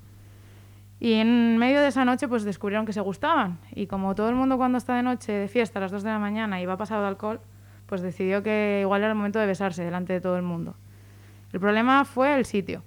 Y 0.99 1.13
en 1.13 1.57
medio 1.57 1.81
de 1.81 1.87
esa 1.87 2.05
noche 2.05 2.27
pues 2.27 2.43
descubrieron 2.43 2.85
que 2.85 2.93
se 2.93 3.01
gustaban. 3.01 3.57
Y 3.73 3.87
como 3.87 4.13
todo 4.13 4.29
el 4.29 4.35
mundo 4.35 4.57
cuando 4.57 4.77
está 4.77 4.95
de 4.95 5.03
noche 5.03 5.31
de 5.31 5.47
fiesta 5.47 5.79
a 5.79 5.81
las 5.81 5.91
2 5.91 6.03
de 6.03 6.09
la 6.09 6.19
mañana 6.19 6.61
y 6.61 6.65
va 6.67 6.77
pasado 6.77 7.01
de 7.01 7.07
alcohol, 7.07 7.41
pues 7.87 8.01
decidió 8.01 8.43
que 8.43 8.81
igual 8.81 9.01
era 9.01 9.09
el 9.09 9.17
momento 9.17 9.39
de 9.39 9.47
besarse 9.47 9.83
delante 9.83 10.13
de 10.13 10.21
todo 10.21 10.37
el 10.37 10.43
mundo. 10.43 10.75
El 11.53 11.59
problema 11.59 12.05
fue 12.05 12.35
el 12.35 12.45
sitio. 12.45 12.83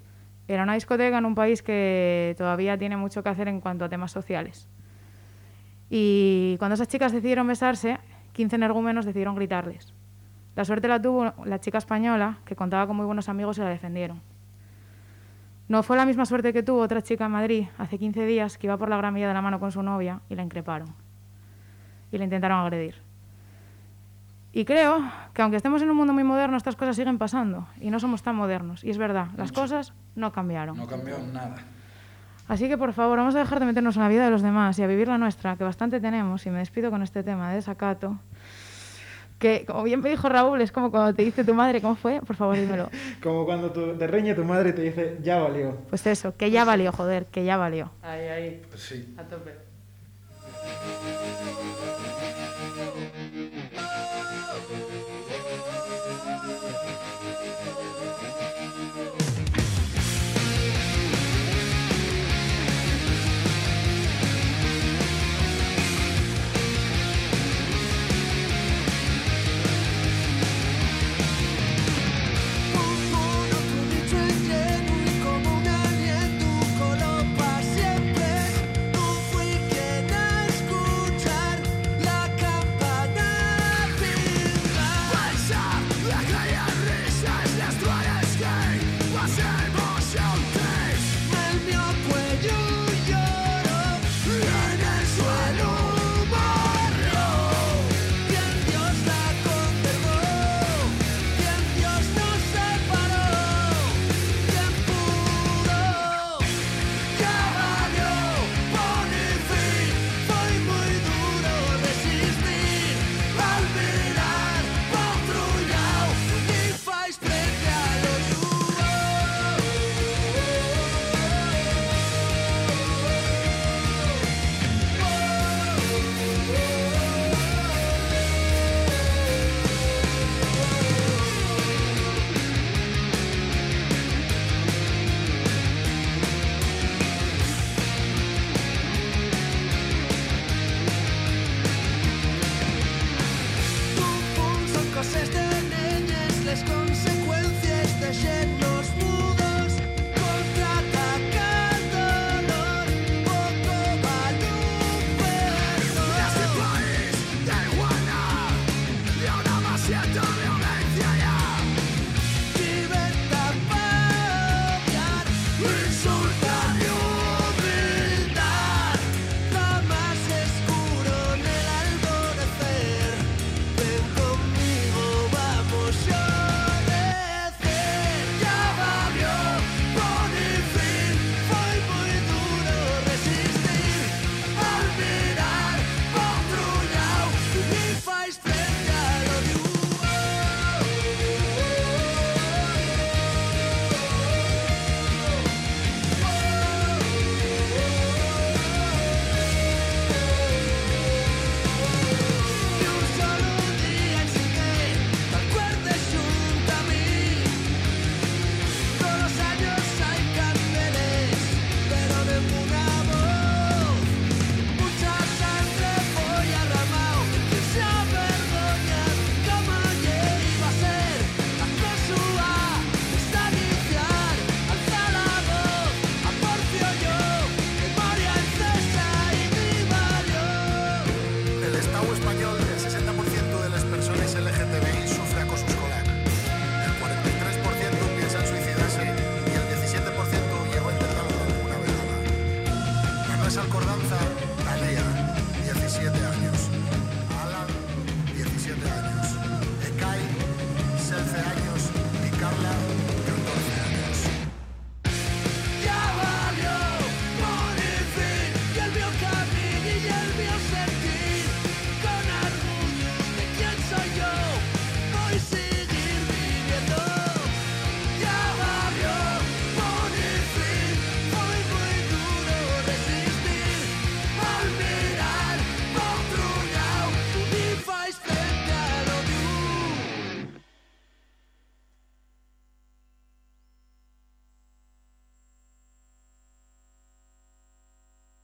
Era 0.48 0.62
una 0.62 0.74
discoteca 0.74 1.18
en 1.18 1.26
un 1.26 1.34
país 1.34 1.62
que 1.62 2.34
todavía 2.38 2.78
tiene 2.78 2.96
mucho 2.96 3.22
que 3.22 3.28
hacer 3.28 3.48
en 3.48 3.60
cuanto 3.60 3.84
a 3.84 3.88
temas 3.88 4.10
sociales. 4.10 4.66
Y 5.90 6.56
cuando 6.58 6.74
esas 6.74 6.88
chicas 6.88 7.12
decidieron 7.12 7.46
besarse, 7.46 7.98
15 8.32 8.56
energúmenos 8.56 9.04
decidieron 9.04 9.34
gritarles. 9.34 9.94
La 10.56 10.64
suerte 10.64 10.88
la 10.88 11.00
tuvo 11.00 11.32
la 11.44 11.60
chica 11.60 11.78
española, 11.78 12.38
que 12.44 12.56
contaba 12.56 12.86
con 12.86 12.96
muy 12.96 13.06
buenos 13.06 13.28
amigos 13.28 13.58
y 13.58 13.60
la 13.60 13.68
defendieron. 13.68 14.20
No 15.68 15.82
fue 15.82 15.98
la 15.98 16.06
misma 16.06 16.24
suerte 16.24 16.52
que 16.54 16.62
tuvo 16.62 16.80
otra 16.80 17.02
chica 17.02 17.26
en 17.26 17.32
Madrid 17.32 17.66
hace 17.76 17.98
15 17.98 18.24
días 18.24 18.56
que 18.56 18.66
iba 18.66 18.78
por 18.78 18.88
la 18.88 18.96
Gran 18.96 19.14
Vía 19.14 19.28
de 19.28 19.34
la 19.34 19.42
mano 19.42 19.60
con 19.60 19.70
su 19.70 19.82
novia 19.82 20.22
y 20.30 20.34
la 20.34 20.42
increparon. 20.42 20.94
Y 22.10 22.16
la 22.16 22.24
intentaron 22.24 22.58
agredir. 22.58 23.02
Y 24.50 24.64
creo 24.64 25.02
que 25.34 25.42
aunque 25.42 25.58
estemos 25.58 25.82
en 25.82 25.90
un 25.90 25.96
mundo 25.96 26.14
muy 26.14 26.24
moderno, 26.24 26.56
estas 26.56 26.74
cosas 26.74 26.96
siguen 26.96 27.18
pasando 27.18 27.68
y 27.80 27.90
no 27.90 28.00
somos 28.00 28.22
tan 28.22 28.34
modernos. 28.34 28.82
Y 28.82 28.90
es 28.90 28.98
verdad, 28.98 29.28
las 29.36 29.52
cosas 29.52 29.92
no 30.18 30.32
cambiaron. 30.32 30.76
No 30.76 30.86
cambió 30.86 31.18
nada. 31.32 31.56
Así 32.48 32.66
que 32.68 32.78
por 32.78 32.92
favor, 32.94 33.18
vamos 33.18 33.34
a 33.34 33.38
dejar 33.40 33.60
de 33.60 33.66
meternos 33.66 33.96
en 33.96 34.02
la 34.02 34.08
vida 34.08 34.24
de 34.24 34.30
los 34.30 34.42
demás 34.42 34.78
y 34.78 34.82
a 34.82 34.86
vivir 34.86 35.08
la 35.08 35.18
nuestra, 35.18 35.56
que 35.56 35.64
bastante 35.64 36.00
tenemos. 36.00 36.44
Y 36.46 36.50
me 36.50 36.58
despido 36.58 36.90
con 36.90 37.02
este 37.02 37.22
tema 37.22 37.50
de 37.50 37.56
desacato. 37.56 38.18
Que, 39.38 39.64
como 39.66 39.84
bien 39.84 40.00
me 40.00 40.10
dijo 40.10 40.28
Raúl, 40.28 40.60
es 40.62 40.72
como 40.72 40.90
cuando 40.90 41.14
te 41.14 41.22
dice 41.22 41.44
tu 41.44 41.54
madre, 41.54 41.80
¿cómo 41.80 41.94
fue? 41.94 42.20
Por 42.22 42.34
favor, 42.34 42.56
dímelo. 42.56 42.90
Como 43.22 43.44
cuando 43.44 43.70
tu, 43.70 43.96
te 43.96 44.06
riñe 44.08 44.34
tu 44.34 44.42
madre 44.44 44.70
y 44.70 44.72
te 44.72 44.82
dice, 44.82 45.18
ya 45.22 45.38
valió. 45.38 45.76
Pues 45.90 46.04
eso, 46.08 46.36
que 46.36 46.50
ya 46.50 46.64
valió, 46.64 46.90
joder, 46.90 47.26
que 47.26 47.44
ya 47.44 47.56
valió. 47.56 47.90
Ahí, 48.02 48.26
ahí, 48.26 48.62
Pues 48.68 48.82
sí. 48.82 49.14
a 49.16 49.22
tope. 49.22 49.52